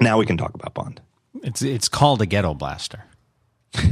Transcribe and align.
Now 0.00 0.18
we 0.18 0.26
can 0.26 0.36
talk 0.36 0.54
about 0.54 0.74
Bond. 0.74 1.00
It's 1.42 1.62
it's 1.62 1.88
called 1.88 2.22
a 2.22 2.26
ghetto 2.26 2.54
blaster. 2.54 3.04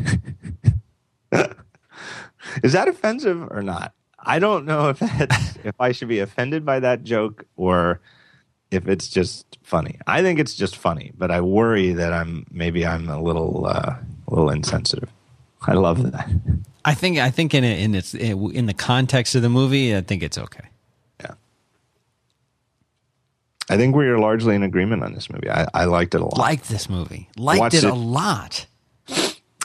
Is 2.62 2.72
that 2.72 2.88
offensive 2.88 3.50
or 3.50 3.62
not? 3.62 3.92
I 4.18 4.38
don't 4.38 4.64
know 4.64 4.90
if 4.90 4.98
that's, 4.98 5.56
if 5.64 5.74
I 5.80 5.92
should 5.92 6.08
be 6.08 6.20
offended 6.20 6.64
by 6.64 6.80
that 6.80 7.04
joke 7.04 7.44
or 7.56 8.00
if 8.70 8.88
it's 8.88 9.08
just 9.08 9.58
funny. 9.62 9.98
I 10.06 10.22
think 10.22 10.38
it's 10.38 10.54
just 10.54 10.76
funny, 10.76 11.12
but 11.16 11.30
I 11.30 11.40
worry 11.40 11.92
that 11.92 12.12
I'm 12.12 12.46
maybe 12.50 12.86
I'm 12.86 13.08
a 13.08 13.20
little 13.20 13.66
uh, 13.66 13.96
a 14.28 14.30
little 14.30 14.50
insensitive. 14.50 15.10
I 15.62 15.74
love 15.74 16.12
that. 16.12 16.28
I 16.84 16.94
think 16.94 17.18
I 17.18 17.30
think 17.30 17.54
in 17.54 17.64
in 17.64 17.94
its 17.94 18.14
in 18.14 18.66
the 18.66 18.74
context 18.74 19.34
of 19.34 19.42
the 19.42 19.48
movie, 19.48 19.96
I 19.96 20.02
think 20.02 20.22
it's 20.22 20.38
okay. 20.38 20.64
I 23.70 23.76
think 23.76 23.96
we 23.96 24.06
are 24.06 24.18
largely 24.18 24.54
in 24.54 24.62
agreement 24.62 25.02
on 25.02 25.14
this 25.14 25.30
movie. 25.30 25.50
I, 25.50 25.66
I 25.72 25.84
liked 25.84 26.14
it 26.14 26.20
a 26.20 26.24
lot. 26.24 26.36
Liked 26.38 26.68
this 26.68 26.88
movie. 26.88 27.28
Liked 27.36 27.60
Watched 27.60 27.76
it, 27.76 27.84
it. 27.84 27.90
a 27.90 27.94
lot. 27.94 28.66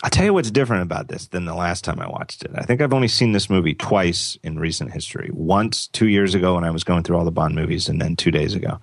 I'll 0.01 0.09
tell 0.09 0.23
you 0.23 0.33
what's 0.33 0.51
different 0.51 0.83
about 0.83 1.09
this 1.09 1.27
than 1.27 1.43
the 1.43 1.53
last 1.53 1.83
time 1.83 1.99
I 1.99 2.07
watched 2.07 2.45
it. 2.45 2.51
I 2.55 2.61
think 2.61 2.81
I've 2.81 2.93
only 2.93 3.09
seen 3.09 3.33
this 3.33 3.49
movie 3.49 3.73
twice 3.73 4.37
in 4.43 4.57
recent 4.57 4.93
history. 4.93 5.29
Once 5.33 5.87
two 5.87 6.07
years 6.07 6.33
ago 6.35 6.55
when 6.55 6.63
I 6.63 6.71
was 6.71 6.85
going 6.85 7.03
through 7.03 7.17
all 7.17 7.25
the 7.25 7.31
Bond 7.31 7.53
movies, 7.55 7.89
and 7.89 8.01
then 8.01 8.15
two 8.15 8.31
days 8.31 8.55
ago. 8.55 8.79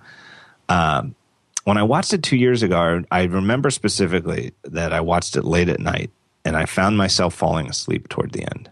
Um, 0.69 1.15
when 1.63 1.77
I 1.77 1.83
watched 1.83 2.13
it 2.13 2.21
two 2.21 2.37
years 2.37 2.61
ago, 2.61 3.03
I 3.09 3.23
remember 3.23 3.71
specifically 3.71 4.53
that 4.63 4.93
I 4.93 5.01
watched 5.01 5.35
it 5.35 5.43
late 5.43 5.69
at 5.69 5.79
night, 5.79 6.11
and 6.45 6.55
I 6.55 6.65
found 6.65 6.97
myself 6.97 7.33
falling 7.33 7.67
asleep 7.67 8.09
toward 8.09 8.31
the 8.31 8.43
end, 8.43 8.69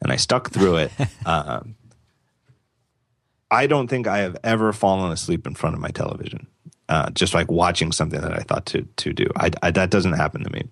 and 0.00 0.12
I 0.12 0.16
stuck 0.16 0.50
through 0.50 0.76
it. 0.76 0.92
um, 1.26 1.74
I 3.52 3.66
don't 3.66 3.86
think 3.88 4.06
I 4.08 4.18
have 4.18 4.36
ever 4.42 4.72
fallen 4.72 5.12
asleep 5.12 5.46
in 5.46 5.54
front 5.54 5.74
of 5.76 5.80
my 5.80 5.90
television, 5.90 6.46
uh, 6.88 7.10
just 7.10 7.34
like 7.34 7.50
watching 7.50 7.92
something 7.92 8.20
that 8.20 8.32
I 8.32 8.40
thought 8.40 8.66
to 8.66 8.82
to 8.82 9.12
do. 9.12 9.26
I, 9.36 9.50
I, 9.62 9.70
that 9.72 9.90
doesn't 9.90 10.14
happen 10.14 10.42
to 10.42 10.50
me. 10.50 10.64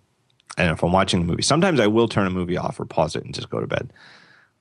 And 0.56 0.72
if 0.72 0.82
I'm 0.82 0.90
watching 0.92 1.20
a 1.20 1.24
movie, 1.24 1.42
sometimes 1.42 1.78
I 1.78 1.86
will 1.86 2.08
turn 2.08 2.26
a 2.26 2.30
movie 2.30 2.56
off 2.56 2.80
or 2.80 2.86
pause 2.86 3.14
it 3.16 3.24
and 3.24 3.34
just 3.34 3.50
go 3.50 3.60
to 3.60 3.66
bed. 3.66 3.92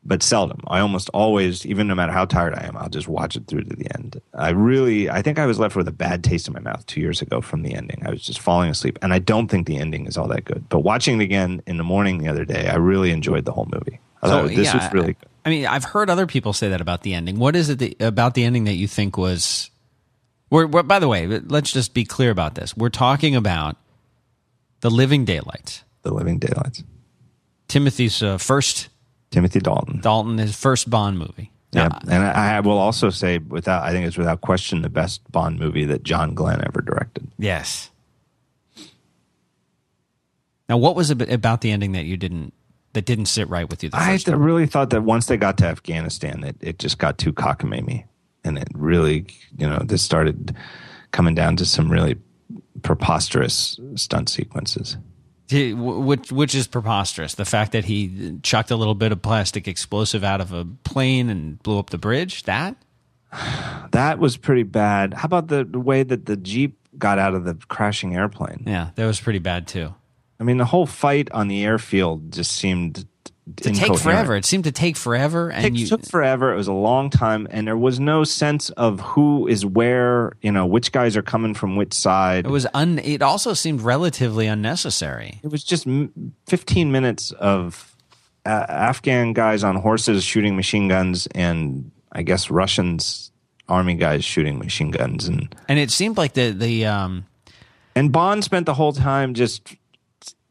But 0.03 0.23
seldom. 0.23 0.61
I 0.67 0.79
almost 0.79 1.09
always, 1.13 1.65
even 1.65 1.87
no 1.87 1.95
matter 1.95 2.13
how 2.13 2.23
tired 2.23 2.53
I 2.55 2.65
am, 2.65 2.77
I'll 2.77 2.89
just 2.89 3.09
watch 3.09 3.35
it 3.35 3.47
through 3.47 3.63
to 3.65 3.75
the 3.75 3.87
end. 3.95 4.21
I 4.33 4.51
really, 4.51 5.09
I 5.09 5.21
think 5.21 5.39
I 5.39 5.45
was 5.45 5.59
left 5.59 5.75
with 5.75 5.89
a 5.89 5.91
bad 5.93 6.23
taste 6.23 6.47
in 6.47 6.53
my 6.53 6.61
mouth 6.61 6.85
two 6.85 7.01
years 7.01 7.21
ago 7.21 7.41
from 7.41 7.63
the 7.63 7.73
ending. 7.73 8.01
I 8.05 8.11
was 8.11 8.23
just 8.23 8.39
falling 8.39 8.69
asleep, 8.69 8.97
and 9.01 9.13
I 9.13 9.19
don't 9.19 9.49
think 9.49 9.67
the 9.67 9.77
ending 9.77 10.07
is 10.07 10.17
all 10.17 10.27
that 10.29 10.45
good. 10.45 10.69
But 10.69 10.81
watching 10.81 11.19
it 11.19 11.23
again 11.23 11.61
in 11.67 11.75
the 11.77 11.83
morning 11.83 12.19
the 12.19 12.29
other 12.29 12.45
day, 12.45 12.69
I 12.69 12.75
really 12.77 13.11
enjoyed 13.11 13.43
the 13.43 13.51
whole 13.51 13.67
movie. 13.71 13.99
I 14.21 14.27
So, 14.29 14.41
thought 14.43 14.55
this 14.55 14.73
yeah, 14.73 14.77
was 14.77 14.93
really 14.93 15.13
good. 15.13 15.28
I 15.49 15.51
mean, 15.51 15.65
I've 15.65 15.83
heard 15.83 16.11
other 16.11 16.27
people 16.27 16.53
say 16.53 16.69
that 16.69 16.79
about 16.79 17.01
the 17.01 17.15
ending. 17.15 17.39
What 17.39 17.55
is 17.55 17.69
it 17.69 17.79
that, 17.79 17.99
about 18.03 18.35
the 18.35 18.43
ending 18.43 18.65
that 18.65 18.75
you 18.75 18.87
think 18.87 19.17
was? 19.17 19.71
We're, 20.51 20.67
we're, 20.67 20.83
by 20.83 20.99
the 20.99 21.07
way, 21.07 21.25
let's 21.25 21.71
just 21.71 21.95
be 21.95 22.05
clear 22.05 22.29
about 22.29 22.53
this. 22.53 22.77
We're 22.77 22.89
talking 22.89 23.35
about 23.35 23.75
the 24.81 24.91
Living 24.91 25.25
Daylights. 25.25 25.83
The 26.03 26.13
Living 26.13 26.37
Daylights. 26.37 26.83
Timothy's 27.67 28.21
uh, 28.21 28.37
first 28.37 28.89
Timothy 29.31 29.59
Dalton. 29.59 30.01
Dalton, 30.01 30.37
his 30.37 30.55
first 30.55 30.87
Bond 30.87 31.17
movie. 31.17 31.51
Yeah, 31.71 31.87
Now, 31.87 31.99
and 32.03 32.23
I, 32.23 32.57
I 32.57 32.59
will 32.59 32.77
also 32.77 33.09
say, 33.09 33.39
without 33.39 33.81
I 33.81 33.91
think 33.91 34.05
it's 34.05 34.19
without 34.19 34.41
question 34.41 34.83
the 34.83 34.89
best 34.89 35.31
Bond 35.31 35.57
movie 35.57 35.85
that 35.85 36.03
John 36.03 36.35
Glenn 36.35 36.63
ever 36.63 36.81
directed. 36.81 37.27
yes. 37.39 37.89
Now, 40.67 40.77
what 40.77 40.95
was 40.95 41.09
it 41.09 41.19
about 41.31 41.61
the 41.61 41.71
ending 41.71 41.93
that 41.93 42.05
you 42.05 42.17
didn't 42.17 42.53
that 42.93 43.05
didn't 43.05 43.25
sit 43.25 43.47
right 43.49 43.69
with 43.69 43.83
you? 43.83 43.89
The 43.89 43.97
I 43.97 44.13
first 44.13 44.25
th- 44.25 44.33
time? 44.33 44.43
really 44.43 44.65
thought 44.65 44.89
that 44.91 45.01
once 45.03 45.27
they 45.27 45.37
got 45.37 45.57
to 45.57 45.65
Afghanistan, 45.65 46.41
that 46.41 46.55
it 46.61 46.79
just 46.79 46.97
got 46.97 47.17
too 47.17 47.31
cockamamie, 47.33 48.05
and 48.43 48.57
it 48.57 48.67
really, 48.73 49.25
you 49.57 49.67
know, 49.67 49.79
this 49.83 50.01
started 50.01 50.55
coming 51.11 51.35
down 51.35 51.55
to 51.57 51.65
some 51.65 51.91
really 51.91 52.17
preposterous 52.81 53.79
stunt 53.95 54.29
sequences. 54.29 54.97
Which 55.51 56.31
which 56.31 56.53
is 56.53 56.67
preposterous. 56.67 57.33
The 57.33 57.45
fact 57.45 57.71
that 57.71 57.85
he 57.85 58.37
chucked 58.43 58.69
a 58.69 58.75
little 58.75 58.93
bit 58.93 59.11
of 59.11 59.21
plastic 59.23 59.67
explosive 59.67 60.23
out 60.23 60.41
of 60.41 60.53
a 60.53 60.65
plane 60.83 61.27
and 61.29 61.61
blew 61.63 61.79
up 61.79 61.89
the 61.89 61.97
bridge. 61.97 62.43
That 62.43 62.75
That 63.91 64.19
was 64.19 64.37
pretty 64.37 64.61
bad. 64.63 65.15
How 65.15 65.25
about 65.25 65.47
the 65.47 65.65
way 65.65 66.03
that 66.03 66.27
the 66.27 66.37
jeep 66.37 66.77
got 66.99 67.17
out 67.17 67.33
of 67.33 67.45
the 67.45 67.55
crashing 67.67 68.15
airplane? 68.15 68.63
yeah, 68.67 68.91
that 68.93 69.05
was 69.07 69.19
pretty 69.19 69.39
bad 69.39 69.67
too. 69.67 69.95
I 70.39 70.43
mean, 70.43 70.57
the 70.57 70.65
whole 70.65 70.85
fight 70.85 71.29
on 71.31 71.47
the 71.47 71.63
airfield 71.65 72.31
just 72.33 72.51
seemed 72.53 73.05
To 73.57 73.71
take 73.71 73.97
forever. 73.97 74.35
It 74.35 74.45
seemed 74.45 74.63
to 74.65 74.71
take 74.71 74.95
forever, 74.95 75.49
and 75.51 75.65
It 75.65 75.73
you 75.73 75.87
took 75.87 76.05
forever. 76.05 76.53
It 76.53 76.55
was 76.55 76.67
a 76.67 76.73
long 76.73 77.09
time, 77.09 77.47
and 77.49 77.67
there 77.67 77.75
was 77.77 77.99
no 77.99 78.23
sense 78.23 78.69
of 78.71 78.99
who 79.01 79.47
is 79.47 79.65
where. 79.65 80.33
You 80.41 80.51
know, 80.51 80.65
which 80.65 80.91
guys 80.91 81.17
are 81.17 81.21
coming 81.23 81.53
from 81.53 81.75
which 81.75 81.93
side. 81.93 82.45
it 82.45 82.51
was 82.51 82.67
un. 82.73 82.99
It 82.99 83.21
also 83.21 83.53
seemed 83.53 83.81
relatively 83.81 84.47
unnecessary. 84.47 85.39
It 85.43 85.51
was 85.51 85.63
just 85.63 85.87
15 86.47 86.91
minutes 86.91 87.31
of 87.31 87.95
uh, 88.45 88.65
Afghan 88.69 89.33
guys 89.33 89.63
on 89.63 89.75
horses 89.75 90.23
shooting 90.23 90.55
machine 90.55 90.87
guns, 90.87 91.27
and 91.35 91.91
I 92.11 92.21
guess 92.21 92.49
Russians 92.49 93.31
army 93.67 93.95
guys 93.95 94.23
shooting 94.23 94.57
machine 94.59 94.91
guns, 94.91 95.27
and 95.27 95.53
And 95.67 95.79
it 95.79 95.91
seemed 95.91 96.17
like 96.17 96.33
the 96.33 96.51
the 96.51 96.85
um 96.85 97.25
and 97.95 98.11
Bond 98.11 98.43
spent 98.43 98.65
the 98.67 98.75
whole 98.75 98.93
time 98.93 99.33
just 99.33 99.75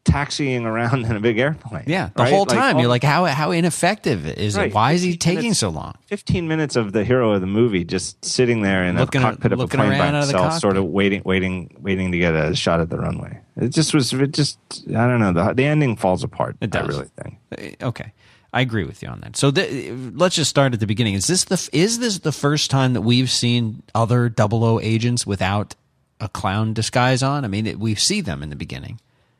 taxiing 0.05 0.65
around 0.65 1.05
in 1.09 1.15
a 1.15 1.19
big 1.19 1.37
airplane. 1.37 1.83
yeah 1.87 2.09
the 2.15 2.23
right? 2.23 2.33
whole 2.33 2.45
time 2.45 2.75
all- 2.75 2.81
you're 2.81 2.89
like 2.89 3.03
how 3.03 3.25
how 3.25 3.51
ineffective 3.51 4.25
is 4.25 4.55
Right. 4.57 4.67
it? 4.69 4.73
Why 4.73 4.93
is 4.93 5.01
he 5.01 5.17
taking 5.17 5.53
so 5.53 5.69
long? 5.69 5.93
15 6.07 6.47
minutes 6.47 6.75
of 6.75 6.93
the 6.93 7.03
hero 7.03 7.31
of 7.33 7.41
the 7.41 7.47
movie 7.47 7.83
just 7.83 8.23
sitting 8.23 8.61
there 8.61 8.83
in 8.83 8.97
Looking 8.97 9.21
a 9.21 9.25
cockpit 9.25 9.51
of 9.51 9.59
a 9.59 9.67
plane 9.67 9.89
by 9.89 9.97
around 9.99 10.15
out 10.15 10.23
of 10.23 10.29
the 10.29 10.37
himself, 10.37 10.59
sort 10.61 10.77
of 10.77 10.85
waiting, 10.85 11.21
waiting, 11.25 11.75
waiting 11.79 12.11
to 12.11 12.17
get 12.17 12.33
a 12.33 12.55
shot 12.55 12.79
at 12.79 12.89
the 12.89 12.97
runway. 12.97 13.39
It 13.57 13.69
just 13.69 13.93
was, 13.93 14.13
it 14.13 14.31
just, 14.31 14.57
I 14.89 15.05
don't 15.05 15.19
know. 15.19 15.33
The, 15.33 15.53
the 15.53 15.65
ending 15.65 15.95
falls 15.97 16.23
apart. 16.23 16.55
It 16.61 16.73
I 16.75 16.79
does. 16.81 16.87
really 16.87 17.09
think. 17.21 17.37
Uh, 17.81 17.85
Okay, 17.87 18.13
I 18.53 18.61
agree 18.61 18.85
with 18.85 19.03
you 19.03 19.09
on 19.09 19.19
that. 19.21 19.35
So 19.35 19.51
the, 19.51 19.91
let's 20.15 20.35
just 20.35 20.49
start 20.49 20.73
at 20.73 20.79
the 20.79 20.87
beginning. 20.87 21.13
Is 21.15 21.27
this 21.27 21.43
the 21.43 21.69
is 21.73 21.99
this 21.99 22.19
the 22.19 22.31
first 22.31 22.71
time 22.71 22.93
that 22.93 23.01
we've 23.01 23.29
seen 23.29 23.83
other 23.93 24.33
00 24.35 24.79
agents 24.81 25.27
without 25.27 25.75
a 26.21 26.29
clown 26.29 26.73
disguise 26.73 27.21
on? 27.21 27.43
I 27.45 27.47
mean, 27.49 27.67
it, 27.67 27.77
we 27.79 27.95
see 27.95 28.21
them 28.21 28.41
in 28.41 28.49
the 28.49 28.55
beginning. 28.55 28.99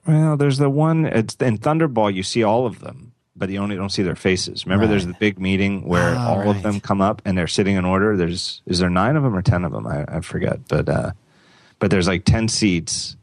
Well, 0.10 0.38
there's 0.38 0.58
the 0.58 0.70
one, 0.70 1.06
it's 1.06 1.36
in 1.36 1.58
Thunderball, 1.58 2.14
you 2.14 2.24
see 2.24 2.44
all 2.44 2.66
of 2.66 2.80
them, 2.80 3.14
but 3.36 3.50
you 3.50 3.60
only 3.60 3.76
don't 3.76 3.90
see 3.92 4.04
their 4.04 4.16
faces. 4.16 4.66
Remember, 4.66 4.88
there's 4.88 5.06
the 5.08 5.14
big 5.14 5.40
meeting 5.40 5.88
where 5.88 6.16
Ah, 6.16 6.30
all 6.30 6.38
right. 6.40 6.56
of 6.56 6.62
them 6.64 6.80
come 6.80 7.02
up 7.02 7.22
and 7.26 7.38
they're 7.38 7.48
sitting 7.48 7.76
in 7.76 7.86
order. 7.86 8.18
There's, 8.18 8.62
is 8.66 8.80
there 8.80 8.90
nine 8.90 9.16
of 9.16 9.24
them 9.24 9.36
or 9.36 9.42
10 9.42 9.64
of 9.66 9.72
them? 9.72 9.86
I, 9.88 10.06
I 10.08 10.20
forget. 10.22 10.68
But, 10.68 10.90
uh, 10.90 11.12
but 11.80 11.92
there's 11.92 12.08
like 12.08 12.26
10 12.26 12.48
seats 12.48 13.16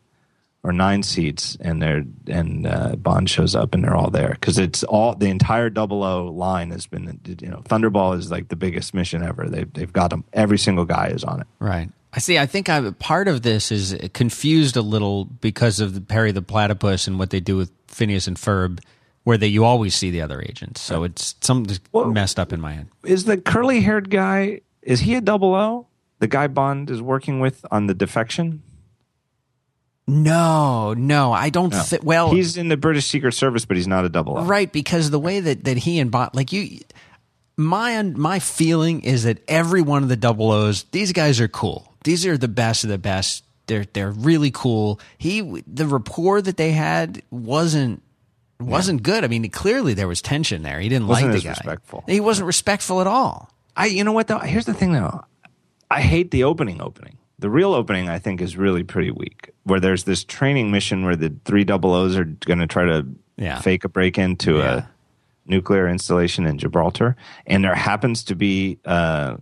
or 0.62 0.72
nine 0.72 1.02
seats 1.02 1.56
and 1.60 1.80
they're 1.80 2.02
and 2.26 2.66
uh, 2.66 2.96
bond 2.96 3.30
shows 3.30 3.54
up 3.54 3.72
and 3.74 3.84
they're 3.84 3.94
all 3.94 4.10
there 4.10 4.30
because 4.30 4.58
it's 4.58 4.82
all 4.82 5.14
the 5.14 5.28
entire 5.28 5.70
double 5.70 6.02
o 6.02 6.26
line 6.26 6.72
has 6.72 6.88
been 6.88 7.20
you 7.40 7.48
know 7.48 7.58
thunderball 7.68 8.18
is 8.18 8.32
like 8.32 8.48
the 8.48 8.56
biggest 8.56 8.92
mission 8.92 9.22
ever 9.22 9.48
they've, 9.48 9.72
they've 9.74 9.92
got 9.92 10.10
them 10.10 10.24
every 10.32 10.58
single 10.58 10.84
guy 10.84 11.06
is 11.06 11.22
on 11.22 11.40
it 11.40 11.46
Right. 11.60 11.88
I 12.16 12.18
see. 12.18 12.38
I 12.38 12.46
think 12.46 12.68
I, 12.70 12.90
part 12.92 13.28
of 13.28 13.42
this 13.42 13.70
is 13.70 13.94
confused 14.14 14.76
a 14.76 14.82
little 14.82 15.26
because 15.26 15.80
of 15.80 15.92
the 15.94 16.00
Perry 16.00 16.32
the 16.32 16.40
Platypus 16.42 17.06
and 17.06 17.18
what 17.18 17.28
they 17.30 17.40
do 17.40 17.56
with 17.58 17.70
Phineas 17.88 18.26
and 18.26 18.38
Ferb, 18.38 18.80
where 19.24 19.36
they 19.36 19.48
you 19.48 19.64
always 19.64 19.94
see 19.94 20.10
the 20.10 20.22
other 20.22 20.40
agents. 20.40 20.80
So 20.80 21.04
it's 21.04 21.34
something 21.42 21.76
Well- 21.92 22.06
messed 22.10 22.38
up 22.40 22.52
in 22.54 22.60
my 22.60 22.72
head. 22.72 22.88
is 23.04 23.24
the 23.26 23.36
curly 23.36 23.80
haired 23.82 24.08
guy 24.10 24.62
is 24.82 25.00
he 25.00 25.14
a 25.14 25.20
double 25.20 25.54
o 25.54 25.88
the 26.20 26.26
guy 26.28 26.46
bond 26.46 26.88
is 26.90 27.02
working 27.02 27.38
with 27.40 27.66
on 27.70 27.86
the 27.86 27.92
defection 27.94 28.62
No, 30.08 30.94
no, 30.94 31.32
I 31.32 31.50
don't. 31.50 31.74
thi- 31.74 31.98
well, 32.02 32.30
he's 32.30 32.56
in 32.56 32.68
the 32.68 32.76
british 32.76 33.06
secret 33.06 33.32
service 33.32 33.64
but 33.64 33.76
he's 33.76 33.88
not 33.88 34.04
a 34.04 34.08
double 34.08 34.38
o 34.38 34.44
Right, 34.44 34.72
because 34.72 35.10
the 35.10 35.18
way 35.18 35.40
that, 35.40 35.64
that 35.64 35.76
he 35.76 35.98
and 35.98 36.10
Bond, 36.10 36.30
like 36.34 36.52
you, 36.52 36.78
my 37.56 38.00
my 38.02 38.38
feeling 38.38 39.00
is 39.02 39.24
that 39.24 39.38
every 39.48 39.82
one 39.82 40.02
of 40.04 40.08
the 40.08 40.16
double 40.16 40.50
O's, 40.52 40.84
these 40.92 41.12
guys 41.12 41.40
are 41.40 41.48
cool. 41.48 41.92
These 42.06 42.24
are 42.24 42.38
the 42.38 42.48
best 42.48 42.84
of 42.84 42.90
the 42.90 42.98
best. 42.98 43.44
They're 43.66 43.84
they're 43.92 44.12
really 44.12 44.50
cool. 44.50 45.00
He 45.18 45.40
the 45.66 45.86
rapport 45.86 46.40
that 46.40 46.56
they 46.56 46.70
had 46.72 47.20
wasn't 47.30 48.00
wasn't 48.60 49.02
good. 49.02 49.24
I 49.24 49.26
mean, 49.26 49.48
clearly 49.50 49.92
there 49.92 50.08
was 50.08 50.22
tension 50.22 50.62
there. 50.62 50.78
He 50.80 50.88
didn't 50.88 51.08
Wasn't 51.08 51.32
like 51.32 51.40
the 51.42 51.44
guy. 51.44 51.50
respectful. 51.50 52.04
He 52.06 52.20
wasn't 52.20 52.46
respectful 52.46 53.00
at 53.00 53.06
all. 53.06 53.50
I, 53.76 53.86
you 53.86 54.04
know 54.04 54.12
what 54.12 54.28
though? 54.28 54.38
Here's 54.38 54.64
the 54.66 54.72
thing 54.72 54.92
though. 54.92 55.24
I 55.90 56.00
hate 56.00 56.30
the 56.30 56.44
opening 56.44 56.80
opening. 56.80 57.18
The 57.38 57.50
real 57.50 57.74
opening, 57.74 58.08
I 58.08 58.18
think, 58.18 58.40
is 58.40 58.56
really 58.56 58.82
pretty 58.82 59.10
weak. 59.10 59.50
Where 59.64 59.80
there's 59.80 60.04
this 60.04 60.24
training 60.24 60.70
mission 60.70 61.04
where 61.04 61.16
the 61.16 61.34
three 61.44 61.64
double 61.64 61.92
O's 61.92 62.16
are 62.16 62.24
going 62.24 62.60
to 62.60 62.66
try 62.66 62.86
to 62.86 63.04
Yeah. 63.36 63.60
fake 63.60 63.84
a 63.84 63.88
break 63.90 64.16
into 64.16 64.58
Yeah. 64.58 64.74
a 64.76 64.82
nuclear 65.44 65.86
installation 65.88 66.46
in 66.46 66.56
Gibraltar, 66.58 67.14
and 67.46 67.62
there 67.62 67.74
happens 67.74 68.24
to 68.24 68.34
be 68.34 68.78
uh, 68.86 69.36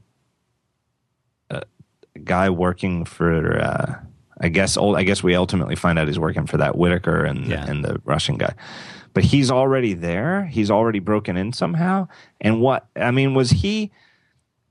guy 2.23 2.51
working 2.51 3.05
for. 3.05 3.61
Uh, 3.61 3.95
I 4.41 4.49
guess. 4.49 4.77
ul- 4.77 4.97
I 4.97 5.05
guess 5.05 5.23
we 5.23 5.35
ultimately 5.37 5.77
find 5.77 5.99
out 5.99 6.09
he's 6.09 6.19
working 6.19 6.47
for 6.47 6.57
that 6.57 6.77
Whitaker 6.77 7.25
and 7.25 7.47
Yeah. 7.47 7.65
and 7.67 7.85
the 7.85 8.01
Russian 8.05 8.37
guy. 8.37 8.55
But 9.13 9.25
he's 9.25 9.49
already 9.51 9.95
there. 9.95 10.47
He's 10.47 10.71
already 10.73 10.99
broken 10.99 11.37
in 11.37 11.53
somehow. 11.53 12.09
And 12.41 12.61
what 12.61 12.87
I 12.97 13.13
mean 13.13 13.35
was 13.35 13.51
he 13.51 13.93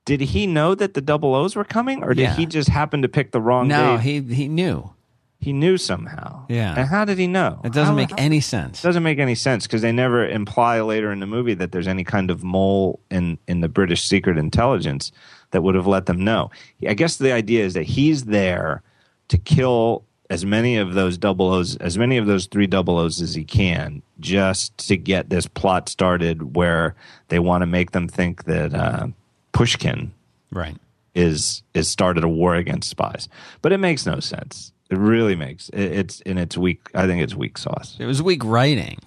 did 0.06 0.19
he 0.19 0.45
know 0.48 0.75
that 0.75 0.95
the 0.95 1.01
double 1.01 1.34
O's 1.34 1.56
were 1.56 1.63
coming, 1.63 2.04
or 2.04 2.13
did 2.13 2.24
Yeah. 2.24 2.36
he 2.36 2.45
just 2.45 2.68
happen 2.68 3.01
to 3.04 3.07
pick 3.07 3.31
the 3.31 3.40
wrong 3.40 3.69
No, 3.69 3.95
day? 3.98 4.04
he 4.04 4.36
he 4.36 4.48
knew. 4.50 4.92
he 5.40 5.51
knew 5.54 5.78
somehow. 5.78 6.45
Yeah. 6.50 6.74
And 6.78 6.88
how 6.90 7.04
did 7.06 7.18
he 7.18 7.28
know? 7.28 7.60
It 7.66 7.72
doesn't 7.74 7.86
How- 7.94 7.95
make 7.95 8.12
how- 8.12 8.16
any 8.18 8.40
sense. 8.42 8.84
It 8.84 8.88
doesn't 8.88 9.04
make 9.04 9.19
any 9.19 9.36
sense 9.36 9.66
because 9.66 9.81
they 9.81 9.92
never 9.94 10.25
imply 10.28 10.80
later 10.81 11.12
in 11.12 11.19
the 11.19 11.25
movie 11.25 11.54
that 11.56 11.72
there's 11.74 11.88
any 11.88 12.04
kind 12.04 12.30
of 12.31 12.44
mole 12.44 13.00
in 13.10 13.38
in 13.48 13.62
the 13.62 13.69
British 13.69 14.04
secret 14.04 14.38
intelligence 14.38 15.12
that 15.54 15.62
would 15.64 15.76
have 15.76 15.88
let 15.88 16.06
them 16.06 16.24
know. 16.24 16.52
I 16.88 16.94
guess 16.94 17.16
the 17.18 17.32
idea 17.32 17.64
is 17.64 17.74
that 17.74 17.84
he's 17.84 18.26
there 18.26 18.84
to 19.30 19.38
kill 19.38 20.04
as 20.30 20.46
many 20.46 20.78
of 20.78 20.94
those 20.94 21.18
double 21.18 21.50
O's, 21.54 21.76
as 21.78 21.98
many 21.98 22.18
of 22.18 22.26
those 22.26 22.46
three 22.48 22.68
double 22.68 22.98
O's 22.98 23.22
as 23.22 23.34
he 23.36 23.44
can, 23.44 24.02
just 24.20 24.78
to 24.90 24.98
get 24.98 25.30
this 25.30 25.48
plot 25.48 25.88
started 25.90 26.56
where 26.56 26.96
they 27.30 27.40
want 27.40 27.62
to 27.62 27.66
make 27.68 27.92
them 27.92 28.08
think 28.08 28.44
that 28.46 28.74
uh, 28.74 29.08
Pushkin 29.54 30.12
Right. 30.52 30.76
is 31.16 31.64
is 31.74 31.88
started 31.88 32.24
a 32.24 32.30
war 32.30 32.56
against 32.56 32.90
spies. 32.90 33.28
But 33.62 33.72
it 33.72 33.78
makes 33.80 34.06
no 34.06 34.20
sense. 34.20 34.72
It 34.90 34.98
really 34.98 35.36
makes 35.36 35.70
it, 35.70 35.82
it's 35.92 36.22
in 36.22 36.38
its 36.38 36.58
weak. 36.58 36.90
I 36.94 37.08
think 37.08 37.22
it's 37.22 37.34
weak 37.36 37.58
sauce. 37.58 37.96
It 38.00 38.06
was 38.06 38.22
weak 38.22 38.44
writing. 38.44 39.00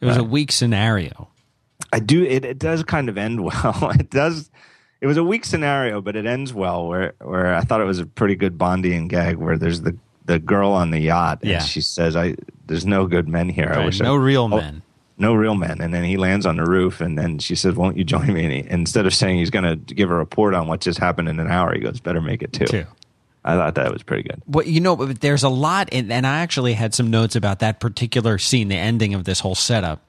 It 0.00 0.06
was 0.06 0.16
a 0.16 0.24
weak 0.24 0.52
scenario. 0.52 1.28
I 1.92 2.00
do. 2.00 2.22
It, 2.24 2.44
it 2.44 2.58
does 2.58 2.82
kind 2.84 3.08
of 3.08 3.16
end 3.18 3.42
well. 3.44 3.90
It 3.98 4.10
does. 4.10 4.50
It 5.00 5.06
was 5.06 5.16
a 5.16 5.24
weak 5.24 5.44
scenario, 5.44 6.00
but 6.00 6.16
it 6.16 6.26
ends 6.26 6.54
well. 6.54 6.86
Where 6.88 7.14
where 7.20 7.54
I 7.54 7.60
thought 7.62 7.80
it 7.80 7.84
was 7.84 7.98
a 7.98 8.06
pretty 8.06 8.34
good 8.34 8.56
Bondian 8.58 9.08
gag. 9.08 9.36
Where 9.36 9.58
there's 9.58 9.82
the 9.82 9.96
the 10.24 10.38
girl 10.38 10.72
on 10.72 10.90
the 10.90 10.98
yacht, 10.98 11.40
and 11.42 11.50
Yeah. 11.50 11.58
she 11.60 11.80
says, 11.80 12.16
"I 12.16 12.34
there's 12.66 12.86
no 12.86 13.06
good 13.06 13.28
men 13.28 13.48
here. 13.48 13.72
I 13.74 13.84
wish 13.84 14.00
No 14.00 14.14
I, 14.14 14.18
real 14.18 14.44
oh, 14.44 14.48
men. 14.48 14.82
no 15.18 15.34
real 15.34 15.54
men." 15.54 15.80
And 15.80 15.92
then 15.94 16.02
he 16.04 16.16
lands 16.16 16.46
on 16.46 16.56
the 16.56 16.64
roof, 16.64 17.00
and 17.00 17.16
then 17.18 17.38
she 17.38 17.54
says, 17.54 17.74
"Won't 17.74 17.96
you 17.98 18.04
join 18.04 18.32
me?" 18.32 18.44
And 18.44 18.52
he, 18.52 18.64
instead 18.70 19.06
of 19.06 19.14
saying 19.14 19.38
he's 19.38 19.50
going 19.50 19.64
to 19.64 19.94
give 19.94 20.10
a 20.10 20.14
report 20.14 20.54
on 20.54 20.66
what 20.66 20.80
just 20.80 20.98
happened 20.98 21.28
in 21.28 21.38
an 21.40 21.48
hour, 21.48 21.74
he 21.74 21.80
goes, 21.80 22.00
"Better 22.00 22.20
make 22.20 22.42
it 22.42 22.52
two. 22.52 22.64
Two. 22.66 22.86
I 23.44 23.54
thought 23.54 23.76
that 23.76 23.92
was 23.92 24.02
pretty 24.02 24.24
good. 24.24 24.42
What 24.46 24.66
you 24.66 24.80
know, 24.80 24.96
there's 24.96 25.44
a 25.44 25.48
lot, 25.48 25.90
in, 25.92 26.10
and 26.10 26.26
I 26.26 26.38
actually 26.40 26.72
had 26.72 26.94
some 26.94 27.10
notes 27.10 27.36
about 27.36 27.60
that 27.60 27.78
particular 27.78 28.38
scene, 28.38 28.66
the 28.68 28.76
ending 28.76 29.14
of 29.14 29.22
this 29.22 29.38
whole 29.38 29.54
setup. 29.54 30.04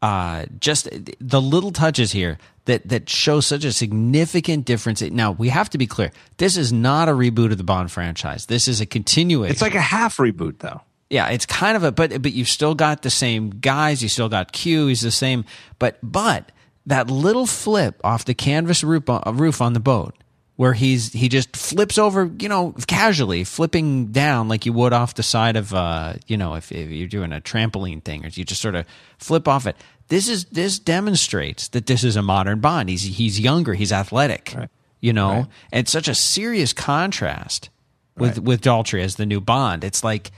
Uh, 0.00 0.46
just 0.60 0.88
the 1.20 1.40
little 1.40 1.72
touches 1.72 2.12
here 2.12 2.38
that 2.66 2.88
that 2.88 3.08
show 3.08 3.40
such 3.40 3.64
a 3.64 3.72
significant 3.72 4.64
difference. 4.64 5.02
Now 5.02 5.32
we 5.32 5.48
have 5.48 5.68
to 5.70 5.78
be 5.78 5.86
clear: 5.86 6.12
this 6.36 6.56
is 6.56 6.72
not 6.72 7.08
a 7.08 7.12
reboot 7.12 7.50
of 7.50 7.58
the 7.58 7.64
Bond 7.64 7.90
franchise. 7.90 8.46
This 8.46 8.68
is 8.68 8.80
a 8.80 8.86
continuation. 8.86 9.50
It's 9.50 9.62
like 9.62 9.74
a 9.74 9.80
half 9.80 10.18
reboot, 10.18 10.58
though. 10.60 10.82
yeah, 11.10 11.28
it's 11.30 11.46
kind 11.46 11.76
of 11.76 11.82
a 11.82 11.90
but 11.90 12.22
but 12.22 12.32
you've 12.32 12.48
still 12.48 12.76
got 12.76 13.02
the 13.02 13.10
same 13.10 13.50
guys. 13.50 14.02
You 14.02 14.08
still 14.08 14.28
got 14.28 14.52
Q. 14.52 14.86
He's 14.86 15.00
the 15.00 15.10
same, 15.10 15.44
but 15.80 15.98
but 16.02 16.52
that 16.86 17.10
little 17.10 17.46
flip 17.46 18.00
off 18.04 18.24
the 18.24 18.34
canvas 18.34 18.84
roof 18.84 19.10
uh, 19.10 19.20
roof 19.34 19.60
on 19.60 19.72
the 19.72 19.80
boat 19.80 20.14
where 20.58 20.72
he's 20.72 21.12
he 21.12 21.28
just 21.28 21.56
flips 21.56 21.98
over, 21.98 22.28
you 22.40 22.48
know, 22.48 22.74
casually 22.88 23.44
flipping 23.44 24.06
down 24.08 24.48
like 24.48 24.66
you 24.66 24.72
would 24.72 24.92
off 24.92 25.14
the 25.14 25.22
side 25.22 25.54
of 25.54 25.72
uh, 25.72 26.14
you 26.26 26.36
know, 26.36 26.54
if, 26.56 26.72
if 26.72 26.90
you're 26.90 27.06
doing 27.06 27.32
a 27.32 27.40
trampoline 27.40 28.02
thing 28.02 28.24
or 28.24 28.28
you 28.28 28.44
just 28.44 28.60
sort 28.60 28.74
of 28.74 28.84
flip 29.18 29.46
off 29.46 29.68
it. 29.68 29.76
This 30.08 30.28
is 30.28 30.46
this 30.46 30.80
demonstrates 30.80 31.68
that 31.68 31.86
this 31.86 32.02
is 32.02 32.16
a 32.16 32.22
modern 32.22 32.58
Bond. 32.58 32.88
He's 32.88 33.02
he's 33.02 33.38
younger, 33.38 33.74
he's 33.74 33.92
athletic. 33.92 34.52
Right. 34.56 34.68
You 35.00 35.12
know, 35.12 35.28
Right. 35.30 35.46
and 35.70 35.80
it's 35.80 35.92
such 35.92 36.08
a 36.08 36.14
serious 36.14 36.72
contrast 36.72 37.70
with 38.16 38.38
Right. 38.38 38.44
with 38.44 38.60
Daltrey 38.60 39.00
as 39.00 39.14
the 39.14 39.26
new 39.26 39.40
Bond. 39.40 39.84
It's 39.84 40.02
like 40.02 40.32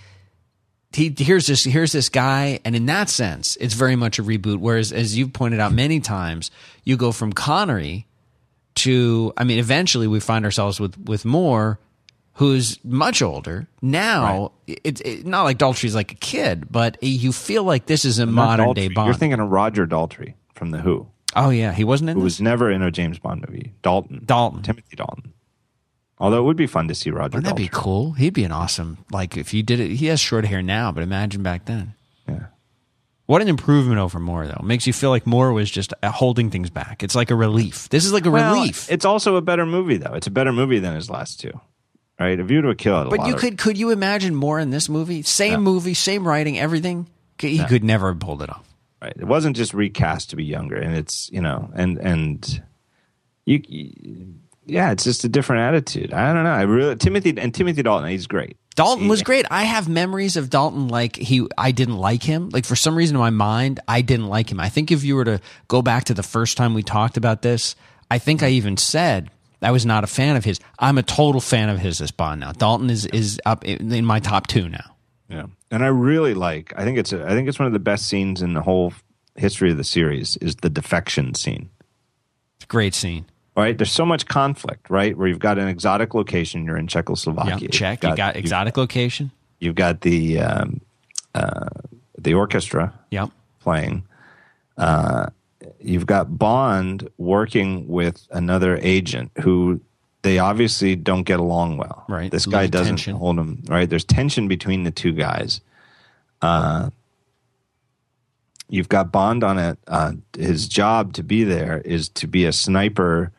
he 0.93 1.15
here's 1.17 1.47
this 1.47 1.65
here's 1.65 1.93
this 1.93 2.11
guy, 2.11 2.61
and 2.67 2.77
in 2.77 2.85
that 2.87 3.09
sense, 3.09 3.57
it's 3.59 3.73
very 3.73 3.97
much 3.97 4.19
a 4.19 4.23
reboot. 4.23 4.59
Whereas, 4.59 4.93
as 4.93 5.17
you've 5.17 5.33
pointed 5.33 5.61
out 5.61 5.73
many 5.73 5.99
times, 6.01 6.51
you 6.85 6.99
go 6.99 7.11
from 7.11 7.33
Connery 7.33 8.07
to 8.85 9.33
I 9.37 9.45
mean, 9.45 9.59
eventually 9.59 10.07
we 10.07 10.21
find 10.21 10.45
ourselves 10.45 10.81
with 10.81 10.99
with 10.99 11.25
Moore, 11.25 11.79
who's 12.35 12.79
much 12.85 13.23
older 13.23 13.67
now. 13.83 14.53
It's 14.67 15.01
it, 15.03 15.27
not 15.27 15.45
like 15.45 15.59
Daltrey's 15.59 15.95
like 15.95 16.13
a 16.13 16.17
kid, 16.17 16.71
but 16.71 16.97
you 17.03 17.33
feel 17.33 17.65
like 17.65 17.87
this 17.87 18.05
is 18.05 18.19
a 18.19 18.27
Not 18.27 18.35
modern 18.35 18.73
day 18.75 18.89
Bond. 18.89 19.07
You're 19.07 19.15
thinking 19.15 19.41
of 19.41 19.51
Roger 19.51 19.87
Daltrey 19.87 20.35
from 20.55 20.71
The 20.71 20.79
Who, 20.79 21.07
oh 21.37 21.51
yeah, 21.51 21.73
he 21.73 21.85
wasn't 21.85 22.11
in 22.11 22.17
who 22.17 22.23
this? 22.23 22.39
was 22.39 22.41
never 22.41 22.71
in 22.71 22.83
a 22.83 22.91
James 22.91 23.19
Bond 23.19 23.45
movie. 23.49 23.73
Dalton. 23.83 24.23
Dalton. 24.25 24.63
Timothy 24.63 24.97
Dalton. 24.97 25.33
Although 26.19 26.41
it 26.41 26.45
would 26.45 26.57
be 26.57 26.67
fun 26.67 26.87
to 26.89 26.95
see 26.95 27.11
Roger 27.11 27.39
Wouldn't 27.39 27.47
that 27.47 27.57
be 27.57 27.71
cool? 27.73 28.13
He'd 28.13 28.35
be 28.35 28.45
an 28.45 28.53
awesome 28.53 28.99
like 29.11 29.37
if 29.39 29.55
you 29.55 29.63
did 29.63 29.81
it. 29.81 29.93
He 29.93 30.07
has 30.07 30.21
short 30.21 30.45
hair 30.45 30.61
now, 30.63 30.93
but 30.93 31.03
imagine 31.03 31.43
back 31.43 31.65
then. 31.65 31.95
Yeah. 33.31 33.33
What 33.33 33.43
an 33.43 33.49
improvement 33.49 33.99
over 34.01 34.19
Moore, 34.19 34.47
though. 34.47 34.61
Makes 34.65 34.87
you 34.87 34.93
feel 34.93 35.11
like 35.11 35.27
Moore 35.27 35.53
was 35.53 35.71
just 35.71 35.95
uh, 36.03 36.11
holding 36.11 36.51
things 36.51 36.69
back. 36.71 37.03
It's 37.03 37.15
like 37.15 37.31
a 37.31 37.35
relief. 37.37 37.89
This 37.89 38.05
is 38.05 38.13
like 38.13 38.27
a 38.27 38.31
Well, 38.31 38.55
relief. 38.55 38.91
It's 38.91 39.05
also 39.05 39.37
a 39.37 39.41
better 39.43 39.65
movie, 39.67 39.97
though. 39.99 40.15
It's 40.15 40.27
a 40.27 40.31
better 40.31 40.53
movie 40.53 40.81
than 40.81 40.95
his 40.95 41.09
last 41.09 41.41
two. 41.41 41.53
Right? 42.19 42.39
A 42.39 42.45
View 42.45 42.61
to 42.63 42.69
a 42.71 42.75
Kill. 42.75 42.99
had 42.99 43.07
a 43.07 43.11
but 43.11 43.21
lot 43.21 43.29
you 43.29 43.35
of- 43.35 43.41
could 43.41 43.57
could 43.57 43.79
you 43.79 43.91
imagine 43.91 44.35
Moore 44.35 44.59
in 44.59 44.71
this 44.71 44.89
movie? 44.89 45.23
Same 45.23 45.65
No. 45.65 45.71
movie, 45.73 45.95
same 45.95 46.27
writing, 46.27 46.59
everything. 46.59 47.09
He 47.39 47.65
could 47.65 47.83
never 47.85 48.09
have 48.09 48.21
pulled 48.21 48.43
it 48.43 48.51
off. 48.51 48.67
Right. 49.01 49.15
It 49.17 49.25
wasn't 49.25 49.57
just 49.57 49.73
recast 49.73 50.29
to 50.31 50.37
be 50.37 50.45
younger, 50.45 50.77
and 50.77 50.95
it's 50.95 51.31
you 51.33 51.41
know, 51.41 51.71
and 51.75 51.97
and 51.99 52.63
you, 53.47 53.63
you- 53.67 54.35
yeah, 54.67 54.93
it's 54.93 55.05
just 55.05 55.25
a 55.25 55.29
different 55.29 55.63
attitude. 55.63 56.13
I 56.13 56.33
don't 56.33 56.45
know. 56.45 56.51
I 56.51 56.63
really 56.63 56.97
Timothy 56.97 57.35
and 57.37 57.55
Timothy 57.55 57.83
Dalton. 57.83 58.11
He's 58.11 58.27
great. 58.27 58.57
Dalton 58.77 59.09
was 59.09 59.23
great. 59.23 59.47
I 59.51 59.65
have 59.65 59.89
memories 59.89 60.37
of 60.37 60.49
Dalton 60.49 60.89
like 60.89 61.17
he 61.17 61.47
I 61.59 61.73
didn't 61.73 61.99
like 61.99 62.23
him. 62.23 62.51
Like 62.51 62.65
for 62.65 62.77
some 62.77 62.97
reason 62.97 63.17
in 63.17 63.21
my 63.21 63.31
mind, 63.31 63.81
I 63.89 64.01
didn't 64.01 64.29
like 64.29 64.51
him. 64.51 64.61
I 64.61 64.69
think 64.69 64.91
if 64.91 65.05
you 65.05 65.17
were 65.17 65.25
to 65.25 65.41
go 65.69 65.83
back 65.83 66.05
to 66.05 66.15
the 66.15 66.23
first 66.23 66.57
time 66.57 66.73
we 66.73 66.83
talked 66.83 67.17
about 67.17 67.43
this, 67.43 67.75
I 68.11 68.19
think 68.19 68.43
I 68.43 68.51
even 68.51 68.77
said 68.77 69.31
I 69.63 69.71
was 69.71 69.85
not 69.85 70.05
a 70.05 70.07
fan 70.07 70.37
of 70.37 70.45
his. 70.45 70.61
I'm 70.79 70.99
a 70.99 71.03
total 71.03 71.41
fan 71.41 71.69
of 71.69 71.79
his 71.79 72.01
as 72.01 72.11
Bond 72.11 72.41
now. 72.41 72.53
Dalton 72.53 72.91
is 72.91 73.07
is 73.07 73.41
up 73.45 73.65
in, 73.65 73.93
in 73.93 74.05
my 74.05 74.21
top 74.21 74.47
2 74.47 74.69
now. 74.69 74.97
Yeah, 75.29 75.47
and 75.71 75.85
I 75.85 75.89
really 75.89 76.35
like. 76.35 76.73
I 76.77 76.85
think 76.85 76.99
it's 76.99 77.13
a, 77.13 77.25
I 77.25 77.31
think 77.31 77.49
it's 77.49 77.59
one 77.59 77.67
of 77.67 77.73
the 77.73 77.79
best 77.79 78.07
scenes 78.07 78.43
in 78.43 78.55
the 78.55 78.63
whole 78.63 78.93
history 79.37 79.71
of 79.71 79.77
the 79.77 79.85
series. 79.85 80.37
Is 80.39 80.57
the 80.57 80.71
defection 80.71 81.35
scene. 81.35 81.71
It's 82.57 82.65
a 82.65 82.69
great 82.69 82.95
scene. 82.95 83.27
Right. 83.57 83.77
There's 83.77 83.93
so 83.93 84.07
much 84.07 84.27
conflict. 84.27 84.89
Right, 84.89 85.17
where 85.17 85.29
you've 85.29 85.39
got 85.39 85.59
an 85.59 85.69
exotic 85.69 86.15
location. 86.15 86.65
You're 86.65 86.79
in 86.79 86.87
Czechoslovakia. 86.87 87.59
Yeah, 87.61 87.69
check. 87.69 88.03
You 88.03 88.17
got 88.17 88.35
you've- 88.37 88.39
exotic 88.41 88.77
location. 88.77 89.31
You've 89.59 89.75
got 89.75 90.01
the 90.01 90.39
um, 90.41 90.81
uh, 91.35 91.69
the 92.17 92.35
orchestra. 92.35 92.95
Yep. 93.11 93.31
playing. 93.61 94.05
Uh, 94.79 95.27
you've 95.79 96.07
got 96.07 96.39
Bond 96.39 97.09
working 97.19 97.87
with 97.89 98.27
another 98.31 98.79
agent 98.81 99.31
who 99.43 99.81
they 100.23 100.39
obviously 100.39 100.97
don't 100.97 101.25
get 101.25 101.41
along 101.41 101.77
well. 101.77 102.05
Right. 102.09 102.31
This 102.31 102.47
guy 102.47 102.67
doesn't 102.67 102.97
tension. 102.97 103.17
hold 103.17 103.39
him 103.39 103.63
right. 103.69 103.89
There's 103.89 104.05
tension 104.05 104.49
between 104.49 104.85
the 104.85 104.91
two 104.91 105.13
guys. 105.13 105.61
Uh, 106.41 106.91
you've 108.69 108.89
got 108.89 109.13
Bond 109.13 109.45
on 109.45 109.59
it. 109.59 109.79
Uh, 109.87 110.13
his 110.37 110.69
job 110.69 111.13
to 111.15 111.23
be 111.23 111.45
there 111.45 111.83
is 111.85 112.09
to 112.11 112.27
be 112.27 112.45
a 112.47 112.53
sniper, 112.53 113.33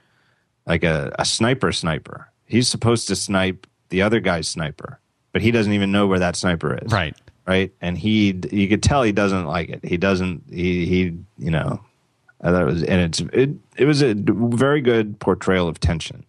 like 0.66 0.84
a, 0.84 1.14
a 1.20 1.26
sniper 1.26 1.72
sniper. 1.72 2.30
He's 2.46 2.68
supposed 2.68 3.08
to 3.08 3.16
snipe 3.16 3.68
the 3.90 4.02
other 4.02 4.20
guy's 4.20 4.48
sniper, 4.48 5.00
but 5.32 5.42
he 5.42 5.52
doesn't 5.52 5.74
even 5.74 5.92
know 5.92 6.08
where 6.08 6.20
that 6.20 6.36
sniper 6.36 6.78
is 6.82 6.92
Right. 6.92 7.16
right? 7.46 7.72
And 7.82 7.98
he, 7.98 8.40
you 8.52 8.68
could 8.68 8.84
tell 8.84 9.04
he 9.04 9.12
doesn't 9.12 9.46
like 9.46 9.70
it. 9.70 9.84
He 9.84 9.98
doesn't. 9.98 10.44
He, 10.50 10.86
he, 10.86 11.02
you 11.38 11.52
know, 11.52 11.82
I 12.42 12.52
thought 12.52 12.62
it 12.64 12.66
was, 12.66 12.84
and 12.84 13.02
it's, 13.02 13.20
it, 13.34 13.50
it 13.78 13.86
was 13.86 14.02
a 14.02 14.14
very 14.16 14.82
good 14.82 15.20
portrayal 15.20 15.68
of 15.68 15.80
tension. 15.80 16.26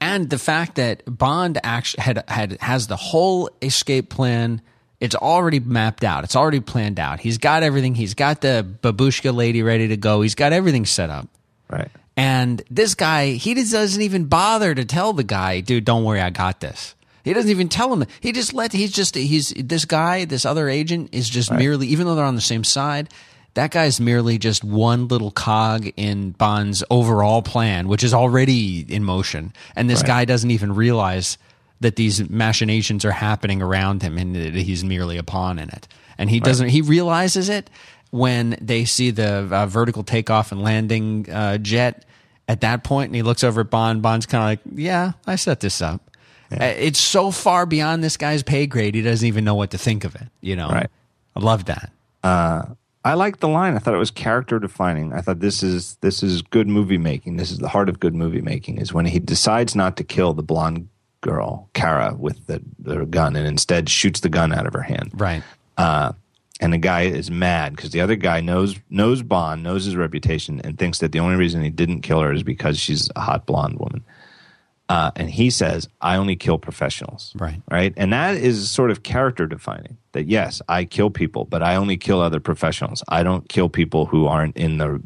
and 0.00 0.28
the 0.30 0.38
fact 0.38 0.74
that 0.76 1.02
Bond 1.06 1.58
actually 1.62 2.02
had 2.02 2.24
had 2.28 2.60
has 2.60 2.86
the 2.86 2.96
whole 2.96 3.48
escape 3.62 4.10
plan. 4.10 4.60
It's 5.00 5.14
already 5.16 5.60
mapped 5.60 6.04
out. 6.04 6.24
It's 6.24 6.36
already 6.36 6.60
planned 6.60 6.98
out. 7.00 7.20
He's 7.20 7.36
got 7.38 7.62
everything. 7.62 7.94
He's 7.94 8.14
got 8.14 8.40
the 8.40 8.66
babushka 8.82 9.34
lady 9.34 9.62
ready 9.62 9.88
to 9.88 9.96
go. 9.98 10.22
He's 10.22 10.34
got 10.34 10.52
everything 10.52 10.86
set 10.86 11.10
up. 11.10 11.28
Right. 11.68 11.90
And 12.16 12.62
this 12.70 12.94
guy, 12.94 13.32
he 13.32 13.54
just 13.54 13.72
doesn't 13.72 14.00
even 14.00 14.26
bother 14.26 14.74
to 14.74 14.84
tell 14.84 15.12
the 15.12 15.24
guy, 15.24 15.60
dude, 15.60 15.84
don't 15.84 16.04
worry, 16.04 16.20
I 16.20 16.30
got 16.30 16.60
this. 16.60 16.94
He 17.24 17.32
doesn't 17.32 17.50
even 17.50 17.68
tell 17.68 17.92
him. 17.92 18.06
He 18.20 18.32
just 18.32 18.52
let. 18.52 18.72
He's 18.72 18.92
just. 18.92 19.14
He's 19.14 19.48
this 19.56 19.86
guy. 19.86 20.26
This 20.26 20.44
other 20.44 20.68
agent 20.68 21.08
is 21.12 21.28
just 21.28 21.50
merely, 21.50 21.86
even 21.86 22.06
though 22.06 22.14
they're 22.14 22.24
on 22.24 22.34
the 22.34 22.40
same 22.42 22.64
side. 22.64 23.08
That 23.54 23.70
guy's 23.70 23.98
merely 23.98 24.36
just 24.36 24.62
one 24.62 25.08
little 25.08 25.30
cog 25.30 25.88
in 25.96 26.32
Bond's 26.32 26.84
overall 26.90 27.40
plan, 27.40 27.88
which 27.88 28.04
is 28.04 28.12
already 28.12 28.80
in 28.92 29.04
motion. 29.04 29.54
And 29.74 29.88
this 29.88 30.00
Right. 30.00 30.06
guy 30.08 30.24
doesn't 30.26 30.50
even 30.50 30.74
realize 30.74 31.38
that 31.80 31.96
these 31.96 32.28
machinations 32.28 33.04
are 33.06 33.12
happening 33.12 33.62
around 33.62 34.02
him, 34.02 34.18
and 34.18 34.34
that 34.36 34.54
he's 34.54 34.84
merely 34.84 35.16
a 35.16 35.22
pawn 35.22 35.58
in 35.58 35.70
it. 35.70 35.88
And 36.18 36.28
he 36.28 36.40
doesn't. 36.40 36.68
He 36.68 36.82
realizes 36.82 37.48
it 37.48 37.70
when 38.14 38.56
they 38.60 38.84
see 38.84 39.10
the 39.10 39.48
uh, 39.50 39.66
vertical 39.66 40.04
takeoff 40.04 40.52
and 40.52 40.62
landing 40.62 41.28
uh, 41.30 41.58
jet. 41.58 42.04
At 42.46 42.60
that 42.60 42.84
point, 42.84 43.08
and 43.08 43.16
he 43.16 43.22
looks 43.22 43.42
over 43.42 43.62
at 43.62 43.70
Bond. 43.70 44.02
Bond's 44.02 44.26
kind 44.26 44.42
of 44.42 44.48
like, 44.66 44.78
"Yeah, 44.78 45.12
I 45.26 45.36
set 45.36 45.60
this 45.60 45.80
up." 45.80 46.10
Uh, 46.52 46.62
It's 46.62 47.00
so 47.00 47.30
far 47.30 47.64
beyond 47.64 48.04
this 48.04 48.18
guy's 48.18 48.42
pay 48.42 48.66
grade. 48.66 48.94
He 48.94 49.00
doesn't 49.00 49.26
even 49.26 49.44
know 49.46 49.54
what 49.54 49.70
to 49.70 49.78
think 49.78 50.04
of 50.04 50.14
it. 50.14 50.28
You 50.42 50.54
know, 50.54 50.68
Right. 50.68 50.90
I 51.34 51.40
love 51.40 51.64
that. 51.64 51.90
I 52.22 53.14
liked 53.14 53.40
the 53.40 53.48
line. 53.48 53.74
I 53.74 53.78
thought 53.78 53.94
it 53.94 53.98
was 53.98 54.10
character 54.10 54.58
defining. 54.58 55.12
I 55.14 55.22
thought 55.22 55.40
this 55.40 55.62
is 55.62 55.96
this 56.02 56.22
is 56.22 56.42
good 56.42 56.68
movie 56.68 56.98
making. 56.98 57.38
This 57.38 57.50
is 57.50 57.58
the 57.58 57.68
heart 57.68 57.88
of 57.88 57.98
good 57.98 58.14
movie 58.14 58.42
making. 58.42 58.76
Is 58.76 58.92
when 58.92 59.06
he 59.06 59.18
decides 59.18 59.74
not 59.74 59.96
to 59.96 60.04
kill 60.04 60.34
the 60.34 60.42
blonde 60.42 60.88
girl 61.22 61.70
Kara 61.72 62.14
with 62.14 62.46
the, 62.46 62.60
the 62.78 63.06
gun, 63.06 63.36
and 63.36 63.46
instead 63.46 63.88
shoots 63.88 64.20
the 64.20 64.28
gun 64.28 64.52
out 64.52 64.66
of 64.66 64.72
her 64.74 64.82
hand. 64.82 65.12
Right. 65.14 65.42
Uh, 65.78 66.12
and 66.64 66.72
the 66.72 66.78
guy 66.78 67.02
is 67.02 67.30
mad 67.30 67.76
because 67.76 67.90
the 67.90 68.00
other 68.00 68.16
guy 68.16 68.40
knows 68.40 68.76
knows 68.88 69.22
Bond, 69.22 69.62
knows 69.62 69.84
his 69.84 69.96
reputation, 69.96 70.60
and 70.64 70.78
thinks 70.78 70.98
that 70.98 71.12
the 71.12 71.20
only 71.20 71.36
reason 71.36 71.62
he 71.62 71.70
didn't 71.70 72.00
kill 72.00 72.20
her 72.20 72.32
is 72.32 72.42
because 72.42 72.78
she's 72.78 73.10
a 73.14 73.20
hot 73.20 73.44
blonde 73.46 73.78
woman. 73.78 74.02
Uh, 74.88 75.10
and 75.16 75.30
he 75.30 75.48
says, 75.50 75.88
"I 76.00 76.16
only 76.16 76.36
kill 76.36 76.58
professionals." 76.58 77.32
Right. 77.38 77.60
Right. 77.70 77.92
And 77.96 78.12
that 78.12 78.36
is 78.36 78.70
sort 78.70 78.90
of 78.90 79.02
character 79.02 79.46
defining. 79.46 79.96
That 80.12 80.26
yes, 80.26 80.60
I 80.68 80.84
kill 80.84 81.10
people, 81.10 81.44
but 81.44 81.62
I 81.62 81.76
only 81.76 81.96
kill 81.96 82.20
other 82.20 82.40
professionals. 82.40 83.02
I 83.08 83.22
don't 83.22 83.48
kill 83.48 83.68
people 83.68 84.06
who 84.06 84.26
aren't 84.26 84.56
in 84.56 84.78
the, 84.78 85.02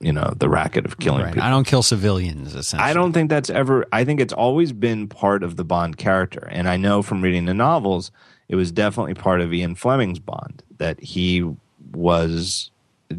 you 0.00 0.12
know, 0.12 0.32
the 0.36 0.48
racket 0.48 0.86
of 0.86 0.98
killing 0.98 1.22
Right. 1.22 1.34
people. 1.34 1.46
I 1.46 1.50
don't 1.50 1.66
kill 1.66 1.82
civilians. 1.82 2.54
Essentially, 2.54 2.88
I 2.90 2.94
don't 2.94 3.12
think 3.12 3.30
that's 3.30 3.50
ever. 3.50 3.84
I 3.92 4.04
think 4.04 4.20
it's 4.20 4.32
always 4.32 4.72
been 4.72 5.08
part 5.08 5.42
of 5.42 5.56
the 5.56 5.64
Bond 5.64 5.96
character, 5.98 6.48
and 6.50 6.68
I 6.68 6.76
know 6.76 7.02
from 7.02 7.20
reading 7.22 7.46
the 7.46 7.54
novels, 7.54 8.10
it 8.48 8.56
was 8.56 8.70
definitely 8.72 9.14
part 9.14 9.40
of 9.40 9.52
Ian 9.52 9.74
Fleming's 9.74 10.18
Bond 10.18 10.62
that 10.78 11.00
he 11.00 11.44
was, 11.92 12.70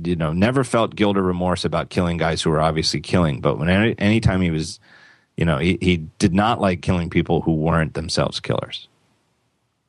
you 0.03 0.15
know, 0.15 0.33
never 0.33 0.63
felt 0.63 0.95
guilt 0.95 1.17
or 1.17 1.23
remorse 1.23 1.65
about 1.65 1.89
killing 1.89 2.17
guys 2.17 2.41
who 2.41 2.49
were 2.49 2.61
obviously 2.61 3.01
killing. 3.01 3.41
But 3.41 3.57
when 3.57 3.69
any 3.69 3.95
anytime 3.99 4.41
he 4.41 4.51
was, 4.51 4.79
you 5.35 5.45
know, 5.45 5.57
he, 5.57 5.77
he 5.81 5.97
did 6.19 6.33
not 6.33 6.61
like 6.61 6.81
killing 6.81 7.09
people 7.09 7.41
who 7.41 7.53
weren't 7.53 7.93
themselves 7.93 8.39
killers. 8.39 8.87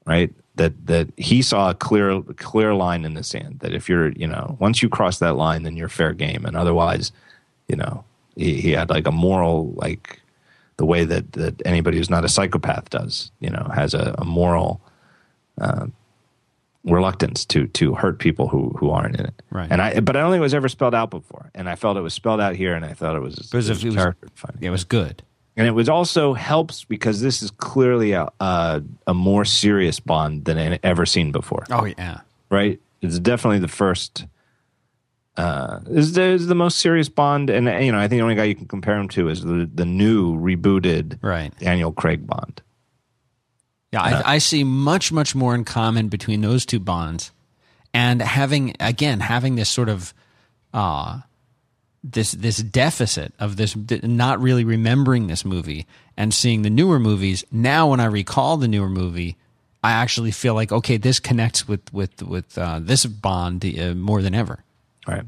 Right. 0.07 0.33
That 0.57 0.87
that 0.87 1.09
he 1.17 1.43
saw 1.43 1.71
a 1.71 1.75
clear 1.75 2.21
clear 2.37 2.75
line 2.75 3.05
in 3.05 3.15
the 3.15 3.23
sand. 3.23 3.61
That 3.61 3.75
if 3.75 3.89
you're, 3.89 4.11
you 4.13 4.27
know, 4.27 4.57
once 4.59 4.83
you 4.83 4.89
cross 4.89 5.19
that 5.19 5.37
line, 5.37 5.63
then 5.63 5.77
you're 5.77 5.89
fair 5.89 6.13
game, 6.13 6.45
and 6.45 6.57
otherwise, 6.57 7.13
you 7.69 7.77
know, 7.77 8.05
he, 8.35 8.61
he 8.61 8.71
had 8.73 8.91
like 8.91 9.07
a 9.07 9.13
moral 9.13 9.73
like 9.77 10.21
the 10.79 10.87
way 10.87 11.05
that, 11.05 11.33
that 11.33 11.61
anybody 11.67 11.99
who's 11.99 12.09
not 12.09 12.25
a 12.25 12.29
psychopath 12.29 12.89
does 12.89 13.31
you 13.41 13.51
know 13.51 13.69
has 13.75 13.95
a, 13.95 14.15
a 14.19 14.25
moral 14.25 14.81
uh, 15.61 15.87
reluctance 16.85 17.45
to 17.45 17.67
to 17.69 17.95
hurt 17.95 18.19
people 18.19 18.49
who 18.49 18.71
who 18.79 18.91
aren't 18.91 19.17
in 19.19 19.27
it 19.27 19.35
Right. 19.51 19.69
and 19.71 19.83
i 19.83 20.01
but 20.01 20.17
i 20.17 20.21
don't 20.21 20.31
think 20.31 20.39
it 20.39 20.43
was 20.43 20.55
ever 20.55 20.69
spelled 20.69 20.95
out 20.95 21.11
before 21.11 21.51
and 21.55 21.69
i 21.69 21.75
felt 21.75 21.97
it 21.97 22.01
was 22.01 22.15
spelled 22.15 22.41
out 22.41 22.55
here 22.57 22.75
and 22.75 22.85
i 22.85 22.95
thought 22.95 23.17
it 23.17 23.21
was, 23.21 23.35
it 23.37 23.53
was- 23.57 23.69
it 23.69 23.85
was- 23.85 23.95
character 23.95 24.27
defining. 24.29 24.63
It 24.63 24.71
was 24.71 24.85
good. 24.85 25.23
and 25.57 25.67
it 25.67 25.73
was 25.73 25.89
also 25.89 26.35
helps 26.35 26.85
because 26.85 27.21
this 27.21 27.43
is 27.43 27.51
clearly 27.51 28.13
a 28.13 28.29
a, 28.41 28.83
a 29.07 29.13
more 29.15 29.45
serious 29.45 29.99
bond 30.01 30.45
than 30.45 30.57
I've 30.57 30.79
ever 30.83 31.05
seen 31.05 31.33
before 31.33 31.65
Oh 31.71 31.85
yeah. 31.85 32.21
right? 32.49 32.81
It's 33.03 33.19
definitely 33.19 33.59
the 33.59 33.69
first. 33.69 34.25
Uh, 35.37 35.79
is 35.91 36.15
the 36.15 36.23
is 36.23 36.49
the 36.49 36.55
most 36.57 36.79
serious 36.79 37.09
Bond, 37.09 37.49
and 37.49 37.67
you 37.85 37.93
know 37.93 37.99
I 37.99 38.09
think 38.09 38.19
the 38.19 38.23
only 38.23 38.35
guy 38.35 38.43
you 38.45 38.57
can 38.57 38.67
compare 38.67 38.97
him 38.99 39.07
to 39.11 39.29
is 39.29 39.43
the 39.45 39.71
the 39.73 39.85
new 39.85 40.35
rebooted 40.37 41.17
Right. 41.23 41.57
Daniel 41.61 41.93
Craig 41.93 42.27
Bond. 42.27 42.61
Yeah, 43.93 44.03
I, 44.03 44.35
I 44.35 44.39
see 44.39 44.65
much, 44.65 45.11
much 45.13 45.35
more 45.35 45.55
in 45.55 45.65
common 45.65 46.09
between 46.09 46.43
those 46.43 46.67
two 46.67 46.79
bonds, 46.79 47.33
and 47.95 48.21
having 48.21 48.75
again 48.81 49.21
having 49.21 49.57
this 49.57 49.71
sort 49.71 49.89
of 49.89 50.13
uh, 50.75 51.21
this 52.05 52.33
this 52.33 52.59
deficit 52.59 53.33
of 53.39 53.57
this 53.57 53.75
not 54.03 54.41
really 54.41 54.65
remembering 54.65 55.27
this 55.27 55.45
movie 55.45 55.87
and 56.17 56.35
seeing 56.35 56.63
the 56.63 56.71
newer 56.71 56.99
movies. 56.99 57.45
Now, 57.51 57.89
when 57.91 58.01
I 58.01 58.05
recall 58.07 58.59
the 58.59 58.69
newer 58.69 58.91
movie, 58.91 59.37
I 59.83 59.93
actually 59.93 60.33
feel 60.33 60.55
like 60.55 60.71
okay, 60.71 60.99
this 60.99 61.19
connects 61.19 61.67
with 61.67 61.91
with 61.93 62.23
with 62.23 62.59
uh, 62.59 62.81
this 62.83 63.07
Bond 63.07 63.65
uh, 63.65 63.95
more 63.95 64.21
than 64.21 64.35
ever. 64.35 64.65
Right. 65.07 65.25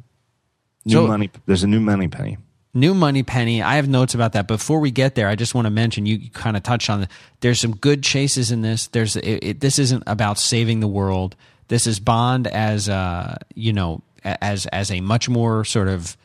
New 0.85 0.93
So- 0.93 1.07
money. 1.07 1.31
There's 1.47 1.62
a 1.62 1.67
new 1.67 1.81
Moneypenny. 1.81 2.37
New 2.73 2.95
Moneypenny. 2.95 3.62
I 3.62 3.77
have 3.77 3.89
notes 3.89 4.15
about 4.15 4.33
that. 4.35 4.47
Before 4.47 4.79
we 4.79 4.91
get 4.91 5.17
there, 5.17 5.27
I 5.27 5.35
just 5.35 5.55
want 5.55 5.67
to 5.67 5.71
mention 5.71 6.07
you, 6.07 6.31
kind 6.31 6.57
of 6.57 6.62
touched 6.62 6.89
on. 6.89 7.03
The, 7.03 7.09
there's 7.41 7.61
some 7.61 7.75
good 7.75 8.03
chases 8.03 8.53
in 8.53 8.62
this. 8.62 8.87
There's 8.87 9.17
it, 9.17 9.39
it, 9.43 9.61
this 9.61 9.79
isn't 9.79 10.05
about 10.07 10.39
saving 10.39 10.81
the 10.81 10.89
world. 10.89 11.35
This 11.69 11.87
is 11.87 11.99
Bond 12.00 12.47
as 12.47 12.89
uh 12.89 13.37
you 13.55 13.73
know 13.73 14.03
as 14.25 14.67
as 14.67 14.91
a 14.91 15.00
much 15.00 15.29
more 15.29 15.65
sort 15.65 15.89
of 15.89 16.17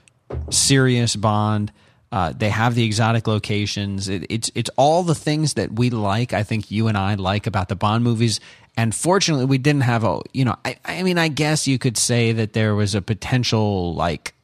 serious 0.49 1.15
Bond. 1.15 1.71
Uh, 2.11 2.31
they 2.31 2.49
have 2.49 2.75
the 2.75 2.85
exotic 2.85 3.27
locations. 3.27 4.07
It, 4.07 4.27
it's 4.29 4.51
it's 4.53 4.69
all 4.77 5.01
the 5.01 5.15
things 5.15 5.55
that 5.55 5.73
we 5.73 5.89
like. 5.89 6.31
I 6.31 6.43
think 6.43 6.69
you 6.69 6.87
and 6.87 6.97
I 6.97 7.15
like 7.15 7.47
about 7.47 7.69
the 7.69 7.75
Bond 7.75 8.03
movies. 8.03 8.39
And 8.77 8.93
fortunately, 8.93 9.45
we 9.45 9.57
didn't 9.57 9.81
have 9.81 10.03
a 10.03 10.21
you 10.31 10.45
know. 10.45 10.55
I, 10.63 10.77
I 10.85 11.01
mean, 11.01 11.17
I 11.17 11.27
guess 11.27 11.67
you 11.67 11.79
could 11.79 11.97
say 11.97 12.33
that 12.33 12.53
there 12.53 12.75
was 12.75 12.93
a 12.93 13.01
potential 13.01 13.95
like 13.95 14.34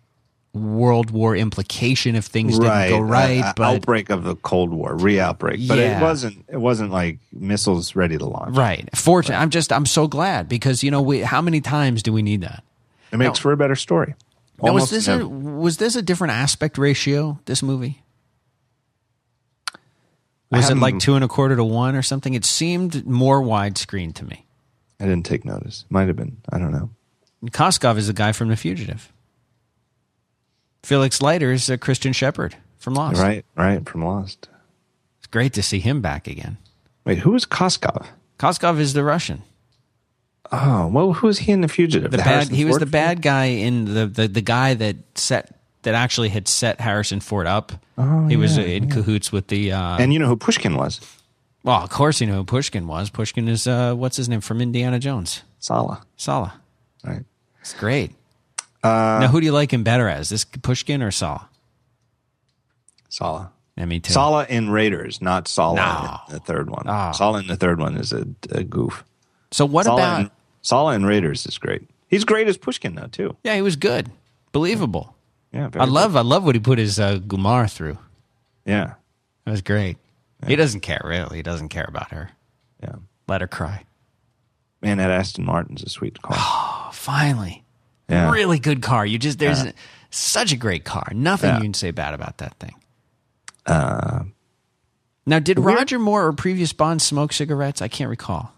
World 0.54 1.12
War 1.12 1.36
implication 1.36 2.16
if 2.16 2.26
things 2.26 2.60
didn't 2.60 2.90
go 2.90 3.00
right. 3.00 3.42
Uh, 3.42 3.48
uh, 3.48 3.54
but 3.56 3.76
outbreak 3.76 4.10
of 4.10 4.24
the 4.24 4.36
Cold 4.36 4.72
War, 4.72 4.96
re-outbreak. 4.96 5.66
But 5.68 5.78
Yeah. 5.78 5.98
it 6.00 6.02
wasn't. 6.02 6.46
It 6.50 6.58
wasn't 6.58 6.92
like 6.92 7.20
missiles 7.32 7.96
ready 7.96 8.18
to 8.18 8.26
launch. 8.26 8.56
right, 8.58 8.90
fortunate. 8.96 9.38
I'm 9.38 9.50
just 9.50 9.72
I'm 9.72 9.86
so 9.86 10.08
glad 10.08 10.50
because 10.50 10.84
you 10.84 10.92
know 10.92 11.02
we 11.02 11.22
how 11.22 11.42
many 11.42 11.62
times 11.62 12.04
do 12.04 12.12
we 12.12 12.22
need 12.22 12.42
that? 12.42 12.64
It 13.12 13.18
makes 13.18 13.40
for 13.40 13.52
a 13.52 13.58
better 13.58 13.76
story. 13.76 14.16
Now, 14.62 14.74
was 14.74 14.84
Almost 14.84 14.92
this 14.92 15.08
a, 15.08 15.28
was 15.28 15.78
this 15.78 15.96
a 15.96 16.02
different 16.02 16.34
aspect 16.34 16.78
ratio? 16.78 17.40
This 17.46 17.64
movie 17.64 18.02
was 20.52 20.70
it 20.70 20.78
like 20.78 21.00
two 21.00 21.16
and 21.16 21.24
a 21.24 21.28
quarter 21.28 21.56
to 21.56 21.64
one 21.64 21.96
or 21.96 22.02
something? 22.02 22.34
It 22.34 22.44
seemed 22.46 23.06
more 23.06 23.42
widescreen 23.42 24.14
to 24.16 24.26
me. 24.26 24.46
I 25.00 25.06
didn't 25.06 25.26
take 25.26 25.46
notice. 25.46 25.86
Might 25.90 26.08
have 26.08 26.18
been. 26.18 26.38
I 26.52 26.60
don't 26.60 26.72
know. 26.72 26.90
Koskov 27.46 27.98
is 27.98 28.08
the 28.08 28.14
guy 28.14 28.34
from 28.34 28.50
The 28.50 28.56
Fugitive. 28.58 29.12
Felix 30.84 31.22
Leiter 31.22 31.52
is 31.52 31.70
uh, 31.70 31.78
Christian 31.78 32.14
Shepherd 32.14 32.56
from 32.78 32.96
Lost. 32.96 33.22
Right. 33.22 33.46
Right. 33.56 33.88
From 33.88 34.04
Lost. 34.04 34.50
It's 35.20 35.28
great 35.28 35.54
to 35.54 35.64
see 35.64 35.80
him 35.80 36.02
back 36.02 36.28
again. 36.28 36.58
Wait, 37.06 37.20
who 37.20 37.36
is 37.36 37.46
Koskov? 37.46 38.08
Koskov 38.40 38.80
is 38.80 38.94
the 38.94 39.04
Russian. 39.04 39.44
Oh, 40.52 40.88
well, 40.88 41.14
who 41.14 41.28
was 41.28 41.40
he 41.40 41.52
in 41.52 41.62
The 41.62 41.68
Fugitive? 41.68 42.12
the 42.12 42.18
bad 42.18 42.28
Harrison 42.28 42.56
he 42.56 42.66
was 42.66 42.74
Ford 42.74 42.82
the 42.82 42.86
film? 42.88 42.92
bad 42.92 43.22
guy 43.22 43.46
in 43.46 43.86
the, 43.86 44.06
the 44.06 44.28
the 44.28 44.42
guy 44.42 44.74
that 44.74 44.98
set 45.16 45.56
that 45.84 45.94
actually 45.96 46.30
had 46.30 46.48
set 46.48 46.82
Harrison 46.82 47.20
Ford 47.22 47.48
up. 47.48 47.72
Oh, 47.98 48.28
he 48.28 48.36
was 48.36 48.58
yeah, 48.58 48.66
in 48.66 48.90
cahoots 48.90 49.32
with 49.32 49.48
the 49.48 49.72
uh 49.72 49.98
And 49.98 50.12
you 50.12 50.20
know 50.20 50.28
who 50.28 50.36
Pushkin 50.36 50.76
was? 50.76 51.00
well, 51.64 51.82
of 51.84 51.90
course 51.90 52.20
you 52.20 52.28
know 52.28 52.38
who 52.38 52.44
Pushkin 52.44 52.86
was. 52.88 53.10
Pushkin 53.10 53.48
is 53.48 53.66
uh 53.66 53.94
what's 53.94 54.18
his 54.18 54.28
name 54.28 54.42
from 54.42 54.60
Indiana 54.62 55.00
Jones. 55.00 55.44
Sallah. 55.60 56.04
Sallah. 56.18 56.54
Right. 57.06 57.24
It's 57.62 57.74
great. 57.74 58.12
Uh, 58.84 59.20
now 59.22 59.28
who 59.28 59.40
do 59.40 59.46
you 59.46 59.52
like 59.52 59.72
him 59.72 59.84
better 59.84 60.08
as? 60.10 60.30
This 60.30 60.44
Pushkin 60.46 61.02
or 61.04 61.12
Sallah? 61.12 61.48
Sallah. 63.10 63.52
Yeah, 63.78 63.86
me 63.86 64.00
too. 64.00 64.14
Sallah 64.14 64.46
in 64.50 64.70
Raiders, 64.70 65.22
not 65.22 65.48
Sallah 65.48 65.76
No. 65.76 66.20
in 66.30 66.34
the 66.34 66.40
third 66.40 66.70
one. 66.70 66.84
Oh. 66.88 67.12
Sallah 67.14 67.40
in 67.40 67.48
the 67.48 67.56
third 67.56 67.80
one 67.80 67.96
is 67.98 68.12
a, 68.14 68.26
a 68.52 68.64
goof. 68.64 69.04
so 69.52 69.66
what 69.66 69.86
Sallah 69.86 70.02
about 70.02 70.20
in, 70.22 70.32
Sallah 70.62 70.94
in 70.96 71.06
Raiders 71.06 71.46
is 71.46 71.58
great. 71.58 71.84
He's 72.08 72.24
great 72.26 72.48
as 72.48 72.58
Pushkin 72.58 72.96
though 72.96 73.08
too. 73.08 73.36
Yeah, 73.44 73.56
he 73.56 73.62
was 73.62 73.76
good. 73.76 74.12
Believable. 74.52 75.16
Yeah, 75.54 75.68
very 75.70 75.84
I 75.84 75.86
love 75.88 76.16
I 76.16 76.22
love 76.22 76.44
what 76.44 76.56
he 76.56 76.60
put 76.62 76.78
his 76.80 77.00
uh, 77.00 77.18
Gumar 77.20 77.72
through. 77.72 77.98
Yeah, 78.66 78.94
That 79.46 79.52
was 79.52 79.62
great. 79.62 79.98
He 80.48 80.56
doesn't 80.56 80.80
care 80.82 81.02
really. 81.04 81.38
He 81.38 81.44
doesn't 81.44 81.70
care 81.70 81.86
about 81.88 82.12
her. 82.12 82.32
yeah. 82.82 82.96
Let 83.28 83.42
her 83.42 83.48
cry. 83.48 83.86
Man, 84.82 84.98
that 84.98 85.12
Aston 85.12 85.46
Martin's 85.46 85.84
a 85.84 85.90
sweet 85.90 86.22
car. 86.22 86.36
Oh, 86.38 86.90
finally. 86.94 87.61
Yeah. 88.12 88.32
Really 88.32 88.60
good 88.60 88.82
car. 88.82 89.06
You 89.06 89.18
just 89.18 89.40
there's 89.40 89.64
such 90.10 90.52
a 90.52 90.58
great 90.58 90.84
car. 90.84 91.08
Nothing 91.14 91.50
Yeah. 91.52 91.58
you 91.58 91.64
can 91.64 91.74
say 91.74 91.92
bad 91.92 92.14
about 92.14 92.38
that 92.40 92.56
thing. 92.60 92.76
Uh, 93.66 94.24
now, 95.26 95.40
did 95.40 95.60
Roger 95.60 96.00
Moore 96.00 96.26
or 96.28 96.34
previous 96.34 96.74
Bond 96.74 97.02
smoke 97.02 97.32
cigarettes? 97.32 97.82
I 97.82 97.88
can't 97.88 98.10
recall. 98.10 98.52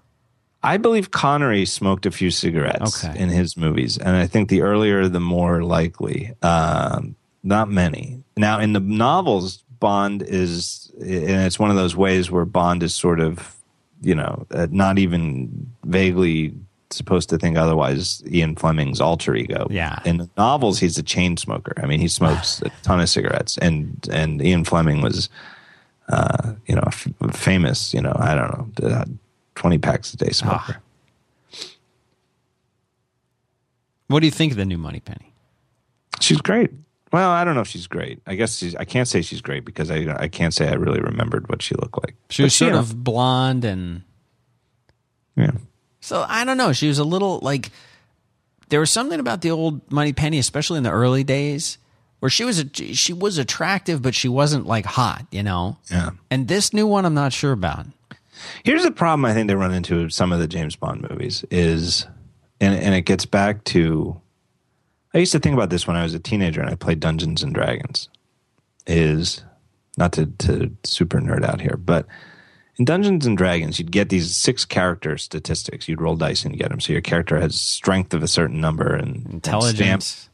I 0.64 0.78
believe 0.78 1.12
Connery 1.12 1.66
smoked 1.66 2.06
a 2.06 2.12
few 2.12 2.32
cigarettes 2.32 3.04
Okay. 3.04 3.20
in 3.20 3.28
his 3.30 3.58
movies, 3.58 3.98
and 3.98 4.16
I 4.16 4.28
think 4.28 4.48
the 4.48 4.62
earlier 4.62 5.10
the 5.10 5.20
more 5.20 5.62
likely. 5.64 6.32
Um, 6.42 7.16
not 7.44 7.70
many. 7.70 8.24
Now, 8.38 8.60
in 8.60 8.72
the 8.72 8.80
novels, 8.80 9.62
Bond 9.82 10.22
is, 10.26 10.90
and 11.02 11.46
it's 11.46 11.60
one 11.60 11.70
of 11.70 11.76
those 11.76 11.98
ways 11.98 12.32
where 12.32 12.46
Bond 12.46 12.82
is 12.82 12.96
sort 12.96 13.20
of, 13.20 13.58
you 14.02 14.16
know, 14.16 14.48
uh, 14.52 14.68
not 14.72 14.98
even 15.00 15.70
vaguely 15.84 16.54
supposed 16.94 17.30
to 17.30 17.38
think 17.38 17.58
otherwise. 17.58 18.24
Ian 18.32 18.56
Fleming's 18.56 19.02
alter 19.02 19.36
ego. 19.36 19.68
Yeah. 19.70 20.00
In 20.06 20.18
the 20.18 20.30
novels, 20.38 20.80
he's 20.80 20.98
a 20.98 21.04
chain 21.04 21.38
smoker. 21.38 21.74
I 21.82 21.86
mean, 21.86 22.00
he 22.00 22.08
smokes 22.08 22.62
a 22.66 22.70
ton 22.84 23.00
of 23.00 23.10
cigarettes, 23.10 23.58
and 23.58 24.08
and 24.12 24.42
Ian 24.42 24.64
Fleming 24.64 25.02
was, 25.02 25.30
uh, 26.10 26.54
you 26.68 26.76
know, 26.76 26.84
f- 26.88 27.08
famous. 27.32 27.94
You 27.94 28.02
know, 28.02 28.16
I 28.18 28.36
don't 28.36 28.80
know, 28.80 28.88
uh, 28.90 29.06
twenty 29.56 29.78
packs 29.78 30.14
a 30.14 30.18
day 30.18 30.32
smoker. 30.32 30.78
What 34.08 34.20
do 34.20 34.28
you 34.28 34.32
think 34.32 34.52
of 34.52 34.58
the 34.58 34.66
new 34.66 34.78
Moneypenny? 34.78 35.34
She's 36.20 36.42
great. 36.42 36.72
Well, 37.12 37.30
I 37.30 37.44
don't 37.44 37.56
know 37.56 37.62
if 37.62 37.68
she's 37.68 37.88
great. 37.88 38.20
I 38.26 38.36
guess 38.36 38.58
she's, 38.58 38.76
I 38.76 38.86
can't 38.86 39.08
say 39.08 39.22
she's 39.22 39.42
great 39.42 39.66
because 39.66 39.92
I 39.92 40.16
I 40.18 40.28
can't 40.28 40.54
say 40.54 40.68
I 40.68 40.74
really 40.74 41.00
remembered 41.00 41.48
what 41.50 41.62
she 41.62 41.76
looked 41.76 42.02
like. 42.04 42.16
She 42.30 42.42
But 42.42 42.46
was 42.48 42.56
sort 42.56 42.74
of 42.74 43.04
blonde 43.04 43.64
and 43.66 44.04
yeah. 45.36 45.52
So 46.04 46.26
I 46.28 46.44
don't 46.44 46.58
know. 46.58 46.74
She 46.74 46.90
was 46.90 47.00
a 47.00 47.06
little 47.06 47.40
like 47.42 47.72
there 48.68 48.82
was 48.82 48.92
something 48.92 49.22
about 49.22 49.40
the 49.40 49.52
old 49.52 49.90
Moneypenny, 49.90 50.38
especially 50.38 50.78
in 50.78 50.84
the 50.84 50.92
early 50.92 51.24
days, 51.24 51.78
where 52.20 52.30
she 52.30 52.44
was 52.44 52.60
a, 52.60 52.94
she 52.94 53.14
was 53.14 53.38
attractive, 53.38 54.02
but 54.02 54.14
she 54.14 54.28
wasn't 54.28 54.66
like 54.66 54.86
hot, 54.86 55.26
you 55.32 55.42
know. 55.42 55.78
Yeah. 55.90 56.10
And 56.30 56.50
this 56.50 56.74
new 56.74 56.86
one, 56.86 57.06
I'm 57.06 57.14
not 57.14 57.32
sure 57.32 57.54
about. 57.54 57.86
Here's 58.66 58.84
the 58.84 58.92
problem 58.92 59.24
I 59.24 59.34
think 59.34 59.48
they 59.48 59.56
run 59.56 59.74
into 59.74 60.04
with 60.04 60.12
some 60.12 60.34
of 60.34 60.40
the 60.40 60.48
James 60.48 60.76
Bond 60.76 61.08
movies 61.10 61.46
is, 61.50 62.06
and 62.60 62.78
and 62.78 62.94
it 62.94 63.04
gets 63.04 63.26
back 63.26 63.64
to, 63.66 64.20
I 65.14 65.20
used 65.20 65.32
to 65.32 65.40
think 65.40 65.54
about 65.54 65.70
this 65.70 65.88
when 65.88 65.96
I 65.96 66.04
was 66.04 66.14
a 66.14 66.20
teenager 66.20 66.60
and 66.60 66.70
I 66.70 66.76
played 66.76 67.00
Dungeons 67.00 67.44
and 67.44 67.54
Dragons. 67.54 68.10
Is 68.86 69.42
not 69.98 70.12
to 70.14 70.26
to 70.26 70.76
super 70.84 71.22
nerd 71.22 71.46
out 71.46 71.62
here, 71.62 71.78
but 71.78 72.08
in 72.78 72.86
Dungeons 72.86 73.26
and 73.26 73.38
Dragons, 73.38 73.78
you'd 73.78 73.92
get 73.92 74.10
these 74.10 74.36
six 74.36 74.66
character 74.66 75.18
statistics. 75.18 75.88
You'd 75.88 76.02
roll 76.02 76.16
dice 76.16 76.44
and 76.44 76.58
get 76.58 76.70
them. 76.70 76.80
So 76.80 76.94
your 76.94 77.02
character 77.02 77.40
has 77.40 77.60
strength 77.60 78.14
of 78.14 78.24
a 78.24 78.28
certain 78.28 78.60
number 78.60 78.94
and 78.96 79.26
Intelligence. 79.28 80.30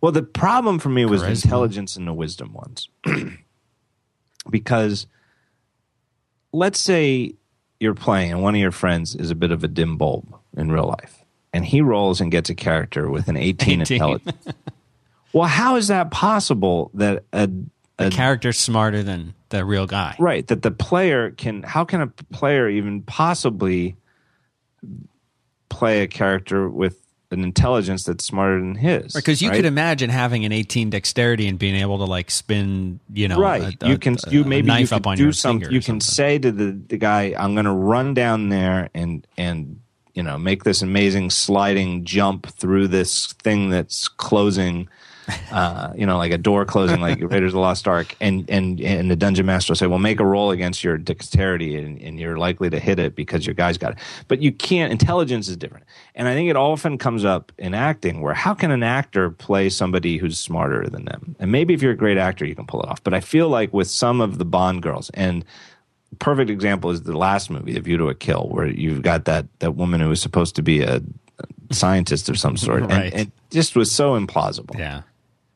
Well, 0.00 0.12
the 0.12 0.22
problem 0.22 0.78
for 0.78 0.88
me 0.88 1.04
was 1.04 1.22
Charisma. 1.22 1.44
intelligence 1.44 1.96
and 1.96 2.06
the 2.06 2.12
wisdom 2.12 2.52
ones. 2.52 2.88
because 4.50 5.06
let's 6.52 6.78
say 6.78 7.34
you're 7.80 7.94
playing 7.94 8.32
and 8.32 8.42
one 8.42 8.54
of 8.54 8.60
your 8.60 8.72
friends 8.72 9.14
is 9.14 9.30
a 9.30 9.34
bit 9.34 9.50
of 9.50 9.64
a 9.64 9.68
dim 9.68 9.96
bulb 9.96 10.36
in 10.56 10.70
real 10.70 10.86
life, 10.86 11.24
and 11.52 11.64
he 11.64 11.80
rolls 11.80 12.20
and 12.20 12.30
gets 12.30 12.50
a 12.50 12.54
character 12.54 13.10
with 13.10 13.28
an 13.28 13.36
18, 13.36 13.80
18. 13.82 13.94
intelligence. 13.96 14.46
well, 15.32 15.48
how 15.48 15.76
is 15.76 15.88
that 15.88 16.10
possible 16.10 16.90
that 16.94 17.24
a, 17.32 17.48
The 17.96 18.10
character's 18.10 18.58
smarter 18.58 19.02
than 19.02 19.34
the 19.50 19.64
real 19.64 19.86
guy. 19.86 20.14
right 20.18 20.46
that 20.48 20.62
the 20.62 20.70
player 20.70 21.30
can 21.30 21.62
how 21.62 21.84
can 21.84 22.00
a 22.00 22.06
player 22.08 22.68
even 22.68 23.02
possibly 23.02 23.96
play 25.68 26.02
a 26.02 26.06
character 26.06 26.68
with 26.68 26.98
an 27.32 27.42
intelligence 27.42 28.04
that's 28.04 28.24
smarter 28.24 28.58
than 28.60 28.76
his 28.76 29.12
Because 29.12 29.42
you 29.42 29.50
right? 29.50 29.56
could 29.56 29.64
imagine 29.64 30.10
having 30.10 30.44
an 30.44 30.52
18 30.52 30.90
dexterity 30.90 31.48
and 31.48 31.58
being 31.58 31.74
able 31.74 31.98
to 31.98 32.04
like 32.04 32.30
spin, 32.30 33.00
you 33.12 33.26
know, 33.26 33.38
right. 33.40 33.74
a- 33.82 33.86
a- 33.86 33.88
you 33.88 33.98
can 33.98 34.16
you 34.30 34.42
a 34.42 34.46
maybe 34.46 34.68
knife 34.68 34.90
you 34.92 34.96
up 34.96 35.02
can 35.02 35.10
on 35.12 35.16
do 35.16 35.32
something. 35.32 35.60
finger. 35.62 35.74
You 35.74 35.80
can 35.80 36.00
something. 36.00 36.14
say 36.14 36.38
to 36.38 36.52
the 36.52 36.80
the 36.88 36.96
guy, 36.96 37.34
"I'm 37.36 37.54
going 37.54 37.64
to 37.64 37.72
run 37.72 38.14
down 38.14 38.48
there 38.48 38.90
and 38.94 39.26
and 39.36 39.80
you 40.14 40.22
know 40.22 40.38
make 40.38 40.62
this 40.62 40.82
amazing 40.82 41.30
sliding 41.30 42.04
jump 42.04 42.46
through 42.46 42.88
this 42.88 43.32
thing 43.42 43.70
that's 43.70 44.06
closing." 44.06 44.88
Uh, 45.50 45.92
you 45.96 46.04
know, 46.04 46.18
like 46.18 46.32
a 46.32 46.38
door 46.38 46.64
closing, 46.64 47.00
like 47.00 47.18
Raiders 47.20 47.48
of 47.48 47.54
the 47.54 47.60
Lost 47.60 47.88
Ark, 47.88 48.14
and 48.20 48.48
and 48.50 48.80
and 48.80 49.10
the 49.10 49.16
dungeon 49.16 49.46
master 49.46 49.70
will 49.70 49.76
say, 49.76 49.86
"Well, 49.86 49.98
make 49.98 50.20
a 50.20 50.24
roll 50.24 50.50
against 50.50 50.84
your 50.84 50.98
dexterity, 50.98 51.76
and, 51.78 52.00
and 52.02 52.18
you're 52.20 52.36
likely 52.36 52.68
to 52.70 52.78
hit 52.78 52.98
it 52.98 53.14
because 53.16 53.46
your 53.46 53.54
guy's 53.54 53.78
got 53.78 53.92
it." 53.92 53.98
But 54.28 54.42
you 54.42 54.52
can't. 54.52 54.92
Intelligence 54.92 55.48
is 55.48 55.56
different, 55.56 55.86
and 56.14 56.28
I 56.28 56.34
think 56.34 56.50
it 56.50 56.56
often 56.56 56.98
comes 56.98 57.24
up 57.24 57.52
in 57.58 57.74
acting, 57.74 58.20
where 58.20 58.34
how 58.34 58.54
can 58.54 58.70
an 58.70 58.82
actor 58.82 59.30
play 59.30 59.68
somebody 59.70 60.18
who's 60.18 60.38
smarter 60.38 60.86
than 60.88 61.06
them? 61.06 61.34
And 61.40 61.50
maybe 61.50 61.72
if 61.74 61.80
you're 61.82 61.92
a 61.92 61.96
great 61.96 62.18
actor, 62.18 62.44
you 62.44 62.54
can 62.54 62.66
pull 62.66 62.82
it 62.82 62.88
off. 62.88 63.02
But 63.02 63.14
I 63.14 63.20
feel 63.20 63.48
like 63.48 63.72
with 63.72 63.88
some 63.88 64.20
of 64.20 64.38
the 64.38 64.44
Bond 64.44 64.82
girls, 64.82 65.10
and 65.14 65.44
perfect 66.18 66.50
example 66.50 66.90
is 66.90 67.02
the 67.02 67.16
last 67.16 67.50
movie, 67.50 67.76
A 67.76 67.80
View 67.80 67.96
to 67.98 68.08
a 68.08 68.14
Kill, 68.14 68.48
where 68.50 68.66
you've 68.68 69.02
got 69.02 69.24
that 69.24 69.46
that 69.60 69.72
woman 69.76 70.00
who 70.00 70.08
was 70.08 70.20
supposed 70.20 70.54
to 70.56 70.62
be 70.62 70.82
a 70.82 71.00
scientist 71.72 72.28
of 72.28 72.38
some 72.38 72.56
sort, 72.56 72.82
Right. 72.82 73.12
and 73.12 73.22
it 73.22 73.30
just 73.50 73.74
was 73.76 73.90
so 73.90 74.18
implausible. 74.18 74.78
Yeah. 74.78 75.02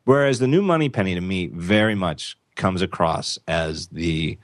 Whereas 0.04 0.38
the 0.38 0.46
new 0.46 0.62
Moneypenny 0.62 1.14
to 1.14 1.20
me 1.20 1.48
very 1.48 1.94
much 1.94 2.36
comes 2.56 2.82
across 2.82 3.38
as 3.46 3.88
the 3.88 4.38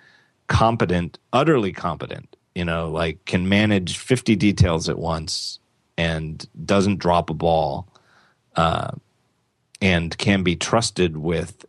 competent, 0.46 1.18
utterly 1.32 1.72
competent, 1.72 2.36
you 2.54 2.64
know, 2.64 2.90
like 2.90 3.24
can 3.24 3.48
manage 3.48 3.98
50 3.98 4.36
details 4.36 4.88
at 4.88 4.98
once 4.98 5.58
and 5.98 6.46
doesn't 6.64 6.98
drop 6.98 7.30
a 7.30 7.34
ball 7.34 7.88
uh, 8.54 8.92
and 9.80 10.16
can 10.18 10.42
be 10.42 10.56
trusted 10.56 11.16
with 11.16 11.64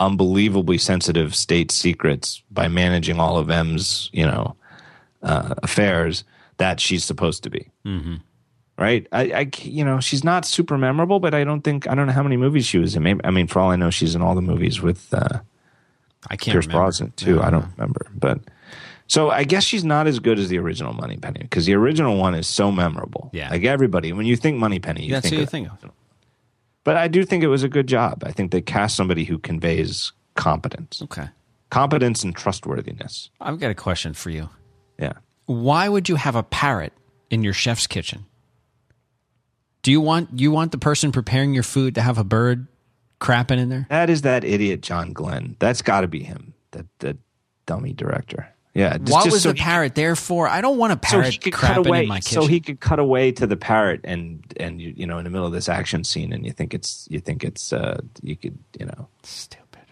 unbelievably 0.00 0.78
sensitive 0.78 1.34
state 1.34 1.70
secrets 1.70 2.42
by 2.50 2.68
managing 2.68 3.20
all 3.20 3.36
of 3.36 3.50
M's, 3.50 4.10
you 4.12 4.26
know, 4.26 4.56
uh, 5.22 5.54
affairs 5.62 6.24
that 6.56 6.80
she's 6.80 7.04
supposed 7.04 7.42
to 7.42 7.50
be 7.50 7.70
right? 8.78 9.06
I, 9.12 9.22
I, 9.32 9.50
you 9.62 9.84
know, 9.84 10.00
she's 10.00 10.24
not 10.24 10.44
super 10.44 10.76
memorable, 10.78 11.20
but 11.20 11.34
I 11.34 11.44
don't 11.44 11.62
think 11.62 11.86
I 11.88 11.94
don't 11.94 12.06
know 12.06 12.12
how 12.12 12.22
many 12.22 12.36
movies 12.36 12.66
she 12.66 12.78
was 12.78 12.94
in. 12.96 13.02
Maybe 13.02 13.20
I 13.24 13.30
mean, 13.30 13.46
for 13.46 13.60
all 13.60 13.70
I 13.70 13.76
know, 13.76 13.90
she's 13.90 14.14
in 14.14 14.22
all 14.22 14.34
the 14.34 14.42
movies 14.42 14.80
with 14.82 15.12
uh, 15.12 15.40
I 16.28 16.36
can't 16.36 16.52
Pierce 16.54 16.66
remember. 16.66 16.82
Brosnan 16.84 17.12
too. 17.16 17.42
I 17.42 17.50
don't 17.50 17.66
remember, 17.76 18.06
but 18.14 18.40
so 19.06 19.30
I 19.30 19.44
guess 19.44 19.64
she's 19.64 19.84
not 19.84 20.06
as 20.06 20.18
good 20.18 20.38
as 20.38 20.48
the 20.48 20.58
original 20.58 20.92
Moneypenny 20.94 21.40
because 21.42 21.66
the 21.66 21.74
original 21.74 22.16
one 22.16 22.34
is 22.34 22.46
so 22.46 22.72
memorable. 22.72 23.30
Yeah. 23.32 23.50
like 23.50 23.64
everybody 23.64 24.12
when 24.12 24.26
you 24.26 24.36
think 24.36 24.58
Moneypenny, 24.58 25.04
you 25.04 25.12
That's 25.12 25.24
think 25.28 25.34
who 25.34 25.40
you 25.40 25.46
think 25.46 25.68
of. 25.68 25.90
But 26.84 26.96
I 26.96 27.08
do 27.08 27.24
think 27.24 27.42
it 27.42 27.48
was 27.48 27.62
a 27.62 27.68
good 27.68 27.86
job. 27.86 28.24
I 28.26 28.32
think 28.32 28.50
they 28.50 28.60
cast 28.60 28.94
somebody 28.96 29.24
who 29.24 29.38
conveys 29.38 30.12
competence, 30.34 31.00
Okay. 31.02 31.28
competence 31.70 32.22
and 32.24 32.34
trustworthiness. 32.36 33.30
I've 33.40 33.58
got 33.58 33.70
a 33.70 33.74
question 33.74 34.12
for 34.14 34.28
you. 34.30 34.48
Yeah. 34.98 35.14
Why 35.46 35.88
would 35.88 36.08
you 36.08 36.16
have 36.16 36.36
a 36.36 36.42
parrot 36.42 36.92
in 37.30 37.42
your 37.44 37.52
chef's 37.54 37.86
kitchen? 37.86 38.26
Do 39.84 39.92
you 39.92 40.00
want 40.00 40.40
you 40.40 40.50
want 40.50 40.72
the 40.72 40.78
person 40.78 41.12
preparing 41.12 41.54
your 41.54 41.62
food 41.62 41.94
to 41.94 42.00
have 42.00 42.18
a 42.18 42.24
bird 42.24 42.66
crapping 43.20 43.58
in 43.58 43.68
there? 43.68 43.86
That 43.90 44.10
is 44.10 44.22
that 44.22 44.42
idiot 44.42 44.80
John 44.80 45.12
Glenn. 45.12 45.56
That's 45.60 45.82
got 45.82 46.00
to 46.00 46.08
be 46.08 46.22
him. 46.24 46.54
That 46.72 46.86
that 47.00 47.18
dummy 47.66 47.92
director. 47.92 48.48
Yeah. 48.74 48.96
just- 48.98 49.12
what 49.12 49.24
just 49.24 49.34
was 49.34 49.42
so 49.42 49.52
the 49.52 49.58
he- 49.58 49.62
parrot 49.62 49.94
there 49.94 50.16
for? 50.16 50.48
I 50.48 50.60
don't 50.62 50.78
want 50.78 50.92
a 50.92 50.96
so 50.96 51.00
parrot 51.18 51.32
he 51.32 51.38
could 51.38 51.52
cut 51.52 51.76
crapping 51.76 51.86
away. 51.86 52.02
in 52.02 52.08
my 52.08 52.18
kitchen. 52.20 52.42
So 52.42 52.48
he 52.48 52.60
could 52.60 52.80
cut 52.80 52.98
away 52.98 53.30
to 53.32 53.46
the 53.46 53.56
parrot, 53.56 54.00
and 54.04 54.42
and 54.58 54.80
you, 54.80 54.92
you 54.96 55.06
know, 55.06 55.18
in 55.18 55.24
the 55.24 55.30
middle 55.30 55.46
of 55.46 55.52
this 55.52 55.68
action 55.68 56.02
scene, 56.02 56.32
and 56.32 56.44
you 56.44 56.50
think 56.52 56.72
it's 56.74 57.06
you 57.10 57.20
think 57.20 57.44
it's 57.44 57.72
uh 57.72 58.00
you 58.22 58.36
could 58.36 58.58
you 58.80 58.86
know 58.86 59.06
Stupid. 59.22 59.84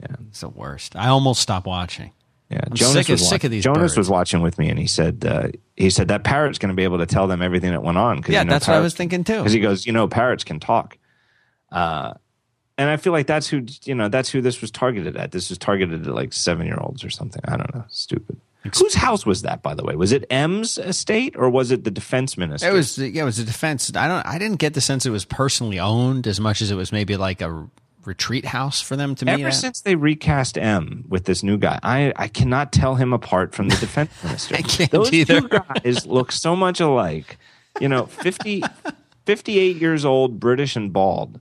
yeah 0.00 0.16
It's 0.28 0.40
the 0.40 0.48
worst. 0.48 0.96
I 0.96 1.06
almost 1.08 1.40
stopped 1.40 1.66
watching. 1.68 2.10
Yeah. 2.54 2.60
I'm 2.70 2.76
sick 2.76 3.08
of- 3.08 3.14
was 3.14 3.28
sick 3.28 3.44
of 3.44 3.50
these 3.50 3.64
Jonas 3.64 3.92
birds. 3.92 3.98
was 3.98 4.10
watching 4.10 4.40
with 4.40 4.58
me, 4.58 4.68
and 4.70 4.78
he 4.78 4.86
said 4.86 5.24
uh, 5.26 5.48
he 5.76 5.90
said 5.90 6.08
that 6.08 6.24
parrot's 6.24 6.58
going 6.58 6.70
to 6.70 6.76
be 6.76 6.84
able 6.84 6.98
to 6.98 7.06
tell 7.06 7.26
them 7.26 7.42
everything 7.42 7.72
that 7.72 7.82
went 7.82 7.98
on. 7.98 8.22
Yeah, 8.28 8.44
that's 8.44 8.66
what 8.66 8.76
I 8.76 8.80
was 8.80 8.94
thinking 8.94 9.24
too. 9.24 9.38
Because 9.38 9.52
he 9.52 9.60
goes, 9.60 9.86
you 9.86 9.92
know, 9.92 10.08
parrots 10.08 10.44
can 10.44 10.60
talk. 10.60 10.98
Uh, 11.70 12.14
and 12.78 12.88
I 12.90 12.96
feel 12.96 13.12
like 13.12 13.26
that's 13.26 13.48
who 13.48 13.66
you 13.84 13.94
know 13.94 14.08
that's 14.08 14.30
who 14.30 14.40
this 14.40 14.60
was 14.60 14.70
targeted 14.70 15.16
at. 15.16 15.32
This 15.32 15.48
was 15.50 15.58
targeted 15.58 16.06
at 16.06 16.14
like 16.14 16.32
seven 16.32 16.66
year 16.66 16.78
olds 16.80 17.04
or 17.04 17.10
something. 17.10 17.42
I 17.46 17.56
don't 17.56 17.74
know. 17.74 17.84
Stupid. 17.88 18.40
Whose 18.78 18.94
house 18.94 19.26
was 19.26 19.42
that, 19.42 19.62
by 19.62 19.74
the 19.74 19.84
way? 19.84 19.94
Was 19.94 20.12
it 20.12 20.24
M's 20.30 20.78
estate 20.78 21.34
or 21.36 21.50
was 21.50 21.70
it 21.70 21.84
the 21.84 21.90
defense 21.90 22.38
minister? 22.38 22.70
It 22.70 22.72
was 22.72 22.96
yeah, 22.96 23.22
it 23.22 23.24
was 23.26 23.36
the 23.36 23.44
defense. 23.44 23.92
I 23.94 24.08
don't. 24.08 24.26
I 24.26 24.38
didn't 24.38 24.58
get 24.58 24.72
the 24.72 24.80
sense 24.80 25.04
it 25.04 25.10
was 25.10 25.26
personally 25.26 25.78
owned 25.78 26.26
as 26.26 26.40
much 26.40 26.62
as 26.62 26.70
it 26.70 26.74
was 26.74 26.90
maybe 26.90 27.16
like 27.16 27.42
a 27.42 27.68
retreat 28.06 28.44
house 28.44 28.80
for 28.80 28.96
them 28.96 29.14
to 29.16 29.24
meet. 29.24 29.32
Ever 29.32 29.48
at. 29.48 29.54
since 29.54 29.80
they 29.80 29.94
recast 29.94 30.58
M 30.58 31.04
with 31.08 31.24
this 31.24 31.42
new 31.42 31.56
guy, 31.56 31.78
I, 31.82 32.12
I 32.16 32.28
cannot 32.28 32.72
tell 32.72 32.94
him 32.94 33.12
apart 33.12 33.54
from 33.54 33.68
the 33.68 33.76
defense 33.76 34.10
minister. 34.24 34.56
I 34.56 34.62
can't 34.62 34.90
Those 34.90 35.12
either. 35.12 35.40
two 35.40 35.48
guys 35.48 36.06
look 36.06 36.32
so 36.32 36.54
much 36.56 36.80
alike. 36.80 37.38
You 37.80 37.88
know, 37.88 38.06
50, 38.06 38.62
58 39.26 39.76
years 39.76 40.04
old, 40.04 40.38
British 40.38 40.76
and 40.76 40.92
bald, 40.92 41.40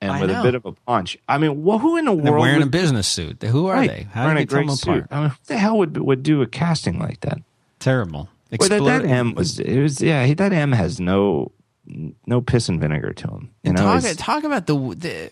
and 0.00 0.12
I 0.12 0.20
with 0.20 0.30
know. 0.30 0.40
a 0.40 0.42
bit 0.42 0.54
of 0.54 0.66
a 0.66 0.72
punch. 0.72 1.16
I 1.28 1.38
mean, 1.38 1.64
well, 1.64 1.78
who 1.78 1.96
in 1.96 2.04
the 2.04 2.14
They're 2.14 2.32
world 2.32 2.42
wearing 2.42 2.62
a 2.62 2.66
business 2.66 3.08
suit. 3.08 3.42
Who 3.42 3.66
are 3.66 3.74
right, 3.74 3.88
they? 3.88 4.02
How 4.12 4.32
do 4.32 4.40
you 4.40 4.46
tell 4.46 4.66
them 4.66 4.70
apart? 4.70 5.06
I 5.10 5.20
mean, 5.20 5.30
who 5.30 5.36
the 5.46 5.58
hell 5.58 5.78
would 5.78 5.96
would 5.96 6.22
do 6.22 6.42
a 6.42 6.46
casting 6.46 6.98
like 6.98 7.20
that? 7.20 7.38
Terrible. 7.78 8.28
Well, 8.58 8.68
that, 8.68 8.84
that 8.84 9.06
M 9.06 9.34
was 9.34 9.58
it 9.58 9.80
was 9.80 10.02
yeah. 10.02 10.34
That 10.34 10.52
M 10.52 10.72
has 10.72 11.00
no 11.00 11.52
no 12.26 12.40
piss 12.40 12.68
and 12.68 12.80
vinegar 12.80 13.12
to 13.12 13.28
him. 13.28 13.50
You 13.62 13.72
know, 13.72 14.00
talk, 14.00 14.04
talk 14.16 14.44
about 14.44 14.66
the, 14.66 14.74
the 14.96 15.30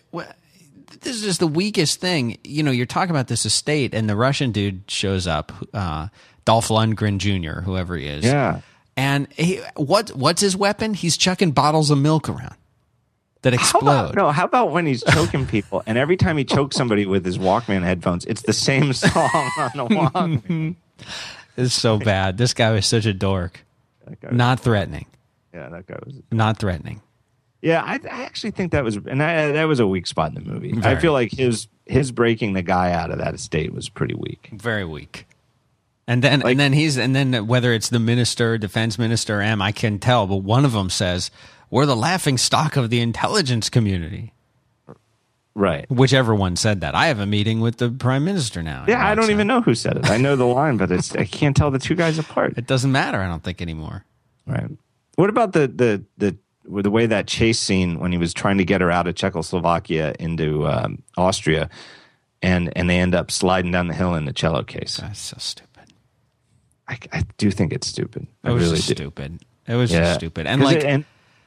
this 1.01 1.15
is 1.15 1.21
just 1.23 1.39
the 1.39 1.47
weakest 1.47 1.99
thing. 1.99 2.37
You 2.43 2.63
know, 2.63 2.71
you're 2.71 2.85
talking 2.85 3.11
about 3.11 3.27
this 3.27 3.45
estate, 3.45 3.93
and 3.93 4.09
the 4.09 4.15
Russian 4.15 4.51
dude 4.51 4.83
shows 4.87 5.27
up, 5.27 5.51
uh, 5.73 6.07
Dolph 6.45 6.67
Lundgren 6.67 7.17
Jr., 7.17 7.61
whoever 7.61 7.95
he 7.95 8.07
is. 8.07 8.25
yeah. 8.25 8.61
And 8.97 9.31
he, 9.33 9.61
what 9.77 10.09
what's 10.09 10.41
his 10.41 10.55
weapon? 10.57 10.93
He's 10.93 11.15
chucking 11.15 11.51
bottles 11.51 11.89
of 11.91 11.97
milk 11.97 12.27
around 12.27 12.55
that 13.41 13.53
How 13.53 13.59
explode. 13.59 13.81
about, 13.81 14.15
no, 14.15 14.31
how 14.31 14.43
about 14.45 14.71
when 14.71 14.85
he's 14.85 15.01
choking 15.03 15.47
people, 15.47 15.81
and 15.87 15.97
every 15.97 16.17
time 16.17 16.37
he 16.37 16.43
chokes 16.43 16.75
somebody 16.75 17.05
with 17.05 17.25
his 17.25 17.37
Walkman 17.37 17.83
headphones, 17.83 18.25
it's 18.25 18.41
the 18.41 18.53
same 18.53 18.91
song 18.93 19.29
on 19.57 19.71
the 19.75 19.85
Walkman. 19.87 20.75
It's 21.57 21.73
so 21.73 21.97
bad. 21.99 22.37
This 22.37 22.53
guy 22.53 22.71
was 22.71 22.85
such 22.85 23.05
a 23.05 23.13
dork. 23.13 23.65
Not 24.31 24.59
threatening. 24.61 25.05
yeah, 25.53 25.67
that 25.69 25.85
guy 25.85 25.97
was. 26.05 26.15
Not 26.31 26.59
threatening. 26.59 27.01
Yeah, 27.61 27.81
I, 27.83 27.99
I 28.09 28.23
actually 28.23 28.51
think 28.51 28.71
that 28.71 28.83
was, 28.83 28.97
and 28.97 29.21
I, 29.21 29.51
that 29.51 29.65
was 29.65 29.79
a 29.79 29.85
weak 29.87 30.07
spot 30.07 30.29
in 30.29 30.43
the 30.43 30.51
movie. 30.51 30.73
I 30.83 30.95
feel 30.95 31.13
like 31.13 31.31
his 31.31 31.67
his 31.85 32.11
breaking 32.11 32.53
the 32.53 32.61
guy 32.63 32.91
out 32.91 33.11
of 33.11 33.19
that 33.19 33.33
estate 33.35 33.73
was 33.73 33.87
pretty 33.89 34.15
weak. 34.15 34.49
Very 34.53 34.85
weak. 34.85 35.27
And 36.07 36.23
then 36.23 36.39
Like- 36.39 36.51
and 36.51 36.59
then 36.59 36.73
he's 36.73 36.97
and 36.97 37.15
then 37.15 37.45
whether 37.47 37.71
it's 37.73 37.89
the 37.89 37.99
minister, 37.99 38.57
defense 38.57 38.97
minister, 38.97 39.41
M, 39.41 39.61
I 39.61 39.71
can 39.71 39.99
tell, 39.99 40.25
but 40.25 40.37
one 40.37 40.65
of 40.65 40.71
them 40.73 40.89
says 40.89 41.29
we're 41.69 41.85
the 41.85 41.95
laughing 41.95 42.37
stock 42.37 42.75
of 42.77 42.89
the 42.89 42.99
intelligence 42.99 43.69
community. 43.69 44.33
Right. 45.53 45.89
Whichever 45.91 46.33
one 46.33 46.55
said 46.55 46.81
that. 46.81 46.95
I 46.95 47.07
have 47.07 47.19
a 47.19 47.25
meeting 47.25 47.59
with 47.59 47.77
the 47.77 47.89
prime 47.89 48.23
minister 48.23 48.63
now. 48.63 48.85
Yeah, 48.87 49.05
I 49.05 49.15
don't 49.15 49.31
even 49.31 49.47
know 49.47 49.59
who 49.61 49.75
said 49.75 49.97
it. 49.97 50.09
I 50.09 50.15
know 50.17 50.35
the 50.37 50.45
line, 50.45 50.77
but 50.77 50.91
it's 50.91 51.13
I 51.15 51.25
can't 51.25 51.55
tell 51.55 51.69
the 51.71 51.79
two 51.79 51.95
guys 51.95 52.17
apart. 52.17 52.53
It 52.57 52.67
doesn't 52.67 52.91
matter. 52.91 53.19
I 53.19 53.27
don't 53.27 53.43
think 53.43 53.61
anymore. 53.61 54.05
Right. 54.47 54.69
What 55.15 55.29
about 55.29 55.51
the 55.53 55.67
the 55.67 56.03
the 56.17 56.37
the 56.65 56.91
way 56.91 57.05
that 57.05 57.27
chase 57.27 57.59
scene 57.59 57.99
when 57.99 58.11
he 58.11 58.17
was 58.17 58.33
trying 58.33 58.57
to 58.57 58.65
get 58.65 58.81
her 58.81 58.91
out 58.91 59.07
of 59.07 59.15
Czechoslovakia 59.15 60.13
into 60.19 60.67
um, 60.67 61.01
Austria, 61.17 61.69
and 62.41 62.71
and 62.77 62.89
they 62.89 62.99
end 62.99 63.15
up 63.15 63.31
sliding 63.31 63.71
down 63.71 63.87
the 63.87 63.93
hill 63.93 64.15
in 64.15 64.25
the 64.25 64.33
cello 64.33 64.63
case. 64.63 64.97
That's 64.97 65.19
so 65.19 65.37
stupid. 65.39 65.93
I, 66.87 66.97
I 67.13 67.23
do 67.37 67.51
think 67.51 67.71
it's 67.73 67.87
stupid. 67.87 68.23
It 68.43 68.49
I 68.49 68.51
was 68.51 68.63
really 68.63 68.75
just 68.77 68.89
stupid. 68.89 69.43
It 69.67 69.75
was 69.75 69.91
Yeah. 69.91 70.01
just 70.01 70.15
stupid. 70.15 70.45
And 70.47 70.61
like 70.63 70.77
it, 70.77 70.83
and 70.85 71.05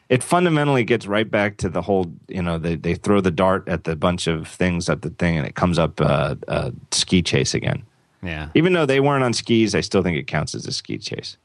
it 0.09 0.23
fundamentally 0.23 0.85
gets 0.85 1.07
right 1.07 1.31
back 1.31 1.57
to 1.59 1.69
the 1.69 1.83
whole. 1.83 2.13
You 2.29 2.43
know, 2.43 2.59
they 2.59 2.77
they 2.77 2.95
throw 2.95 3.21
the 3.21 3.31
dart 3.31 3.69
at 3.69 3.85
the 3.85 3.97
bunch 3.97 4.27
of 4.27 4.47
things 4.49 4.89
at 4.89 5.03
the 5.03 5.11
thing, 5.11 5.37
and 5.37 5.47
it 5.47 5.55
comes 5.55 5.79
up 5.79 6.01
uh, 6.01 6.35
a 6.49 6.73
ski 6.93 7.23
chase 7.23 7.55
again. 7.55 7.83
yeah. 8.23 8.49
Even 8.55 8.73
though 8.73 8.87
they 8.87 9.01
weren't 9.01 9.25
on 9.25 9.33
skis, 9.33 9.75
I 9.75 9.81
still 9.81 10.03
think 10.03 10.17
it 10.17 10.27
counts 10.27 10.55
as 10.55 10.67
a 10.67 10.73
ski 10.73 10.99
chase. 10.99 11.37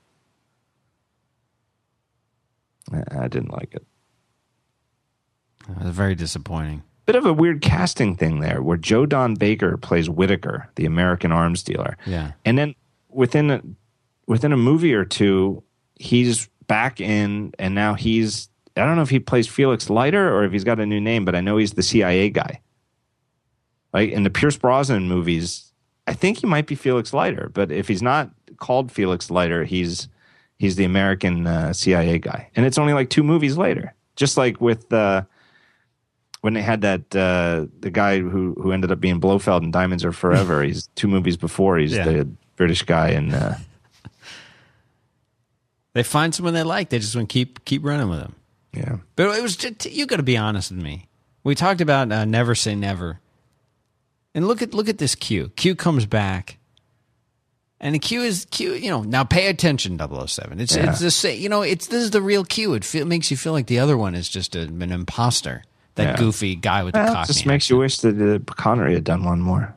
I 2.91 3.23
I 3.23 3.27
didn't 3.27 3.51
like 3.51 3.73
it. 3.73 3.85
It 5.69 5.83
was 5.83 5.93
very 5.95 6.15
disappointing. 6.15 6.83
Bit 7.05 7.15
of 7.15 7.25
a 7.25 7.33
weird 7.33 7.61
casting 7.61 8.15
thing 8.15 8.39
there, 8.39 8.61
where 8.61 8.77
Joe 8.77 9.05
Don 9.05 9.35
Baker 9.35 9.77
plays 9.77 10.09
Whitaker, 10.09 10.69
the 10.75 10.85
American 10.85 11.31
arms 11.31 11.63
dealer, 11.63 11.97
Yeah. 12.05 12.31
and 12.45 12.57
then 12.57 12.75
within 13.09 13.49
a, 13.51 13.61
within 14.27 14.51
a 14.53 14.57
movie 14.57 14.93
or 14.93 15.05
two, 15.05 15.63
he's 15.95 16.47
back 16.67 17.01
in, 17.01 17.51
and 17.57 17.73
now 17.73 17.93
he's 17.95 18.49
I 18.77 18.85
don't 18.85 18.95
know 18.95 19.01
if 19.01 19.09
he 19.09 19.19
plays 19.19 19.47
Felix 19.47 19.89
Leiter 19.89 20.33
or 20.33 20.43
if 20.45 20.51
he's 20.53 20.63
got 20.63 20.79
a 20.79 20.85
new 20.85 21.01
name, 21.01 21.25
but 21.25 21.35
I 21.35 21.41
know 21.41 21.57
he's 21.57 21.73
the 21.73 21.83
CIA 21.83 22.29
guy. 22.29 22.61
Like 23.91 24.11
in 24.11 24.23
the 24.23 24.29
Pierce 24.29 24.55
Brosnan 24.55 25.07
movies, 25.07 25.73
I 26.07 26.13
think 26.13 26.37
he 26.37 26.47
might 26.47 26.67
be 26.67 26.75
Felix 26.75 27.11
Leiter, 27.11 27.49
but 27.53 27.71
if 27.71 27.87
he's 27.87 28.03
not 28.03 28.29
called 28.57 28.91
Felix 28.91 29.29
Leiter, 29.31 29.63
he's 29.65 30.07
he's 30.59 30.75
the 30.75 30.83
American 30.85 31.47
uh, 31.47 31.73
CIA 31.73 32.19
guy, 32.19 32.49
and 32.55 32.63
it's 32.67 32.77
only 32.77 32.93
like 32.93 33.09
two 33.09 33.23
movies 33.23 33.57
later. 33.57 33.95
Just 34.15 34.37
like 34.37 34.61
with 34.61 34.93
uh, 34.93 35.23
when 36.41 36.53
they 36.53 36.61
had 36.61 36.81
that 36.81 37.15
uh, 37.15 37.65
the 37.79 37.89
guy 37.89 38.19
who 38.19 38.53
who 38.61 38.71
ended 38.71 38.91
up 38.91 38.99
being 38.99 39.19
Blofeld 39.19 39.63
in 39.63 39.71
Diamonds 39.71 40.05
Are 40.05 40.11
Forever. 40.11 40.61
he's 40.67 40.87
two 40.95 41.07
movies 41.07 41.37
before. 41.37 41.77
He's 41.79 41.93
Yeah. 41.95 42.05
the 42.05 42.29
British 42.55 42.83
guy, 42.83 43.09
and 43.09 43.33
uh, 43.33 43.55
They 45.93 46.03
find 46.03 46.33
someone 46.35 46.53
they 46.53 46.63
like. 46.63 46.89
They 46.89 46.99
just 46.99 47.15
want 47.15 47.29
to 47.29 47.33
keep 47.33 47.65
keep 47.65 47.83
running 47.83 48.09
with 48.09 48.19
them. 48.19 48.35
yeah, 48.73 48.97
But 49.15 49.35
it 49.35 49.41
was 49.41 49.55
just, 49.57 49.85
you 49.87 50.05
got 50.05 50.17
to 50.17 50.23
be 50.23 50.37
honest 50.37 50.71
with 50.71 50.81
me. 50.83 51.07
We 51.43 51.55
talked 51.55 51.81
about 51.81 52.11
uh, 52.11 52.25
never 52.25 52.53
say 52.53 52.75
never, 52.75 53.19
and 54.35 54.47
look 54.47 54.61
at 54.61 54.73
look 54.73 54.87
at 54.87 54.97
this 54.99 55.15
Q. 55.15 55.49
Q 55.55 55.73
comes 55.75 56.05
back, 56.05 56.57
and 57.81 57.95
the 57.95 57.99
Q 57.99 58.21
is 58.23 58.45
Q. 58.51 58.73
You 58.73 58.89
know, 58.89 59.01
now 59.03 59.23
pay 59.23 59.47
attention, 59.47 59.97
007. 59.97 60.59
It's 60.59 60.75
Yeah. 60.75 60.89
it's 60.89 60.99
the 60.99 61.11
same. 61.11 61.39
You 61.41 61.49
know, 61.49 61.61
it's 61.61 61.87
this 61.87 62.03
is 62.03 62.11
the 62.11 62.21
real 62.21 62.43
Q. 62.43 62.73
It 62.73 62.83
feel, 62.85 63.05
makes 63.05 63.29
you 63.31 63.37
feel 63.37 63.53
like 63.53 63.67
the 63.67 63.79
other 63.79 63.97
one 63.97 64.15
is 64.15 64.27
just 64.29 64.55
a, 64.55 64.61
an 64.61 64.91
imposter. 64.91 65.63
That 65.95 66.11
Yeah. 66.11 66.15
goofy 66.17 66.55
guy 66.55 66.83
with 66.83 66.93
the 66.93 66.99
Well, 67.01 67.13
cockney. 67.13 67.33
just 67.33 67.45
makes 67.45 67.69
you 67.69 67.77
wish 67.77 67.97
that 67.99 68.15
uh, 68.21 68.39
Connery 68.53 68.93
had 68.93 69.03
done 69.03 69.23
one 69.25 69.41
more 69.41 69.75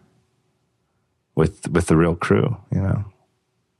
with 1.34 1.68
with 1.70 1.86
the 1.86 1.96
real 1.96 2.14
crew. 2.14 2.56
You 2.72 2.80
know, 2.80 3.04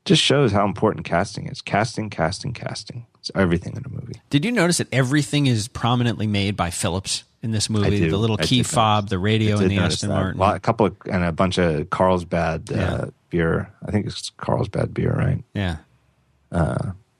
just 0.05 0.23
shows 0.23 0.53
how 0.53 0.65
important 0.65 1.05
casting 1.07 1.47
is. 1.47 1.61
Casting, 1.61 2.11
casting, 2.11 2.53
casting. 2.53 3.07
It's 3.21 3.31
everything 3.35 3.77
in 3.77 3.85
a 3.85 3.89
movie. 3.89 4.21
Did 4.31 4.45
you 4.45 4.51
notice 4.51 4.79
that 4.79 4.89
everything 4.93 5.47
is 5.47 5.69
prominently 5.69 6.27
made 6.27 6.57
by 6.57 6.71
Philips 6.71 7.23
in 7.43 7.53
this 7.53 7.71
movie? 7.71 7.99
do. 7.99 8.11
The 8.11 8.17
little 8.17 8.37
I 8.41 8.45
key 8.45 8.65
fob, 8.65 9.05
notice. 9.05 9.11
the 9.11 9.19
radio, 9.21 9.59
and 9.59 9.71
the 9.71 9.79
Aston 9.79 10.09
that. 10.09 10.15
Martin. 10.17 10.41
Lot- 10.41 10.57
a 10.57 10.61
couple 10.61 10.87
of 10.87 10.97
and 11.11 11.23
a 11.23 11.31
bunch 11.33 11.59
of 11.59 11.89
Carlsbad 11.91 12.73
uh, 12.73 12.75
Yeah. 12.75 13.05
Beer. 13.33 13.73
I 13.85 13.91
think 13.91 14.07
it's 14.07 14.31
Carlsbad 14.37 14.93
beer, 14.95 15.13
right? 15.17 15.43
Yeah. 15.55 15.79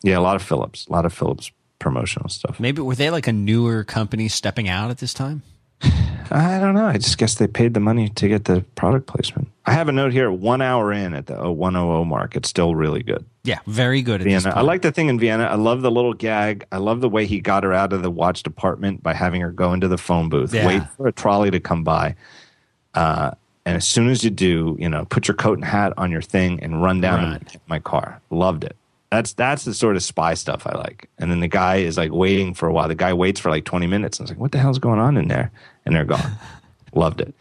Yeah, 0.05 0.19
a 0.19 0.21
lot 0.21 0.37
of 0.37 0.43
Philips, 0.43 0.87
a 0.89 0.93
lot 0.93 1.07
of 1.07 1.13
Philips 1.13 1.51
promotional 1.79 2.29
stuff. 2.29 2.61
Maybe 2.61 2.83
were 2.83 2.95
they 2.95 3.09
like 3.11 3.27
a 3.27 3.33
newer 3.33 3.83
company 3.83 4.29
stepping 4.29 4.69
out 4.69 4.91
at 4.91 4.99
this 4.99 5.15
time? 5.15 5.43
I 6.31 6.59
don't 6.61 6.75
know. 6.75 6.87
I 6.87 6.99
just 6.99 7.19
guess 7.19 7.37
they 7.37 7.47
paid 7.47 7.73
the 7.75 7.81
money 7.81 8.09
to 8.11 8.29
get 8.29 8.45
the 8.45 8.61
product 8.75 9.07
placement. 9.07 9.49
I 9.65 9.73
have 9.73 9.89
a 9.89 9.93
note 9.93 10.13
here. 10.13 10.31
One 10.31 10.61
hour 10.61 10.93
in 10.93 11.15
at 11.15 11.27
the 11.27 11.51
100 11.51 12.05
mark, 12.05 12.37
it's 12.37 12.49
still 12.49 12.75
really 12.75 13.03
good. 13.03 13.25
Yeah, 13.45 13.59
very 13.67 14.03
good 14.03 14.23
Vienna. 14.23 14.53
I 14.55 14.61
like 14.61 14.83
the 14.83 14.93
thing 14.93 15.09
in 15.09 15.19
Vienna. 15.19 15.45
I 15.45 15.55
love 15.55 15.83
the 15.83 15.91
little 15.91 16.15
gag. 16.15 16.65
I 16.73 16.77
love 16.79 17.01
the 17.01 17.09
way 17.09 17.27
he 17.27 17.41
got 17.41 17.65
her 17.65 17.73
out 17.73 17.93
of 17.93 18.03
the 18.03 18.11
watch 18.11 18.43
department 18.43 19.03
by 19.03 19.15
having 19.15 19.41
her 19.41 19.51
go 19.51 19.73
into 19.73 19.89
the 19.89 19.99
phone 19.99 20.29
booth, 20.29 20.53
Yeah. 20.55 20.67
wait 20.67 20.83
for 20.97 21.07
a 21.09 21.13
trolley 21.13 21.51
to 21.51 21.61
come 21.61 21.85
by. 21.85 22.17
Uh, 22.95 23.33
and 23.65 23.77
as 23.77 23.87
soon 23.87 24.09
as 24.09 24.25
you 24.25 24.31
do, 24.31 24.77
you 24.79 24.89
know, 24.89 25.05
put 25.05 25.29
your 25.29 25.37
coat 25.37 25.59
and 25.59 25.65
hat 25.65 25.93
on 25.97 26.11
your 26.11 26.23
thing 26.23 26.61
and 26.63 26.83
run 26.83 27.01
down 27.01 27.23
Right. 27.33 27.57
my 27.67 27.79
car. 27.79 28.21
Loved 28.31 28.65
it. 28.65 28.77
That's 29.11 29.35
that's 29.35 29.65
the 29.65 29.75
sort 29.75 29.97
of 29.97 30.03
spy 30.03 30.35
stuff 30.35 30.67
I 30.67 30.77
like. 30.77 31.09
And 31.19 31.31
then 31.31 31.41
the 31.41 31.49
guy 31.49 31.77
is 31.77 31.97
like 31.99 32.11
waiting 32.13 32.55
for 32.55 32.67
a 32.69 32.73
while. 32.73 32.89
The 32.89 32.95
guy 32.95 33.13
waits 33.13 33.41
for 33.41 33.51
like 33.51 33.65
20 33.65 33.87
minutes 33.87 34.19
and 34.19 34.25
I 34.25 34.27
was 34.27 34.31
like, 34.31 34.41
what 34.41 34.53
the 34.53 34.59
hell's 34.59 34.79
going 34.79 34.99
on 35.01 35.17
in 35.17 35.29
there? 35.29 35.51
And 35.85 35.95
they're 35.95 36.05
gone. 36.07 36.33
Loved 36.95 37.21
it. 37.21 37.35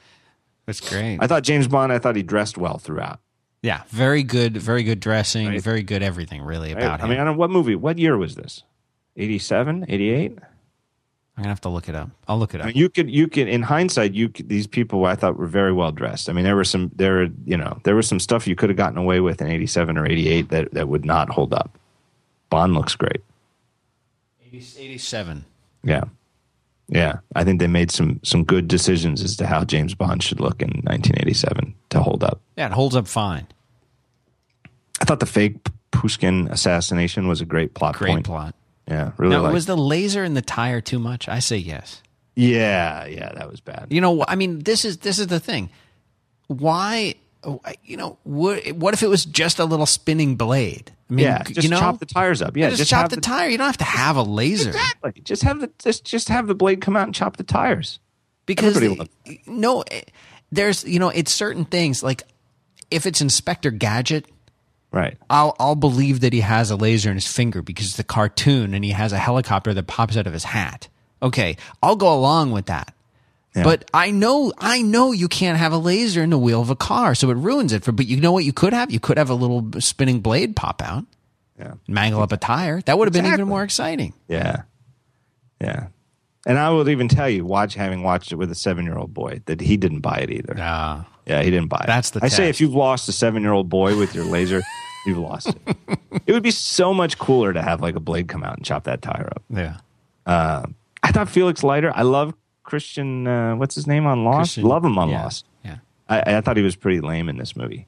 That's 0.65 0.81
great. 0.81 1.17
I 1.21 1.27
thought 1.27 1.43
James 1.43 1.67
Bond, 1.67 1.91
I 1.91 1.97
thought 1.99 2.15
he 2.15 2.23
dressed 2.23 2.57
well 2.57 2.77
throughout. 2.77 3.19
yeah, 3.63 3.83
very 3.89 4.23
good, 4.23 4.57
very 4.57 4.83
good 4.83 4.99
dressing, 4.99 5.47
Right. 5.47 5.61
very 5.61 5.81
good 5.83 6.01
everything 6.03 6.41
really 6.41 6.73
Right? 6.73 6.83
about 6.83 6.99
I 6.99 7.03
him. 7.03 7.09
mean, 7.11 7.19
I 7.19 7.23
don't 7.23 7.33
know 7.35 7.39
what 7.39 7.49
movie, 7.51 7.75
what 7.75 7.97
year 7.99 8.17
was 8.17 8.35
this? 8.35 8.63
87, 9.17 9.85
88? 9.87 10.37
I'm 11.41 11.45
gonna 11.45 11.53
have 11.53 11.61
to 11.61 11.69
look 11.69 11.89
it 11.89 11.95
up. 11.95 12.11
I'll 12.27 12.37
look 12.37 12.53
it 12.53 12.57
I 12.59 12.61
up. 12.61 12.67
mean, 12.67 12.75
you 12.77 12.87
could, 12.87 13.09
you 13.09 13.27
could, 13.27 13.47
in 13.47 13.63
hindsight, 13.63 14.13
you 14.13 14.29
could, 14.29 14.47
these 14.47 14.67
people 14.67 15.03
I 15.05 15.15
thought 15.15 15.37
were 15.37 15.47
very 15.47 15.73
well 15.73 15.91
dressed. 15.91 16.29
I 16.29 16.33
mean, 16.33 16.43
there 16.43 16.55
were 16.55 16.63
some, 16.63 16.91
there, 16.95 17.13
were, 17.15 17.27
you 17.45 17.57
know, 17.57 17.79
there 17.83 17.95
was 17.95 18.07
some 18.07 18.19
stuff 18.19 18.45
you 18.47 18.55
could 18.55 18.69
have 18.69 18.77
gotten 18.77 18.99
away 18.99 19.21
with 19.21 19.41
in 19.41 19.47
'87 19.47 19.97
or 19.97 20.05
'88 20.05 20.49
that 20.49 20.71
that 20.73 20.87
would 20.87 21.03
not 21.03 21.29
hold 21.31 21.51
up. 21.51 21.79
Bond 22.51 22.75
looks 22.75 22.95
great. 22.95 23.21
87. 24.53 25.45
Yeah, 25.83 26.03
yeah. 26.89 27.19
I 27.35 27.43
think 27.43 27.59
they 27.59 27.67
made 27.67 27.89
some 27.89 28.19
some 28.23 28.43
good 28.43 28.67
decisions 28.67 29.23
as 29.23 29.35
to 29.37 29.47
how 29.47 29.63
James 29.63 29.95
Bond 29.95 30.21
should 30.21 30.39
look 30.39 30.61
in 30.61 30.67
1987 30.83 31.73
to 31.89 32.01
hold 32.01 32.23
up. 32.23 32.39
Yeah, 32.55 32.67
it 32.67 32.73
holds 32.73 32.95
up 32.95 33.07
fine. 33.07 33.47
I 35.01 35.05
thought 35.05 35.19
the 35.21 35.25
fake 35.25 35.55
Pushkin 35.91 36.47
assassination 36.49 37.27
was 37.27 37.41
a 37.41 37.45
great 37.45 37.73
plot 37.73 37.95
Great 37.95 38.11
point. 38.11 38.25
plot. 38.25 38.55
Yeah, 38.87 39.11
really. 39.17 39.35
Now, 39.35 39.43
liked- 39.43 39.53
was 39.53 39.65
the 39.65 39.77
laser 39.77 40.23
in 40.23 40.33
the 40.33 40.41
tire 40.41 40.81
too 40.81 40.99
much? 40.99 41.27
I 41.29 41.39
say 41.39 41.57
yes. 41.57 42.01
yeah, 42.35 43.05
yeah, 43.05 43.31
that 43.33 43.49
was 43.49 43.59
bad. 43.61 43.87
You 43.89 44.01
know, 44.01 44.23
I 44.27 44.35
mean, 44.35 44.59
this 44.59 44.85
is 44.85 44.97
this 44.97 45.19
is 45.19 45.27
the 45.27 45.39
thing. 45.39 45.69
Why? 46.47 47.15
You 47.83 47.97
know, 47.97 48.17
what, 48.23 48.67
what 48.73 48.93
if 48.93 49.01
it 49.01 49.07
was 49.07 49.25
just 49.25 49.57
a 49.57 49.65
little 49.65 49.87
spinning 49.87 50.35
blade? 50.35 50.91
I 51.09 51.13
mean, 51.13 51.25
yeah, 51.25 51.43
just 51.43 51.63
you 51.63 51.69
know, 51.69 51.79
chop 51.79 51.99
the 51.99 52.05
tires 52.05 52.41
up. 52.41 52.55
Yeah, 52.55 52.69
just, 52.69 52.89
chop 52.89 53.01
have 53.01 53.09
the, 53.09 53.19
tire. 53.19 53.49
You 53.49 53.57
don't 53.57 53.67
have 53.67 53.77
to 53.77 53.83
have 53.83 54.15
a 54.15 54.21
laser 54.23 54.69
Exactly. 54.69 55.21
Just 55.23 55.43
have 55.43 55.59
the 55.59 55.71
just 55.79 56.05
just 56.05 56.29
have 56.29 56.47
the 56.47 56.55
blade 56.55 56.81
come 56.81 56.95
out 56.95 57.03
and 57.03 57.15
chop 57.15 57.37
the 57.37 57.43
tires. 57.43 57.99
because 58.45 58.77
Everybody 58.77 59.09
no, 59.45 59.83
there's 60.51 60.85
you 60.85 60.99
know, 60.99 61.09
it's 61.09 61.31
certain 61.31 61.65
things 61.65 62.03
like 62.03 62.23
if 62.91 63.05
it's 63.05 63.21
Inspector 63.21 63.69
Gadget, 63.71 64.25
Right. 64.91 65.17
I'll 65.29 65.55
I'll 65.59 65.75
believe 65.75 66.19
that 66.19 66.33
he 66.33 66.41
has 66.41 66.69
a 66.69 66.75
laser 66.75 67.09
in 67.09 67.15
his 67.15 67.27
finger 67.27 67.61
because 67.61 67.87
it's 67.87 67.99
a 67.99 68.03
cartoon 68.03 68.73
and 68.73 68.83
he 68.83 68.91
has 68.91 69.13
a 69.13 69.17
helicopter 69.17 69.73
that 69.73 69.87
pops 69.87 70.17
out 70.17 70.27
of 70.27 70.33
his 70.33 70.43
hat. 70.43 70.87
Okay, 71.23 71.55
I'll 71.81 71.95
go 71.95 72.13
along 72.13 72.51
with 72.51 72.65
that. 72.65 72.93
Yeah. 73.55 73.63
But 73.63 73.89
I 73.93 74.11
know 74.11 74.51
I 74.57 74.81
know 74.81 75.11
you 75.11 75.27
can't 75.27 75.57
have 75.57 75.71
a 75.71 75.77
laser 75.77 76.21
in 76.23 76.29
the 76.29 76.37
wheel 76.37 76.61
of 76.61 76.69
a 76.69 76.75
car, 76.75 77.15
so 77.15 77.29
it 77.29 77.35
ruins 77.37 77.71
it 77.73 77.83
for 77.83 77.91
but 77.93 78.05
you 78.07 78.19
know 78.19 78.31
what 78.33 78.43
you 78.43 78.51
could 78.53 78.73
have? 78.73 78.91
You 78.91 78.99
could 78.99 79.17
have 79.17 79.29
a 79.29 79.33
little 79.33 79.65
spinning 79.79 80.19
blade 80.19 80.55
pop 80.57 80.81
out, 80.81 81.05
Yeah. 81.57 81.73
mangle 81.87 82.21
up 82.21 82.31
a 82.33 82.37
tire. 82.37 82.81
That 82.81 82.97
would 82.97 83.07
have 83.07 83.13
been 83.13 83.25
even 83.31 83.47
more 83.47 83.63
exciting. 83.63 84.13
Yeah. 84.27 84.63
Yeah. 85.61 85.87
And 86.45 86.57
I 86.57 86.69
will 86.71 86.89
even 86.89 87.07
tell 87.07 87.29
you, 87.29 87.45
watch 87.45 87.75
having 87.75 88.01
watched 88.03 88.31
it 88.31 88.35
with 88.35 88.49
a 88.51 88.55
seven 88.55 88.85
year 88.85 88.97
old 88.97 89.13
boy, 89.13 89.41
that 89.45 89.61
he 89.61 89.77
didn't 89.77 89.99
buy 89.99 90.17
it 90.17 90.31
either. 90.31 90.55
Ah. 90.59 91.05
Yeah, 91.25 91.41
he 91.43 91.51
didn't 91.51 91.67
buy 91.69 91.79
it. 91.83 91.87
That's 91.87 92.11
the 92.11 92.19
I 92.23 92.27
say 92.27 92.49
if 92.49 92.59
you've 92.59 92.73
lost 92.73 93.07
a 93.09 93.11
seven 93.11 93.41
year 93.43 93.51
old 93.51 93.69
boy 93.69 93.97
with 93.97 94.15
your 94.15 94.25
laser, 94.25 94.61
you've 95.05 95.17
lost 95.17 95.49
it. 95.49 95.77
it 96.25 96.33
would 96.33 96.43
be 96.43 96.51
so 96.51 96.93
much 96.93 97.17
cooler 97.17 97.53
to 97.53 97.61
have 97.61 97.81
like 97.81 97.95
a 97.95 97.99
blade 97.99 98.27
come 98.27 98.43
out 98.43 98.57
and 98.57 98.65
chop 98.65 98.85
that 98.85 99.01
tire 99.01 99.29
up. 99.35 99.43
yeah. 99.49 99.77
I 101.03 101.11
thought 101.11 101.29
Felix 101.29 101.63
Leiter, 101.63 101.91
I 101.95 102.03
love 102.03 102.33
Christian, 102.63 103.27
uh, 103.27 103.55
what's 103.55 103.75
his 103.75 103.87
name 103.87 104.05
on 104.05 104.23
Lost? 104.23 104.37
Christian- 104.37 104.63
love 104.63 104.85
him 104.85 104.97
on 104.97 105.09
yeah, 105.09 105.23
Lost. 105.23 105.45
Yeah. 105.65 105.77
I, 106.07 106.37
I 106.37 106.41
thought 106.41 106.57
he 106.57 106.63
was 106.63 106.75
pretty 106.75 107.01
lame 107.01 107.27
in 107.27 107.37
this 107.37 107.55
movie. 107.55 107.87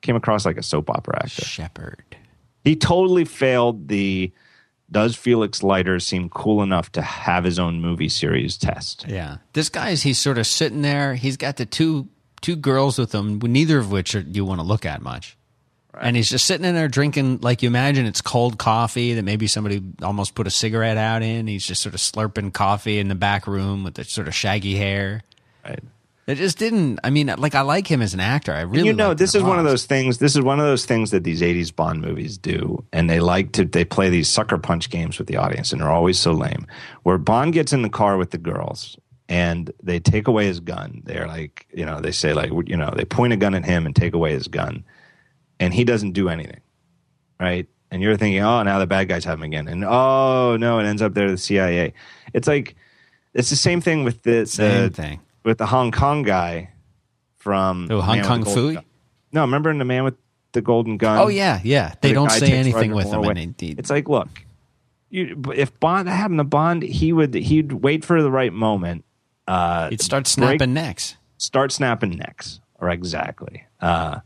Came 0.00 0.16
across 0.16 0.46
like 0.46 0.56
a 0.56 0.62
soap 0.62 0.90
opera 0.90 1.16
actor. 1.22 1.44
Shepherd. 1.44 2.16
He 2.64 2.76
totally 2.76 3.24
failed 3.24 3.88
the 3.88 4.32
does 4.90 5.14
Felix 5.14 5.62
Leiter 5.62 6.00
seem 6.00 6.30
cool 6.30 6.62
enough 6.62 6.90
to 6.92 7.02
have 7.02 7.44
his 7.44 7.58
own 7.58 7.80
movie 7.80 8.08
series 8.08 8.56
test? 8.56 9.04
Yeah. 9.06 9.38
This 9.52 9.68
guy 9.68 9.90
is 9.90 10.02
he's 10.02 10.18
sort 10.18 10.38
of 10.38 10.46
sitting 10.46 10.80
there. 10.82 11.14
He's 11.14 11.36
got 11.36 11.56
the 11.56 11.66
two 11.66 12.08
two 12.40 12.56
girls 12.56 12.98
with 12.98 13.14
him, 13.14 13.38
neither 13.38 13.78
of 13.78 13.90
which 13.90 14.14
are, 14.14 14.20
you 14.20 14.44
want 14.44 14.60
to 14.60 14.66
look 14.66 14.86
at 14.86 15.02
much. 15.02 15.36
And 16.00 16.14
he's 16.14 16.30
just 16.30 16.46
sitting 16.46 16.64
in 16.64 16.76
there 16.76 16.86
drinking, 16.86 17.40
like 17.40 17.62
you 17.62 17.68
imagine 17.68 18.06
it's 18.06 18.20
cold 18.20 18.56
coffee 18.56 19.14
that 19.14 19.22
maybe 19.24 19.48
somebody 19.48 19.82
almost 20.02 20.34
put 20.34 20.46
a 20.46 20.50
cigarette 20.50 20.96
out 20.96 21.22
in. 21.22 21.48
He's 21.48 21.66
just 21.66 21.82
sort 21.82 21.94
of 21.94 22.00
slurping 22.00 22.52
coffee 22.52 23.00
in 23.00 23.08
the 23.08 23.16
back 23.16 23.48
room 23.48 23.82
with 23.82 23.94
the 23.94 24.04
sort 24.04 24.28
of 24.28 24.34
shaggy 24.34 24.76
hair. 24.76 25.24
Right. 25.64 25.80
It 26.28 26.36
just 26.36 26.58
didn't. 26.58 27.00
I 27.02 27.08
mean, 27.08 27.32
like 27.38 27.54
I 27.54 27.62
like 27.62 27.86
him 27.86 28.02
as 28.02 28.12
an 28.12 28.20
actor. 28.20 28.52
I 28.52 28.60
really, 28.60 28.86
you 28.86 28.92
know, 28.92 29.14
this 29.14 29.34
is 29.34 29.42
one 29.42 29.58
of 29.58 29.64
those 29.64 29.86
things. 29.86 30.18
This 30.18 30.36
is 30.36 30.42
one 30.42 30.60
of 30.60 30.66
those 30.66 30.84
things 30.84 31.10
that 31.10 31.24
these 31.24 31.40
'80s 31.40 31.74
Bond 31.74 32.02
movies 32.02 32.36
do, 32.36 32.84
and 32.92 33.08
they 33.08 33.18
like 33.18 33.52
to. 33.52 33.64
They 33.64 33.86
play 33.86 34.10
these 34.10 34.28
sucker 34.28 34.58
punch 34.58 34.90
games 34.90 35.18
with 35.18 35.26
the 35.26 35.38
audience, 35.38 35.72
and 35.72 35.80
they're 35.80 35.90
always 35.90 36.20
so 36.20 36.32
lame. 36.32 36.66
Where 37.02 37.16
Bond 37.16 37.54
gets 37.54 37.72
in 37.72 37.80
the 37.80 37.88
car 37.88 38.18
with 38.18 38.30
the 38.30 38.36
girls, 38.36 38.98
and 39.28 39.70
they 39.82 40.00
take 40.00 40.26
away 40.28 40.46
his 40.46 40.60
gun. 40.60 41.02
They're 41.04 41.26
like, 41.26 41.66
you 41.72 41.84
know, 41.84 42.00
they 42.00 42.12
say 42.12 42.32
like, 42.32 42.50
you 42.66 42.76
know, 42.76 42.92
they 42.96 43.04
point 43.04 43.32
a 43.32 43.36
gun 43.36 43.54
at 43.54 43.64
him 43.64 43.86
and 43.86 43.94
take 43.94 44.14
away 44.14 44.32
his 44.32 44.48
gun, 44.48 44.84
and 45.60 45.74
he 45.74 45.84
doesn't 45.84 46.12
do 46.12 46.28
anything, 46.28 46.60
right? 47.38 47.66
And 47.90 48.02
you're 48.02 48.16
thinking, 48.16 48.42
oh, 48.42 48.62
now 48.62 48.78
the 48.78 48.86
bad 48.86 49.08
guys 49.08 49.24
have 49.24 49.38
him 49.38 49.44
again, 49.44 49.68
and 49.68 49.84
oh 49.84 50.56
no, 50.58 50.78
it 50.78 50.84
ends 50.86 51.02
up 51.02 51.14
there 51.14 51.30
the 51.30 51.38
CIA. 51.38 51.94
It's 52.32 52.48
like 52.48 52.74
it's 53.34 53.50
the 53.50 53.56
same 53.56 53.80
thing 53.80 54.04
with 54.04 54.22
the 54.22 54.42
uh, 54.42 54.44
Same 54.46 54.82
the, 54.82 54.90
thing. 54.90 55.20
with 55.44 55.58
the 55.58 55.66
Hong 55.66 55.90
Kong 55.90 56.22
guy 56.22 56.70
from 57.36 57.88
Oh, 57.90 58.00
Hong 58.00 58.22
Kong 58.22 58.44
Phooey? 58.44 58.82
No, 59.32 59.42
remember 59.42 59.70
in 59.70 59.78
the 59.78 59.84
Man 59.84 60.04
with 60.04 60.16
the 60.52 60.62
Golden 60.62 60.96
Gun? 60.96 61.18
Oh 61.18 61.28
yeah, 61.28 61.60
yeah. 61.62 61.94
They 62.00 62.08
the 62.08 62.14
don't 62.14 62.30
say 62.30 62.52
anything 62.52 62.94
with 62.94 63.06
him. 63.06 63.54
he, 63.58 63.70
It's 63.72 63.90
like, 63.90 64.08
look, 64.08 64.28
you, 65.10 65.40
if 65.54 65.78
Bond 65.80 66.08
happened 66.08 66.40
to 66.40 66.44
Bond, 66.44 66.82
he 66.82 67.12
would 67.12 67.34
he'd 67.34 67.72
wait 67.72 68.04
for 68.04 68.22
the 68.22 68.30
right 68.30 68.52
moment. 68.52 69.04
Uh, 69.48 69.88
he'd 69.90 70.00
start 70.00 70.24
break- 70.24 70.28
snapping 70.60 70.74
necks. 70.74 71.16
start 71.38 71.72
snapping 71.72 72.10
necks, 72.10 72.60
or 72.78 72.90
exactly. 72.90 73.64
Uh, 73.80 74.20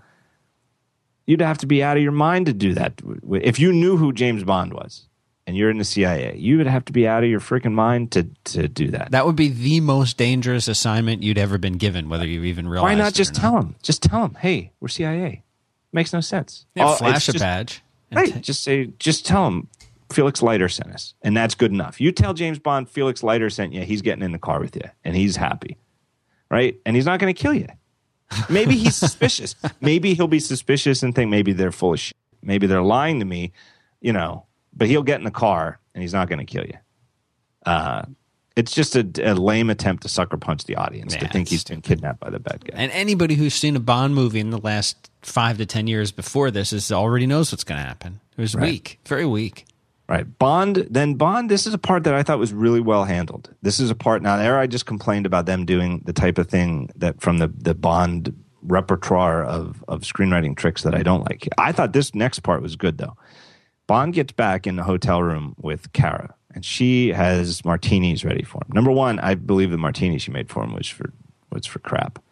you'd 1.26 1.40
have 1.40 1.58
to 1.58 1.66
be 1.66 1.82
out 1.82 1.96
of 1.96 2.02
your 2.02 2.12
mind 2.12 2.46
to 2.46 2.52
do 2.52 2.74
that. 2.74 3.00
If 3.30 3.58
you 3.58 3.72
knew 3.72 3.96
who 3.96 4.12
James 4.12 4.44
Bond 4.44 4.72
was 4.74 5.06
and 5.46 5.56
you're 5.56 5.70
in 5.70 5.78
the 5.78 5.84
CIA, 5.84 6.36
you 6.36 6.58
would 6.58 6.66
have 6.66 6.84
to 6.86 6.92
be 6.92 7.06
out 7.06 7.22
of 7.24 7.30
your 7.30 7.40
freaking 7.40 7.72
mind 7.72 8.10
to 8.12 8.28
to 8.44 8.68
do 8.68 8.90
that. 8.90 9.10
That 9.12 9.26
would 9.26 9.36
be 9.36 9.48
the 9.48 9.80
most 9.80 10.16
dangerous 10.16 10.68
assignment 10.68 11.22
you'd 11.22 11.38
ever 11.38 11.58
been 11.58 11.74
given, 11.78 12.08
whether 12.08 12.26
you 12.26 12.42
even 12.44 12.68
realized. 12.68 12.84
Why 12.84 12.92
it 12.94 13.04
not 13.04 13.14
just 13.14 13.34
tell 13.34 13.56
him? 13.56 13.76
Just 13.82 14.02
tell 14.02 14.24
him, 14.24 14.34
hey, 14.40 14.72
we're 14.80 14.88
CIA. 14.88 15.44
Makes 15.92 16.12
no 16.12 16.20
sense. 16.20 16.66
Yeah, 16.74 16.94
flash 16.96 17.28
a 17.28 17.32
just- 17.32 17.42
badge. 17.42 17.82
Right. 18.14 18.42
just 18.42 18.62
say, 18.62 18.90
just 18.98 19.24
tell 19.24 19.46
him 19.46 19.68
Felix 20.12 20.42
Leiter 20.42 20.68
sent 20.68 20.92
us, 20.92 21.14
and 21.22 21.36
that's 21.36 21.54
good 21.54 21.72
enough. 21.72 22.00
You 22.00 22.12
tell 22.12 22.34
James 22.34 22.58
Bond 22.58 22.88
Felix 22.88 23.22
Leiter 23.22 23.50
sent 23.50 23.72
you, 23.72 23.82
he's 23.82 24.02
getting 24.02 24.22
in 24.22 24.32
the 24.32 24.38
car 24.38 24.60
with 24.60 24.76
you, 24.76 24.82
and 25.04 25.16
he's 25.16 25.36
happy, 25.36 25.76
right? 26.50 26.76
And 26.86 26.94
he's 26.96 27.06
not 27.06 27.18
going 27.20 27.34
to 27.34 27.40
kill 27.42 27.54
you. 27.54 27.66
Maybe 28.48 28.76
he's 28.76 28.96
suspicious. 29.06 29.54
Maybe 29.80 30.14
he'll 30.14 30.28
be 30.28 30.40
suspicious 30.40 31.02
and 31.02 31.14
think 31.14 31.30
maybe 31.30 31.52
they're 31.52 31.72
full 31.72 31.94
of 31.94 32.00
shit. 32.00 32.16
Maybe 32.42 32.66
they're 32.66 32.82
lying 32.82 33.18
to 33.18 33.24
me, 33.24 33.52
you 34.00 34.12
know. 34.12 34.46
But 34.74 34.88
he'll 34.88 35.02
get 35.02 35.18
in 35.18 35.24
the 35.24 35.30
car 35.30 35.78
and 35.94 36.02
he's 36.02 36.14
not 36.14 36.28
going 36.28 36.38
to 36.38 36.44
kill 36.50 36.64
you. 36.64 36.78
Uh, 37.66 38.02
it's 38.56 38.72
just 38.74 38.96
a, 38.96 39.06
a 39.22 39.34
lame 39.34 39.70
attempt 39.70 40.02
to 40.02 40.08
sucker 40.08 40.36
punch 40.36 40.64
the 40.64 40.76
audience 40.76 41.14
to 41.16 41.28
think 41.28 41.48
he's 41.48 41.64
been 41.64 41.80
kidnapped 41.80 42.20
by 42.20 42.30
the 42.30 42.38
bad 42.40 42.64
guy. 42.64 42.74
And 42.76 42.90
anybody 42.92 43.34
who's 43.34 43.54
seen 43.54 43.76
a 43.76 43.80
Bond 43.80 44.14
movie 44.14 44.40
in 44.40 44.50
the 44.50 44.58
last 44.58 45.10
five 45.22 45.58
to 45.58 45.66
ten 45.66 45.86
years 45.86 46.10
before 46.12 46.50
this 46.50 46.72
is 46.72 46.90
already 46.90 47.26
knows 47.26 47.52
what's 47.52 47.64
going 47.64 47.80
to 47.80 47.86
happen. 47.86 48.20
It 48.36 48.40
was 48.40 48.54
Right. 48.54 48.70
weak, 48.70 48.98
very 49.06 49.26
weak. 49.26 49.64
Right. 50.12 50.38
Bond, 50.38 50.88
then 50.90 51.14
Bond, 51.14 51.50
this 51.50 51.66
is 51.66 51.72
a 51.72 51.78
part 51.78 52.04
that 52.04 52.12
I 52.12 52.22
thought 52.22 52.38
was 52.38 52.52
really 52.52 52.82
well 52.82 53.04
handled. 53.04 53.48
This 53.62 53.80
is 53.80 53.88
a 53.88 53.94
part, 53.94 54.20
now 54.20 54.36
there 54.36 54.58
I 54.58 54.66
just 54.66 54.84
complained 54.84 55.24
about 55.24 55.46
them 55.46 55.64
doing 55.64 56.02
the 56.04 56.12
type 56.12 56.36
of 56.36 56.48
thing 56.48 56.90
that 56.96 57.22
from 57.22 57.38
the, 57.38 57.48
the 57.48 57.74
Bond 57.74 58.36
repertoire 58.60 59.42
of, 59.42 59.82
of 59.88 60.02
screenwriting 60.02 60.54
tricks 60.54 60.82
that 60.82 60.94
I 60.94 61.02
don't 61.02 61.22
like. 61.22 61.48
I 61.56 61.72
thought 61.72 61.94
this 61.94 62.14
next 62.14 62.40
part 62.40 62.60
was 62.60 62.76
good 62.76 62.98
though. 62.98 63.16
Bond 63.86 64.12
gets 64.12 64.32
back 64.32 64.66
in 64.66 64.76
the 64.76 64.82
hotel 64.82 65.22
room 65.22 65.54
with 65.56 65.90
Kara 65.94 66.34
and 66.54 66.62
she 66.62 67.08
has 67.08 67.64
martinis 67.64 68.22
ready 68.22 68.42
for 68.42 68.58
him. 68.58 68.70
Number 68.74 68.90
one, 68.90 69.18
I 69.18 69.34
believe 69.34 69.70
the 69.70 69.78
martini 69.78 70.18
she 70.18 70.30
made 70.30 70.50
for 70.50 70.62
him 70.62 70.74
was 70.74 70.88
for, 70.88 71.10
was 71.50 71.64
for 71.64 71.78
crap. 71.78 72.22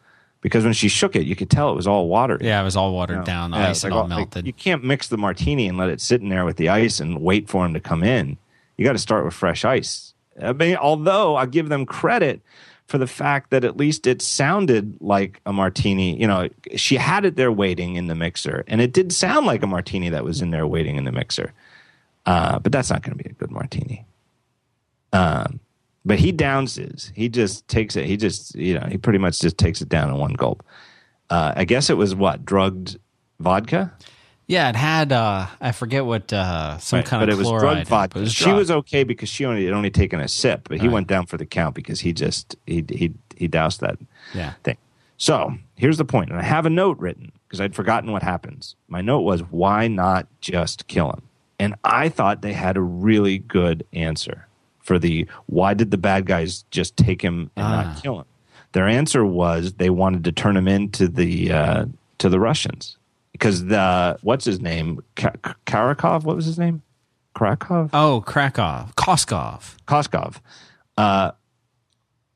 Because 0.42 0.64
when 0.64 0.72
she 0.72 0.88
shook 0.88 1.16
it, 1.16 1.26
you 1.26 1.36
could 1.36 1.50
tell 1.50 1.70
it 1.70 1.76
was 1.76 1.86
all 1.86 2.08
watery. 2.08 2.38
Yeah, 2.46 2.60
it 2.60 2.64
was 2.64 2.74
all 2.76 2.94
watered 2.94 3.18
No. 3.18 3.24
down. 3.24 3.50
The 3.50 3.58
Yeah, 3.58 3.68
ice 3.70 3.84
like 3.84 3.92
all 3.92 3.98
all- 4.00 4.04
like, 4.08 4.16
melted. 4.16 4.46
you 4.46 4.52
can't 4.54 4.82
mix 4.82 5.08
the 5.08 5.18
martini 5.18 5.68
and 5.68 5.76
let 5.76 5.90
it 5.90 6.00
sit 6.00 6.22
in 6.22 6.30
there 6.30 6.44
with 6.46 6.56
the 6.56 6.70
ice 6.70 6.98
and 6.98 7.20
wait 7.20 7.48
for 7.48 7.66
him 7.66 7.74
to 7.74 7.80
come 7.80 8.02
in. 8.02 8.38
You 8.78 8.84
got 8.86 8.92
to 8.92 8.98
start 8.98 9.24
with 9.26 9.34
fresh 9.34 9.64
ice. 9.66 10.14
I 10.42 10.54
mean, 10.54 10.76
although 10.76 11.36
I 11.36 11.44
give 11.44 11.68
them 11.68 11.84
credit 11.84 12.40
for 12.86 12.96
the 12.96 13.06
fact 13.06 13.50
that 13.50 13.64
at 13.64 13.76
least 13.76 14.06
it 14.06 14.20
sounded 14.22 14.96
like 15.00 15.40
a 15.46 15.52
martini. 15.52 16.18
You 16.18 16.26
know, 16.26 16.48
she 16.74 16.96
had 16.96 17.24
it 17.26 17.36
there 17.36 17.52
waiting 17.52 17.96
in 17.96 18.06
the 18.08 18.14
mixer, 18.16 18.64
and 18.66 18.80
it 18.80 18.92
did 18.92 19.12
sound 19.12 19.46
like 19.46 19.62
a 19.62 19.66
martini 19.66 20.08
that 20.08 20.24
was 20.24 20.40
in 20.42 20.50
there 20.50 20.66
waiting 20.66 20.96
in 20.96 21.04
the 21.04 21.12
mixer. 21.12 21.52
Uh, 22.26 22.58
but 22.58 22.72
that's 22.72 22.90
not 22.90 23.02
going 23.02 23.16
to 23.16 23.22
be 23.22 23.28
a 23.30 23.32
good 23.34 23.50
martini. 23.50 24.06
Um, 25.12 25.60
but 26.04 26.18
he 26.18 26.32
downs 26.32 26.76
his. 26.76 27.12
He 27.14 27.28
just 27.28 27.66
takes 27.68 27.96
it. 27.96 28.06
He 28.06 28.16
just, 28.16 28.54
you 28.54 28.78
know, 28.78 28.86
he 28.90 28.96
pretty 28.98 29.18
much 29.18 29.38
just 29.40 29.58
takes 29.58 29.80
it 29.80 29.88
down 29.88 30.08
in 30.08 30.16
one 30.16 30.32
gulp. 30.34 30.64
Uh, 31.28 31.52
I 31.56 31.64
guess 31.64 31.90
it 31.90 31.96
was 31.96 32.14
what 32.14 32.44
drugged 32.44 32.98
vodka. 33.38 33.92
yeah, 34.46 34.68
it 34.68 34.76
had 34.76 35.12
uh, 35.12 35.46
I 35.60 35.72
forget 35.72 36.04
what 36.04 36.32
uh, 36.32 36.78
some 36.78 36.98
Right, 36.98 37.06
kind 37.06 37.20
but 37.22 37.28
of 37.28 37.34
it 37.34 37.38
was 37.38 37.46
chloride. 37.46 37.60
drugged 37.60 37.76
in 37.76 37.82
it, 37.82 37.88
vodka. 37.88 38.18
it 38.18 38.22
was 38.22 38.32
she 38.32 38.44
drugged. 38.44 38.58
was 38.58 38.70
okay 38.72 39.04
because 39.04 39.28
she 39.28 39.44
only 39.44 39.64
had 39.64 39.74
only 39.74 39.90
taken 39.90 40.18
a 40.20 40.26
sip, 40.28 40.68
but 40.68 40.78
he 40.78 40.88
Right. 40.88 40.94
went 40.94 41.06
down 41.06 41.26
for 41.26 41.36
the 41.36 41.46
count 41.46 41.74
because 41.74 42.00
he 42.00 42.12
just 42.12 42.56
he 42.66 42.84
he 42.88 43.12
he 43.36 43.46
doused 43.46 43.80
that 43.80 43.98
Yeah. 44.34 44.54
thing. 44.64 44.76
So 45.18 45.54
here's 45.76 45.98
the 45.98 46.04
point, 46.04 46.30
and 46.30 46.38
I 46.38 46.42
have 46.42 46.66
a 46.66 46.70
note 46.70 46.98
written 46.98 47.30
because 47.46 47.60
I'd 47.60 47.74
forgotten 47.74 48.10
what 48.10 48.22
happens. 48.22 48.74
My 48.88 49.00
note 49.02 49.20
was, 49.20 49.40
why 49.42 49.86
not 49.86 50.26
just 50.40 50.86
kill 50.88 51.10
him? 51.12 51.22
And 51.58 51.74
I 51.84 52.08
thought 52.08 52.40
they 52.42 52.54
had 52.54 52.76
a 52.78 52.80
really 52.80 53.38
good 53.38 53.84
answer 53.92 54.46
for 54.90 54.98
the 54.98 55.24
why 55.46 55.72
did 55.72 55.92
the 55.92 55.96
bad 55.98 56.26
guys 56.26 56.64
just 56.72 56.96
take 56.96 57.22
him 57.22 57.48
and 57.54 57.64
Ah. 57.64 57.82
not 57.84 58.02
kill 58.02 58.18
him? 58.18 58.24
Their 58.72 58.88
answer 58.88 59.24
was 59.24 59.74
they 59.74 59.88
wanted 59.88 60.24
to 60.24 60.32
turn 60.32 60.56
him 60.56 60.66
into 60.66 61.06
the 61.06 61.52
uh, 61.52 61.84
to 62.18 62.28
the 62.28 62.40
Russians 62.40 62.96
because 63.30 63.66
the 63.66 64.18
what's 64.22 64.44
his 64.44 64.60
name 64.60 64.98
Ka- 65.14 65.54
Karakov? 65.64 66.24
What 66.24 66.34
was 66.34 66.46
his 66.46 66.58
name? 66.58 66.82
Krakow? 67.36 67.88
Oh, 67.92 68.20
Krakow, 68.26 68.88
Koskov. 68.96 69.76
Koskov 69.86 70.40
uh, 70.98 71.30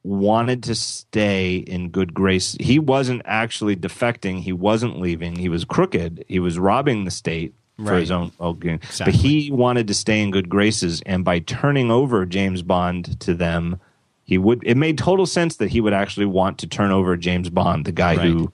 wanted 0.04 0.62
to 0.64 0.74
stay 0.76 1.56
in 1.56 1.88
good 1.90 2.14
grace. 2.14 2.56
He 2.60 2.78
wasn't 2.78 3.22
actually 3.24 3.74
defecting. 3.74 4.40
He 4.42 4.52
wasn't 4.52 5.00
leaving. 5.00 5.34
He 5.36 5.48
was 5.48 5.64
crooked. 5.64 6.24
He 6.28 6.38
was 6.38 6.56
robbing 6.58 7.04
the 7.04 7.10
state 7.10 7.52
for 7.76 7.82
Right. 7.84 8.00
his 8.00 8.10
own 8.10 8.30
gain. 8.60 8.74
Exactly. 8.74 9.12
But 9.12 9.20
he 9.20 9.50
wanted 9.50 9.88
to 9.88 9.94
stay 9.94 10.22
in 10.22 10.30
good 10.30 10.48
graces, 10.48 11.02
and 11.06 11.24
by 11.24 11.40
turning 11.40 11.90
over 11.90 12.24
James 12.26 12.62
Bond 12.62 13.18
to 13.20 13.34
them, 13.34 13.80
he 14.24 14.38
would. 14.38 14.62
It 14.64 14.76
made 14.76 14.96
total 14.98 15.26
sense 15.26 15.56
that 15.56 15.70
he 15.70 15.80
would 15.80 15.92
actually 15.92 16.26
want 16.26 16.58
to 16.58 16.66
turn 16.66 16.90
over 16.90 17.16
James 17.16 17.50
Bond, 17.50 17.84
the 17.84 17.92
guy 17.92 18.16
Right. 18.16 18.26
who 18.26 18.52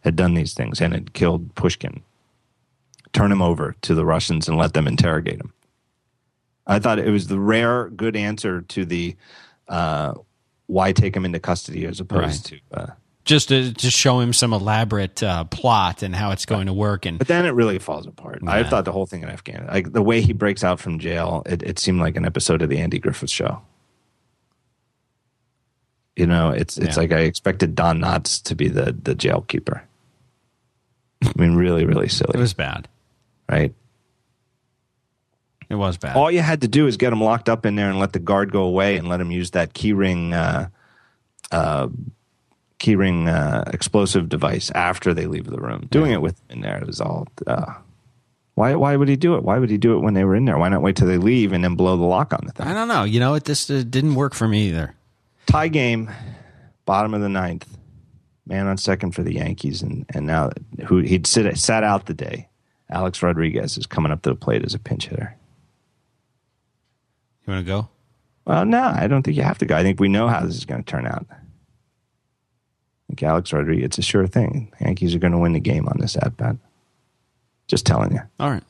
had 0.00 0.16
done 0.16 0.34
these 0.34 0.54
things 0.54 0.80
and 0.80 0.92
had 0.92 1.12
killed 1.12 1.54
Pushkin. 1.54 2.02
Turn 3.12 3.30
him 3.30 3.42
over 3.42 3.76
to 3.82 3.94
the 3.94 4.04
Russians 4.06 4.48
and 4.48 4.56
let 4.56 4.72
them 4.72 4.88
interrogate 4.88 5.38
him. 5.38 5.52
I 6.66 6.78
thought 6.78 6.98
it 6.98 7.10
was 7.10 7.26
the 7.26 7.38
rare 7.38 7.90
good 7.90 8.16
answer 8.16 8.62
to 8.62 8.84
the 8.84 9.16
uh, 9.68 10.14
why 10.66 10.92
take 10.92 11.14
him 11.14 11.24
into 11.24 11.38
custody 11.38 11.84
as 11.84 12.00
opposed 12.00 12.46
to. 12.46 12.58
Uh, 12.72 12.86
Just 13.24 13.48
to 13.50 13.72
just 13.72 13.96
show 13.96 14.18
him 14.18 14.32
some 14.32 14.52
elaborate 14.52 15.22
uh, 15.22 15.44
plot 15.44 16.02
and 16.02 16.12
how 16.14 16.32
it's 16.32 16.44
going 16.44 16.66
to 16.66 16.72
work, 16.72 17.06
and 17.06 17.18
but 17.18 17.28
then 17.28 17.46
it 17.46 17.50
really 17.50 17.78
falls 17.78 18.04
apart. 18.06 18.40
I 18.44 18.64
thought 18.64 18.84
the 18.84 18.90
whole 18.90 19.06
thing 19.06 19.22
in 19.22 19.28
Afghanistan, 19.28 19.72
like 19.72 19.92
the 19.92 20.02
way 20.02 20.20
he 20.22 20.32
breaks 20.32 20.64
out 20.64 20.80
from 20.80 20.98
jail, 20.98 21.44
it, 21.46 21.62
it 21.62 21.78
seemed 21.78 22.00
like 22.00 22.16
an 22.16 22.24
episode 22.24 22.62
of 22.62 22.68
the 22.68 22.78
Andy 22.78 22.98
Griffith 22.98 23.30
Show. 23.30 23.62
You 26.16 26.26
know, 26.26 26.50
it's 26.50 26.76
it's 26.78 26.96
Yeah. 26.96 27.00
like 27.00 27.12
I 27.12 27.20
expected 27.20 27.74
Don 27.76 28.00
Knotts 28.00 28.42
to 28.44 28.54
be 28.56 28.68
the 28.68 28.92
the 28.92 29.14
jail 29.14 29.42
keeper. 29.48 29.82
I 31.24 31.30
mean, 31.36 31.54
really, 31.54 31.86
really 31.86 32.08
silly, 32.08 32.32
it 32.34 32.40
was 32.40 32.54
bad. 32.54 32.88
right? 33.48 33.72
It 35.70 35.76
was 35.76 35.96
bad. 35.96 36.16
All 36.16 36.30
you 36.30 36.40
had 36.40 36.60
to 36.62 36.68
do 36.68 36.86
is 36.88 36.96
get 36.96 37.12
him 37.12 37.22
locked 37.22 37.48
up 37.48 37.64
in 37.64 37.76
there 37.76 37.88
and 37.88 37.98
let 37.98 38.12
the 38.12 38.18
guard 38.18 38.50
go 38.52 38.64
away 38.64 38.96
and 38.96 39.08
let 39.08 39.20
him 39.20 39.30
use 39.30 39.52
that 39.52 39.72
keyring, 39.72 40.32
uh, 40.34 40.66
uh, 41.54 41.88
keyring 42.82 43.28
uh, 43.28 43.64
explosive 43.72 44.28
device 44.28 44.70
after 44.72 45.14
they 45.14 45.26
leave 45.26 45.46
the 45.46 45.60
room. 45.60 45.86
Doing 45.90 46.10
it 46.10 46.20
with 46.20 46.38
him 46.40 46.56
in 46.56 46.60
there 46.60 46.78
it 46.78 46.86
was 46.86 47.00
all. 47.00 47.28
Uh, 47.46 47.74
why? 48.54 48.74
Why 48.74 48.96
would 48.96 49.08
he 49.08 49.16
do 49.16 49.36
it? 49.36 49.44
Why 49.44 49.58
would 49.58 49.70
he 49.70 49.78
do 49.78 49.96
it 49.96 50.00
when 50.00 50.14
they 50.14 50.24
were 50.24 50.34
in 50.34 50.44
there? 50.44 50.58
Why 50.58 50.68
not 50.68 50.82
wait 50.82 50.96
till 50.96 51.06
they 51.08 51.16
leave 51.16 51.52
and 51.52 51.64
then 51.64 51.76
blow 51.76 51.96
the 51.96 52.04
lock 52.04 52.32
on 52.34 52.40
the 52.44 52.52
thing? 52.52 52.66
I 52.66 52.74
don't 52.74 52.88
know. 52.88 53.04
You 53.04 53.20
know, 53.20 53.34
it 53.34 53.44
just 53.44 53.68
didn't 53.68 54.14
work 54.14 54.34
for 54.34 54.46
me 54.46 54.68
either. 54.68 54.94
Tie 55.46 55.68
game, 55.68 56.10
bottom 56.84 57.14
of 57.14 57.20
the 57.20 57.28
ninth, 57.28 57.66
man 58.46 58.66
on 58.66 58.76
second 58.76 59.12
for 59.12 59.22
the 59.22 59.34
Yankees, 59.34 59.80
and 59.80 60.04
and 60.10 60.26
now 60.26 60.50
who 60.86 60.98
he'd 60.98 61.26
sit 61.26 61.56
sat 61.56 61.84
out 61.84 62.06
the 62.06 62.14
day. 62.14 62.48
Alex 62.90 63.22
Rodriguez 63.22 63.78
is 63.78 63.86
coming 63.86 64.12
up 64.12 64.20
to 64.22 64.30
the 64.30 64.36
plate 64.36 64.64
as 64.64 64.74
a 64.74 64.78
pinch 64.78 65.06
hitter. 65.06 65.34
You 67.46 67.54
want 67.54 67.64
to 67.64 67.72
go? 67.72 67.88
Well, 68.44 68.66
no, 68.66 68.82
I 68.82 69.06
don't 69.06 69.22
think 69.22 69.36
you 69.36 69.44
have 69.44 69.58
to 69.58 69.66
go. 69.66 69.76
I 69.76 69.82
think 69.82 69.98
we 69.98 70.08
know 70.08 70.28
how 70.28 70.44
this 70.44 70.56
is 70.56 70.64
going 70.66 70.82
to 70.82 70.90
turn 70.90 71.06
out. 71.06 71.26
Think 73.12 73.24
Alex 73.24 73.52
Rodriguez, 73.52 73.84
it's 73.84 73.98
a 73.98 74.02
sure 74.02 74.26
thing. 74.26 74.72
Yankees 74.80 75.14
are 75.14 75.18
going 75.18 75.32
to 75.34 75.38
win 75.38 75.52
the 75.52 75.60
game 75.60 75.86
on 75.86 75.98
this 76.00 76.16
at 76.16 76.34
bat. 76.38 76.56
Just 77.68 77.84
telling 77.84 78.10
you. 78.12 78.20
All 78.40 78.48
right. 78.50 78.62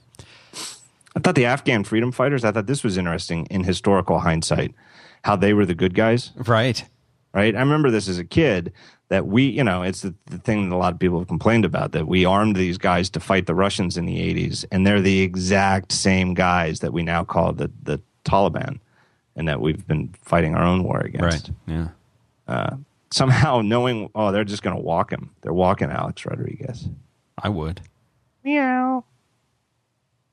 I 1.14 1.20
thought 1.20 1.37
the 1.37 1.44
Afghan 1.46 1.85
freedom 1.85 2.11
fighters, 2.11 2.44
I 2.44 2.50
thought 2.50 2.66
this 2.66 2.83
was 2.83 2.96
interesting 2.96 3.46
in 3.50 3.62
historical 3.62 4.18
hindsight, 4.18 4.74
how 5.22 5.37
they 5.37 5.55
were 5.55 5.64
the 5.64 5.76
good 5.76 5.94
guys, 5.94 6.33
Right. 6.35 6.85
right? 7.33 7.55
I 7.55 7.61
remember 7.61 7.92
this 7.92 8.09
as 8.09 8.18
a 8.18 8.24
kid 8.24 8.72
that 9.11 9.28
we, 9.28 9.44
you 9.44 9.62
know, 9.62 9.83
it's 9.83 10.00
the, 10.00 10.12
the 10.26 10.38
thing 10.38 10.68
that 10.68 10.74
a 10.74 10.78
lot 10.78 10.92
of 10.92 10.98
people 10.98 11.20
have 11.20 11.28
complained 11.28 11.64
about 11.64 11.92
that 11.92 12.09
we 12.09 12.24
armed 12.24 12.57
these 12.57 12.78
guys 12.78 13.11
to 13.11 13.20
fight 13.20 13.46
the 13.46 13.55
Russians 13.55 13.96
in 13.96 14.07
the 14.07 14.16
80s, 14.18 14.64
and 14.72 14.85
they're 14.85 15.00
the 15.00 15.20
exact 15.20 15.92
same 15.92 16.35
guys 16.35 16.81
that 16.81 16.92
we 16.92 17.05
now 17.05 17.22
call 17.22 17.52
the, 17.52 17.70
the 17.85 18.00
Taliban 18.24 18.81
and 19.37 19.46
that 19.46 19.61
we've 19.61 19.87
been 19.87 20.12
fighting 20.22 20.57
our 20.57 20.64
own 20.64 20.83
war 20.83 20.98
against. 20.98 21.48
Right. 21.48 21.50
Yeah. 21.68 21.88
Uh, 22.48 22.76
Somehow 23.12 23.61
knowing, 23.64 24.11
oh, 24.14 24.33
they're 24.33 24.44
just 24.44 24.62
going 24.62 24.77
to 24.77 24.83
walk 24.83 25.12
him. 25.12 25.31
They're 25.42 25.53
walking 25.53 25.90
Alex 25.90 26.25
Rodriguez. 26.25 26.88
I 27.42 27.48
would. 27.48 27.81
Meow. 28.44 29.05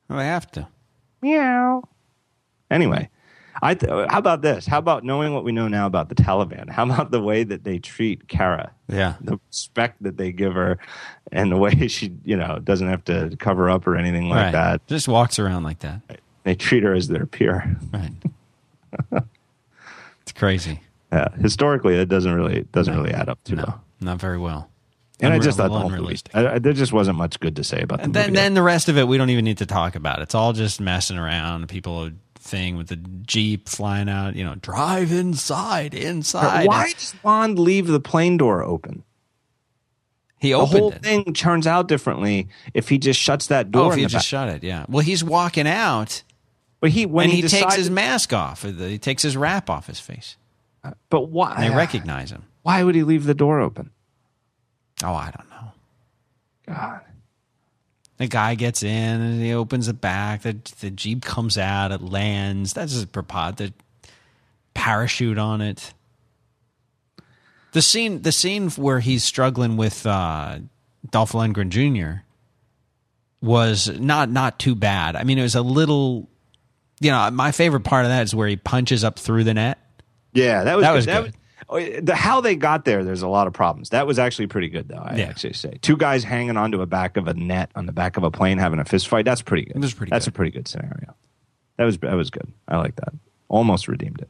Well, 0.08 0.18
I 0.18 0.24
have 0.24 0.50
to. 0.52 0.66
Meow. 1.22 1.82
Anyway, 2.70 3.08
I 3.62 3.74
th- 3.74 4.08
how 4.08 4.18
about 4.18 4.42
this? 4.42 4.66
How 4.66 4.78
about 4.78 5.04
knowing 5.04 5.34
what 5.34 5.44
we 5.44 5.52
know 5.52 5.68
now 5.68 5.86
about 5.86 6.08
the 6.08 6.14
Taliban? 6.14 6.70
How 6.70 6.84
about 6.84 7.10
the 7.10 7.20
way 7.20 7.44
that 7.44 7.64
they 7.64 7.78
treat 7.78 8.28
Kara? 8.28 8.72
Yeah. 8.88 9.14
The 9.20 9.38
respect 9.48 10.02
that 10.02 10.16
they 10.16 10.32
give 10.32 10.54
her, 10.54 10.78
and 11.30 11.52
the 11.52 11.56
way 11.56 11.88
she, 11.88 12.12
you 12.24 12.36
know, 12.36 12.58
doesn't 12.58 12.88
have 12.88 13.04
to 13.04 13.36
cover 13.38 13.68
up 13.68 13.86
or 13.86 13.96
anything 13.96 14.28
like 14.28 14.44
right. 14.44 14.52
that. 14.52 14.86
Just 14.86 15.08
walks 15.08 15.38
around 15.38 15.64
like 15.64 15.80
that. 15.80 16.00
They 16.44 16.54
treat 16.54 16.82
her 16.82 16.94
as 16.94 17.08
their 17.08 17.26
peer. 17.26 17.76
Right. 17.92 18.12
it's 20.22 20.32
crazy. 20.32 20.80
Yeah, 21.12 21.28
historically, 21.40 21.96
that 21.96 22.06
doesn't 22.06 22.32
really 22.32 22.62
doesn't 22.72 22.94
No. 22.94 23.02
really 23.02 23.14
add 23.14 23.28
up 23.28 23.42
too 23.44 23.56
No, 23.56 23.64
well. 23.66 23.84
not 24.00 24.18
very 24.20 24.38
well. 24.38 24.68
And 25.22 25.34
I 25.34 25.38
just 25.38 25.58
thought 25.58 25.64
the 25.68 25.74
whole 25.78 25.82
movie, 25.90 25.96
unrealistic. 25.96 26.34
I, 26.34 26.54
I, 26.54 26.58
there 26.58 26.72
just 26.72 26.92
wasn't 26.94 27.18
much 27.18 27.40
good 27.40 27.56
to 27.56 27.64
say 27.64 27.82
about 27.82 27.98
the 27.98 28.04
And 28.04 28.14
movie. 28.14 28.24
then, 28.26 28.32
then 28.34 28.54
the 28.54 28.62
rest 28.62 28.88
of 28.88 28.96
it, 28.96 29.06
we 29.06 29.18
don't 29.18 29.28
even 29.28 29.44
need 29.44 29.58
to 29.58 29.66
talk 29.66 29.94
about. 29.94 30.22
It's 30.22 30.34
all 30.34 30.52
just 30.54 30.80
messing 30.80 31.18
around. 31.18 31.68
People 31.68 32.10
thing 32.36 32.76
with 32.78 32.86
the 32.88 32.96
jeep 32.96 33.68
flying 33.68 34.08
out. 34.08 34.34
You 34.34 34.44
know, 34.44 34.54
drive 34.54 35.12
inside, 35.12 35.92
inside. 35.92 36.66
Why 36.66 36.92
does 36.92 37.14
Bond 37.22 37.58
leave 37.58 37.86
the 37.86 38.00
plane 38.00 38.38
door 38.38 38.62
open? 38.62 39.02
he 40.38 40.52
The 40.52 40.64
whole 40.64 40.92
it? 40.92 41.02
thing 41.02 41.34
turns 41.34 41.66
out 41.66 41.86
differently 41.86 42.48
if 42.72 42.88
he 42.88 42.96
just 42.96 43.20
shuts 43.20 43.48
that 43.48 43.70
door. 43.70 43.86
Oh, 43.86 43.90
if 43.90 43.96
he 43.96 44.02
just 44.04 44.14
back. 44.14 44.22
shut 44.22 44.48
it, 44.48 44.64
yeah. 44.64 44.86
Well, 44.88 45.02
he's 45.04 45.22
walking 45.22 45.66
out, 45.68 46.22
But 46.80 46.92
he 46.92 47.04
when 47.04 47.24
and 47.24 47.32
he, 47.34 47.42
he, 47.42 47.48
takes 47.48 47.74
his 47.74 47.90
mask 47.90 48.32
off. 48.32 48.62
He 48.62 48.98
takes 48.98 49.22
his 49.22 49.36
wrap 49.36 49.68
off 49.68 49.86
his 49.86 50.00
face. 50.00 50.36
But 51.08 51.28
why? 51.28 51.54
And 51.56 51.64
they 51.64 51.76
recognize 51.76 52.30
him. 52.30 52.44
Why 52.62 52.82
would 52.82 52.94
he 52.94 53.02
leave 53.02 53.24
the 53.24 53.34
door 53.34 53.60
open? 53.60 53.90
Oh, 55.02 55.14
I 55.14 55.30
don't 55.30 55.50
know. 55.50 55.72
God. 56.74 57.00
The 58.18 58.26
guy 58.26 58.54
gets 58.54 58.82
in 58.82 59.20
and 59.20 59.42
he 59.42 59.54
opens 59.54 59.86
the 59.86 59.94
back. 59.94 60.42
The 60.42 60.58
the 60.80 60.90
jeep 60.90 61.24
comes 61.24 61.56
out. 61.56 61.90
It 61.90 62.02
lands. 62.02 62.74
That's 62.74 62.92
his 62.92 63.06
propot. 63.06 63.56
The 63.56 63.72
parachute 64.74 65.38
on 65.38 65.62
it. 65.62 65.94
The 67.72 67.82
scene, 67.82 68.22
the 68.22 68.32
scene 68.32 68.68
where 68.70 69.00
he's 69.00 69.24
struggling 69.24 69.76
with 69.76 70.04
uh, 70.04 70.58
Dolph 71.10 71.32
Lundgren 71.32 71.68
Jr. 71.70 72.22
was 73.40 73.88
not 73.98 74.30
not 74.30 74.58
too 74.58 74.74
bad. 74.74 75.16
I 75.16 75.24
mean, 75.24 75.38
it 75.38 75.42
was 75.42 75.54
a 75.54 75.62
little. 75.62 76.28
You 77.00 77.10
know, 77.10 77.30
my 77.30 77.52
favorite 77.52 77.84
part 77.84 78.04
of 78.04 78.10
that 78.10 78.24
is 78.24 78.34
where 78.34 78.48
he 78.48 78.56
punches 78.56 79.02
up 79.02 79.18
through 79.18 79.44
the 79.44 79.54
net. 79.54 79.78
Yeah, 80.32 80.64
that 80.64 80.76
was 80.76 80.84
That 80.84 80.90
good. 80.90 80.96
was 80.96 81.06
That 81.06 81.22
good. 81.24 81.24
was- 81.24 81.34
oh, 81.98 82.00
the 82.02 82.14
how 82.14 82.40
they 82.40 82.56
got 82.56 82.84
there. 82.84 83.04
There's 83.04 83.22
a 83.22 83.28
lot 83.28 83.46
of 83.46 83.52
problems. 83.52 83.90
That 83.90 84.06
was 84.06 84.18
actually 84.18 84.46
pretty 84.48 84.68
good, 84.68 84.88
though. 84.88 85.02
I 85.04 85.16
Yeah. 85.16 85.24
actually 85.26 85.52
say 85.54 85.78
two 85.82 85.96
guys 85.96 86.24
hanging 86.24 86.56
onto 86.56 86.80
a 86.82 86.86
back 86.86 87.16
of 87.16 87.28
a 87.28 87.34
net 87.34 87.70
on 87.74 87.86
the 87.86 87.92
back 87.92 88.16
of 88.16 88.22
a 88.24 88.30
plane 88.30 88.58
having 88.58 88.78
a 88.80 88.84
fist 88.84 89.08
fight. 89.08 89.24
That's 89.24 89.42
pretty 89.42 89.64
good. 89.66 89.80
Was 89.80 89.94
pretty 89.94 90.10
That's 90.10 90.26
good. 90.26 90.34
a 90.34 90.36
pretty 90.36 90.50
good 90.52 90.68
scenario. 90.68 91.14
That 91.76 91.84
was 91.84 91.98
that 91.98 92.14
was 92.14 92.30
good. 92.30 92.52
I 92.68 92.76
like 92.76 92.96
that. 92.96 93.12
Almost 93.48 93.88
redeemed 93.88 94.20
it. 94.20 94.28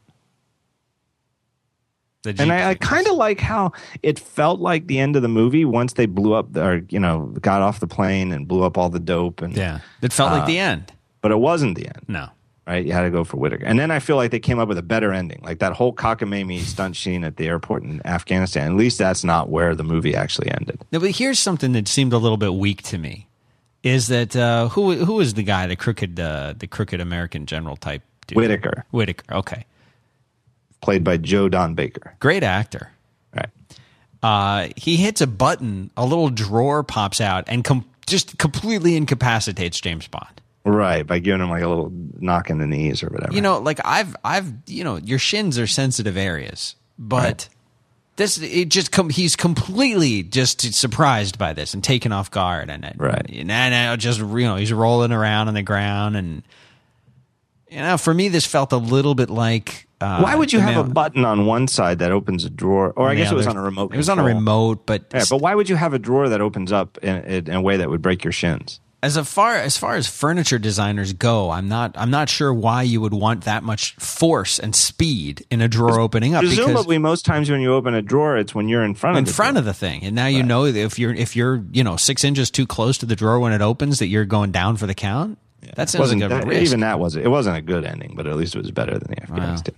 And 2.38 2.52
I, 2.52 2.70
I 2.70 2.74
kind 2.74 3.06
of 3.06 3.14
like 3.16 3.40
how 3.40 3.72
it 4.02 4.18
felt 4.18 4.60
like 4.60 4.86
the 4.88 4.98
end 4.98 5.16
of 5.16 5.22
the 5.22 5.28
movie 5.28 5.64
once 5.64 5.94
they 5.94 6.04
blew 6.04 6.34
up 6.34 6.54
or 6.54 6.82
you 6.90 7.00
know 7.00 7.32
got 7.40 7.62
off 7.62 7.80
the 7.80 7.86
plane 7.86 8.30
and 8.32 8.46
blew 8.46 8.62
up 8.62 8.76
all 8.76 8.90
the 8.90 9.00
dope 9.00 9.40
and 9.40 9.56
yeah, 9.56 9.78
it 10.02 10.12
felt 10.12 10.30
like 10.32 10.42
uh, 10.42 10.46
the 10.46 10.58
end. 10.58 10.92
but 11.22 11.30
it 11.32 11.38
wasn't 11.38 11.76
the 11.76 11.86
end. 11.86 12.02
No, 12.08 12.28
right? 12.70 12.86
You 12.86 12.92
had 12.92 13.02
to 13.02 13.10
go 13.10 13.24
for 13.24 13.36
Whitaker. 13.36 13.64
And 13.64 13.78
then 13.78 13.90
I 13.90 13.98
feel 13.98 14.14
like 14.14 14.30
they 14.30 14.38
came 14.38 14.60
up 14.60 14.68
with 14.68 14.78
a 14.78 14.82
better 14.82 15.12
ending, 15.12 15.40
like 15.42 15.58
that 15.58 15.72
whole 15.72 15.92
cockamamie 15.92 16.60
stunt 16.60 16.96
scene 16.96 17.24
at 17.24 17.36
the 17.36 17.48
airport 17.48 17.82
in 17.82 18.00
Afghanistan. 18.06 18.70
At 18.70 18.76
least 18.76 18.98
that's 18.98 19.24
not 19.24 19.48
where 19.48 19.74
the 19.74 19.82
movie 19.82 20.14
actually 20.14 20.50
ended. 20.52 20.80
No, 20.92 21.00
but 21.00 21.10
here's 21.10 21.40
something 21.40 21.72
that 21.72 21.88
seemed 21.88 22.12
a 22.12 22.18
little 22.18 22.36
bit 22.36 22.54
weak 22.54 22.82
to 22.84 22.98
me. 22.98 23.26
Is 23.82 24.06
that 24.06 24.36
uh, 24.36 24.68
who? 24.68 24.92
Who 24.92 25.24
the 25.24 25.42
guy, 25.42 25.66
the 25.66 25.74
crooked, 25.74 26.20
uh, 26.20 26.54
the 26.56 26.66
crooked 26.66 27.00
American 27.00 27.46
general 27.46 27.76
type? 27.76 28.02
Dude? 28.26 28.36
Whitaker, 28.36 28.84
Whitaker. 28.90 29.34
Okay, 29.34 29.64
played 30.82 31.02
by 31.02 31.16
Joe 31.16 31.48
Don 31.48 31.74
Baker. 31.74 32.14
great 32.20 32.42
actor. 32.42 32.90
Right. 33.34 33.48
Uh, 34.22 34.68
he 34.76 34.96
hits 34.96 35.22
a 35.22 35.26
button, 35.26 35.90
a 35.96 36.04
little 36.04 36.28
drawer 36.28 36.82
pops 36.82 37.22
out, 37.22 37.44
and 37.46 37.64
com- 37.64 37.86
just 38.06 38.36
completely 38.36 38.96
incapacitates 38.96 39.80
James 39.80 40.06
Bond. 40.06 40.39
Right, 40.64 41.06
by 41.06 41.18
giving 41.20 41.40
him 41.40 41.48
like 41.50 41.62
a 41.62 41.68
little 41.68 41.90
knock 42.18 42.50
in 42.50 42.58
the 42.58 42.66
knees 42.66 43.02
or 43.02 43.08
whatever. 43.08 43.32
You 43.32 43.40
know, 43.40 43.58
like 43.58 43.80
I've, 43.84 44.14
I've, 44.22 44.52
you 44.66 44.84
know, 44.84 44.96
your 44.96 45.18
shins 45.18 45.58
are 45.58 45.66
sensitive 45.66 46.16
areas, 46.18 46.76
but 46.98 47.48
this, 48.16 48.38
it 48.38 48.68
just, 48.68 48.92
com- 48.92 49.08
he's 49.08 49.36
completely 49.36 50.22
just 50.22 50.60
surprised 50.74 51.38
by 51.38 51.54
this 51.54 51.72
and 51.72 51.82
taken 51.82 52.12
off 52.12 52.30
guard, 52.30 52.68
and 52.68 52.84
it, 52.84 52.94
Right. 52.98 53.24
and 53.30 53.48
now 53.48 53.96
just 53.96 54.20
you 54.20 54.26
know 54.26 54.56
he's 54.56 54.72
rolling 54.72 55.12
around 55.12 55.48
on 55.48 55.54
the 55.54 55.62
ground, 55.62 56.16
and 56.16 56.42
you 57.70 57.78
know, 57.78 57.96
for 57.96 58.12
me, 58.12 58.28
this 58.28 58.44
felt 58.44 58.72
a 58.72 58.76
little 58.76 59.14
bit 59.14 59.30
like. 59.30 59.86
Uh, 60.00 60.20
Why 60.22 60.34
would 60.34 60.52
you 60.52 60.60
have 60.60 60.76
a 60.76 60.88
button 60.88 61.24
on 61.24 61.44
one 61.46 61.68
side 61.68 61.98
that 62.00 62.10
opens 62.10 62.44
a 62.44 62.50
drawer? 62.50 62.90
Or 62.96 63.08
I 63.10 63.14
guess 63.14 63.30
it 63.30 63.34
was 63.34 63.46
on 63.46 63.56
a 63.56 63.62
remote. 63.62 63.92
It 63.94 63.98
was 63.98 64.08
on 64.08 64.18
a 64.18 64.24
remote, 64.24 64.86
but, 64.86 65.04
Yeah, 65.12 65.24
but 65.28 65.42
why 65.42 65.54
would 65.54 65.68
you 65.68 65.76
have 65.76 65.92
a 65.92 65.98
drawer 65.98 66.28
that 66.30 66.40
opens 66.40 66.72
up 66.72 66.96
in, 66.98 67.16
in 67.48 67.54
a 67.54 67.60
way 67.60 67.76
that 67.76 67.90
would 67.90 68.00
break 68.02 68.24
your 68.24 68.32
shins? 68.32 68.80
As 69.02 69.16
a 69.16 69.24
far 69.24 69.56
as 69.56 69.76
far 69.78 69.96
as 69.96 70.06
furniture 70.06 70.58
designers 70.58 71.12
go, 71.12 71.50
I'm 71.50 71.68
not 71.68 71.96
I'm 71.96 72.10
not 72.10 72.28
sure 72.28 72.52
why 72.52 72.82
you 72.82 73.00
would 73.00 73.14
want 73.14 73.44
that 73.44 73.62
much 73.62 73.94
force 73.94 74.58
and 74.58 74.74
speed 74.76 75.44
in 75.50 75.62
a 75.62 75.68
drawer 75.68 75.98
opening 76.00 76.34
up 76.34 76.42
because 76.42 76.56
Presumably, 76.58 76.98
most 76.98 77.24
times 77.24 77.50
when 77.50 77.60
you 77.60 77.72
open 77.72 77.94
a 77.94 78.02
drawer, 78.02 78.36
it's 78.36 78.54
when 78.54 78.68
you're 78.68 78.84
in 78.84 78.94
front 78.94 79.16
in 79.16 79.20
of 79.22 79.24
the 79.26 79.30
in 79.30 79.34
front 79.34 79.54
drawer. 79.54 79.58
of 79.60 79.64
the 79.64 79.74
thing, 79.74 80.04
and 80.04 80.14
now 80.14 80.26
you 80.26 80.42
know 80.42 80.66
if 80.66 80.98
you're 80.98 81.14
if 81.14 81.34
you're 81.34 81.64
you 81.72 81.82
know 81.82 81.96
six 81.96 82.24
inches 82.24 82.50
too 82.50 82.66
close 82.66 82.98
to 82.98 83.06
the 83.06 83.16
drawer 83.16 83.40
when 83.40 83.52
it 83.52 83.62
opens, 83.62 84.00
that 84.00 84.08
you're 84.08 84.26
going 84.26 84.50
down 84.50 84.76
for 84.76 84.86
the 84.86 84.94
count. 84.94 85.38
That 85.76 85.88
sounds 85.88 86.00
wasn't 86.00 86.22
like 86.22 86.30
a 86.30 86.34
that, 86.34 86.46
risk. 86.46 86.62
even 86.62 86.80
that 86.80 86.98
wasn't 86.98 87.24
it 87.24 87.28
wasn't 87.28 87.56
a 87.56 87.62
good 87.62 87.84
ending, 87.84 88.14
but 88.16 88.26
at 88.26 88.36
least 88.36 88.54
it 88.54 88.58
was 88.58 88.70
better 88.70 88.98
than 88.98 89.10
the 89.10 89.22
Afghanistan. 89.22 89.74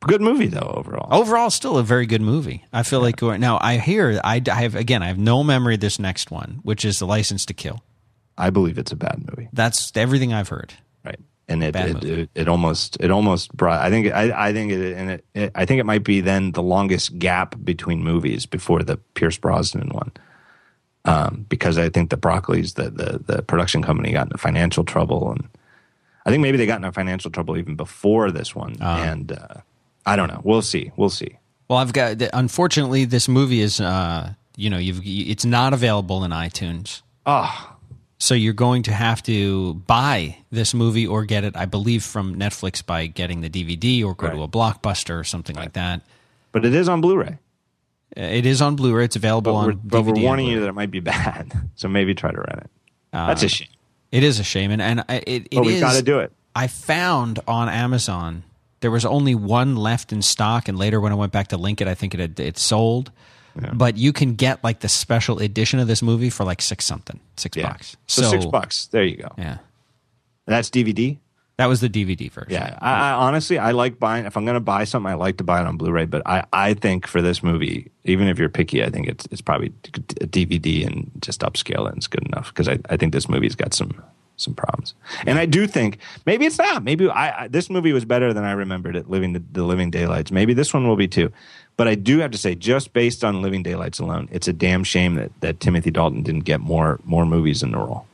Good 0.00 0.20
movie 0.20 0.46
though 0.46 0.74
overall. 0.76 1.08
Overall, 1.12 1.50
still 1.50 1.76
a 1.76 1.82
very 1.82 2.06
good 2.06 2.22
movie. 2.22 2.64
I 2.72 2.82
feel 2.84 3.00
like 3.00 3.20
now 3.20 3.58
I 3.60 3.78
hear 3.78 4.20
I, 4.22 4.40
I 4.50 4.54
have 4.62 4.74
again 4.74 5.02
I 5.02 5.06
have 5.08 5.18
no 5.18 5.42
memory 5.42 5.74
of 5.74 5.80
this 5.80 5.98
next 5.98 6.30
one, 6.30 6.60
which 6.62 6.84
is 6.84 6.98
the 6.98 7.06
License 7.06 7.44
to 7.46 7.54
Kill. 7.54 7.82
I 8.38 8.50
believe 8.50 8.78
it's 8.78 8.92
a 8.92 8.96
bad 8.96 9.18
movie, 9.28 9.48
That's 9.52 9.92
everything 9.96 10.32
I've 10.32 10.48
heard. 10.48 10.72
right? 11.04 11.18
And 11.48 11.62
it 11.64 11.74
it, 11.76 12.04
it, 12.04 12.30
it 12.34 12.48
almost 12.48 12.96
it 13.00 13.10
almost 13.10 13.56
brought. 13.56 13.80
I 13.80 13.90
think 13.90 14.12
I, 14.12 14.48
I 14.48 14.52
think 14.52 14.70
it 14.72 14.94
and 14.96 15.10
it, 15.10 15.24
it 15.34 15.52
I 15.54 15.64
think 15.64 15.80
it 15.80 15.84
might 15.86 16.04
be 16.04 16.20
then 16.20 16.52
the 16.52 16.62
longest 16.62 17.18
gap 17.18 17.56
between 17.64 18.02
movies 18.02 18.46
before 18.46 18.82
the 18.82 18.98
Pierce 19.14 19.38
Brosnan 19.38 19.88
one. 19.88 20.12
Um, 21.04 21.46
because 21.48 21.78
I 21.78 21.88
think 21.88 22.10
the 22.10 22.18
Broccoli's 22.18 22.74
the, 22.74 22.90
the 22.90 23.34
the 23.36 23.42
production 23.42 23.82
company 23.82 24.12
got 24.12 24.26
into 24.26 24.36
financial 24.36 24.84
trouble, 24.84 25.30
and 25.30 25.48
I 26.26 26.30
think 26.30 26.42
maybe 26.42 26.58
they 26.58 26.66
got 26.66 26.76
into 26.76 26.92
financial 26.92 27.30
trouble 27.30 27.56
even 27.56 27.76
before 27.76 28.30
this 28.30 28.54
one. 28.54 28.76
Ah. 28.82 29.02
and 29.02 29.32
uh, 29.32 29.54
I 30.04 30.16
don't 30.16 30.28
know. 30.28 30.42
We'll 30.44 30.60
see. 30.62 30.92
We'll 30.96 31.08
see. 31.08 31.38
Well, 31.68 31.78
I've 31.78 31.94
got 31.94 32.20
unfortunately 32.34 33.06
this 33.06 33.26
movie 33.26 33.60
is 33.62 33.80
uh 33.80 34.34
you 34.56 34.68
know 34.68 34.76
you've 34.78 35.00
it's 35.04 35.46
not 35.46 35.72
available 35.72 36.24
in 36.24 36.30
iTunes. 36.30 37.00
Oh, 37.24 37.76
So 38.20 38.34
you're 38.34 38.52
going 38.52 38.82
to 38.84 38.92
have 38.92 39.22
to 39.24 39.74
buy 39.74 40.38
this 40.50 40.74
movie 40.74 41.06
or 41.06 41.24
get 41.24 41.44
it, 41.44 41.56
I 41.56 41.66
believe, 41.66 42.02
from 42.02 42.34
Netflix 42.34 42.84
by 42.84 43.06
getting 43.06 43.40
the 43.42 43.48
DVD 43.50 44.04
or 44.04 44.14
go 44.14 44.28
to 44.30 44.42
a 44.42 44.48
blockbuster 44.48 45.18
or 45.18 45.24
something 45.24 45.54
like 45.54 45.74
that. 45.74 46.02
but 46.52 46.64
it 46.64 46.74
is 46.74 46.88
on 46.88 47.00
Blu-ray. 47.00 47.38
It 48.16 48.44
is 48.46 48.60
on 48.60 48.74
Blu-ray. 48.74 49.04
It's 49.04 49.14
available 49.16 49.52
But, 49.52 49.58
on 49.58 49.72
DVD. 49.74 49.80
but 49.84 50.02
we're 50.02 50.20
warning 50.22 50.46
you 50.46 50.60
that 50.60 50.68
it 50.68 50.74
might 50.74 50.90
be 50.90 50.98
bad. 51.14 51.52
So 51.76 51.86
maybe 51.88 52.14
try 52.14 52.32
to 52.32 52.38
rent 52.38 52.60
it. 52.64 52.70
Uh, 53.12 53.26
That's 53.28 53.42
a 53.44 53.48
shame. 53.48 53.68
It 54.10 54.24
is 54.24 54.40
a 54.40 54.44
shame, 54.44 54.70
and, 54.72 54.82
and 54.82 55.04
I- 55.08 55.16
it, 55.26 55.26
it 55.26 55.48
But 55.52 55.64
we've 55.66 55.80
got 55.80 55.94
to 55.94 56.02
do 56.02 56.18
it. 56.18 56.32
I 56.56 56.66
found 56.66 57.38
on 57.46 57.68
Amazon 57.68 58.42
there 58.80 58.90
was 58.90 59.04
only 59.04 59.34
one 59.36 59.76
left 59.76 60.12
in 60.12 60.22
stock, 60.22 60.66
and 60.68 60.76
later 60.76 61.00
when 61.00 61.12
I 61.12 61.14
went 61.14 61.30
back 61.30 61.48
to 61.48 61.56
link 61.56 61.80
it, 61.80 61.86
I 61.86 61.94
think 61.94 62.14
it 62.14 62.20
had, 62.20 62.40
it 62.40 62.58
sold. 62.58 63.12
But 63.74 63.96
you 63.96 64.12
can 64.12 64.34
get 64.34 64.62
like 64.64 64.80
the 64.80 64.88
special 64.88 65.38
edition 65.38 65.78
of 65.78 65.86
this 65.88 66.02
movie 66.02 66.30
for 66.30 66.44
like 66.44 66.62
six 66.62 66.84
something, 66.84 67.18
six 67.36 67.56
Yeah. 67.56 67.68
bucks. 67.70 67.96
So, 68.06 68.22
six 68.30 68.44
bucks. 68.46 68.86
There 68.86 69.04
you 69.04 69.16
go. 69.16 69.28
Yeah, 69.38 69.58
That's 70.46 70.70
DVD. 70.70 71.18
that 71.56 71.66
was 71.66 71.80
the 71.80 71.88
DVD 71.88 72.30
version. 72.30 72.52
Yeah. 72.52 72.78
I, 72.80 73.10
I 73.10 73.12
honestly, 73.12 73.58
I 73.58 73.72
like 73.72 73.98
buying. 73.98 74.26
If 74.26 74.36
I'm 74.36 74.44
going 74.44 74.54
to 74.54 74.60
buy 74.60 74.84
something, 74.84 75.10
I 75.10 75.14
like 75.14 75.38
to 75.38 75.44
buy 75.44 75.60
it 75.60 75.66
on 75.66 75.76
Blu-ray. 75.76 76.04
But 76.06 76.22
I, 76.26 76.44
I 76.52 76.74
think 76.74 77.06
for 77.06 77.20
this 77.20 77.42
movie, 77.42 77.90
even 78.04 78.28
if 78.28 78.38
you're 78.38 78.48
picky, 78.48 78.84
I 78.84 78.90
think 78.90 79.08
it's 79.08 79.26
it's 79.32 79.40
probably 79.40 79.72
a 80.20 80.26
DVD 80.26 80.86
and 80.86 81.10
just 81.20 81.40
upscale 81.40 81.86
it. 81.86 81.88
And 81.88 81.96
it's 81.98 82.06
good 82.06 82.24
enough 82.26 82.48
because 82.54 82.68
I, 82.68 82.78
I 82.90 82.96
think 82.96 83.12
this 83.12 83.28
movie's 83.28 83.56
got 83.56 83.74
some 83.74 84.02
some 84.36 84.54
problems. 84.54 84.94
And 85.26 85.36
I 85.36 85.46
do 85.46 85.66
think 85.66 85.98
maybe 86.24 86.46
it's 86.46 86.58
not. 86.58 86.84
Maybe 86.84 87.08
I, 87.10 87.44
I 87.44 87.48
this 87.48 87.68
movie 87.68 87.92
was 87.92 88.04
better 88.04 88.32
than 88.32 88.44
I 88.44 88.52
remembered 88.52 88.94
it. 88.94 89.10
Living 89.10 89.32
the, 89.32 89.42
the 89.50 89.64
Living 89.64 89.90
Daylights. 89.90 90.30
Maybe 90.30 90.54
this 90.54 90.72
one 90.72 90.86
will 90.86 90.94
be 90.94 91.08
too. 91.08 91.32
But 91.78 91.86
I 91.86 91.94
do 91.94 92.18
have 92.18 92.32
to 92.32 92.38
say, 92.38 92.56
just 92.56 92.92
based 92.92 93.22
on 93.22 93.40
Living 93.40 93.62
Daylights 93.62 94.00
alone, 94.00 94.28
it's 94.32 94.48
a 94.48 94.52
damn 94.52 94.82
shame 94.82 95.14
that, 95.14 95.30
that 95.42 95.60
Timothy 95.60 95.92
Dalton 95.92 96.24
didn't 96.24 96.44
get 96.44 96.60
more 96.60 96.98
more 97.04 97.24
movies 97.24 97.62
in 97.62 97.70
the 97.70 97.78
role. 97.78 98.04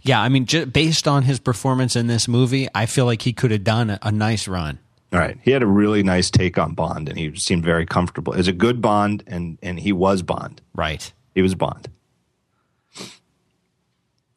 Yeah, 0.00 0.20
I 0.20 0.30
mean, 0.30 0.46
just 0.46 0.72
based 0.72 1.06
on 1.06 1.24
his 1.24 1.38
performance 1.38 1.94
in 1.94 2.06
this 2.06 2.26
movie, 2.26 2.68
I 2.74 2.86
feel 2.86 3.04
like 3.04 3.20
he 3.20 3.34
could 3.34 3.50
have 3.50 3.64
done 3.64 3.90
a, 3.90 3.98
a 4.00 4.10
nice 4.10 4.48
run. 4.48 4.78
All 5.12 5.18
right, 5.18 5.36
he 5.42 5.50
had 5.50 5.62
a 5.62 5.66
really 5.66 6.02
nice 6.02 6.30
take 6.30 6.56
on 6.56 6.72
Bond, 6.72 7.10
and 7.10 7.18
he 7.18 7.34
seemed 7.36 7.64
very 7.64 7.84
comfortable. 7.84 8.32
It 8.32 8.38
was 8.38 8.48
a 8.48 8.52
good 8.52 8.80
Bond, 8.80 9.24
and 9.26 9.58
and 9.62 9.78
he 9.78 9.92
was 9.92 10.22
Bond. 10.22 10.62
Right. 10.74 11.12
He 11.34 11.42
was 11.42 11.54
Bond. 11.54 11.86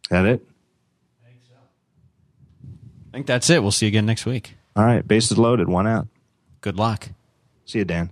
That 0.09 0.25
it? 0.25 0.45
I 1.25 3.11
think 3.13 3.25
that's 3.25 3.49
it. 3.49 3.61
We'll 3.61 3.71
see 3.71 3.85
you 3.85 3.89
again 3.89 4.05
next 4.05 4.25
week. 4.25 4.55
All 4.75 4.83
right, 4.83 5.07
bases 5.07 5.37
loaded, 5.37 5.69
one 5.69 5.87
out. 5.87 6.07
Good 6.59 6.77
luck. 6.77 7.09
See 7.63 7.79
you, 7.79 7.85
Dan. 7.85 8.11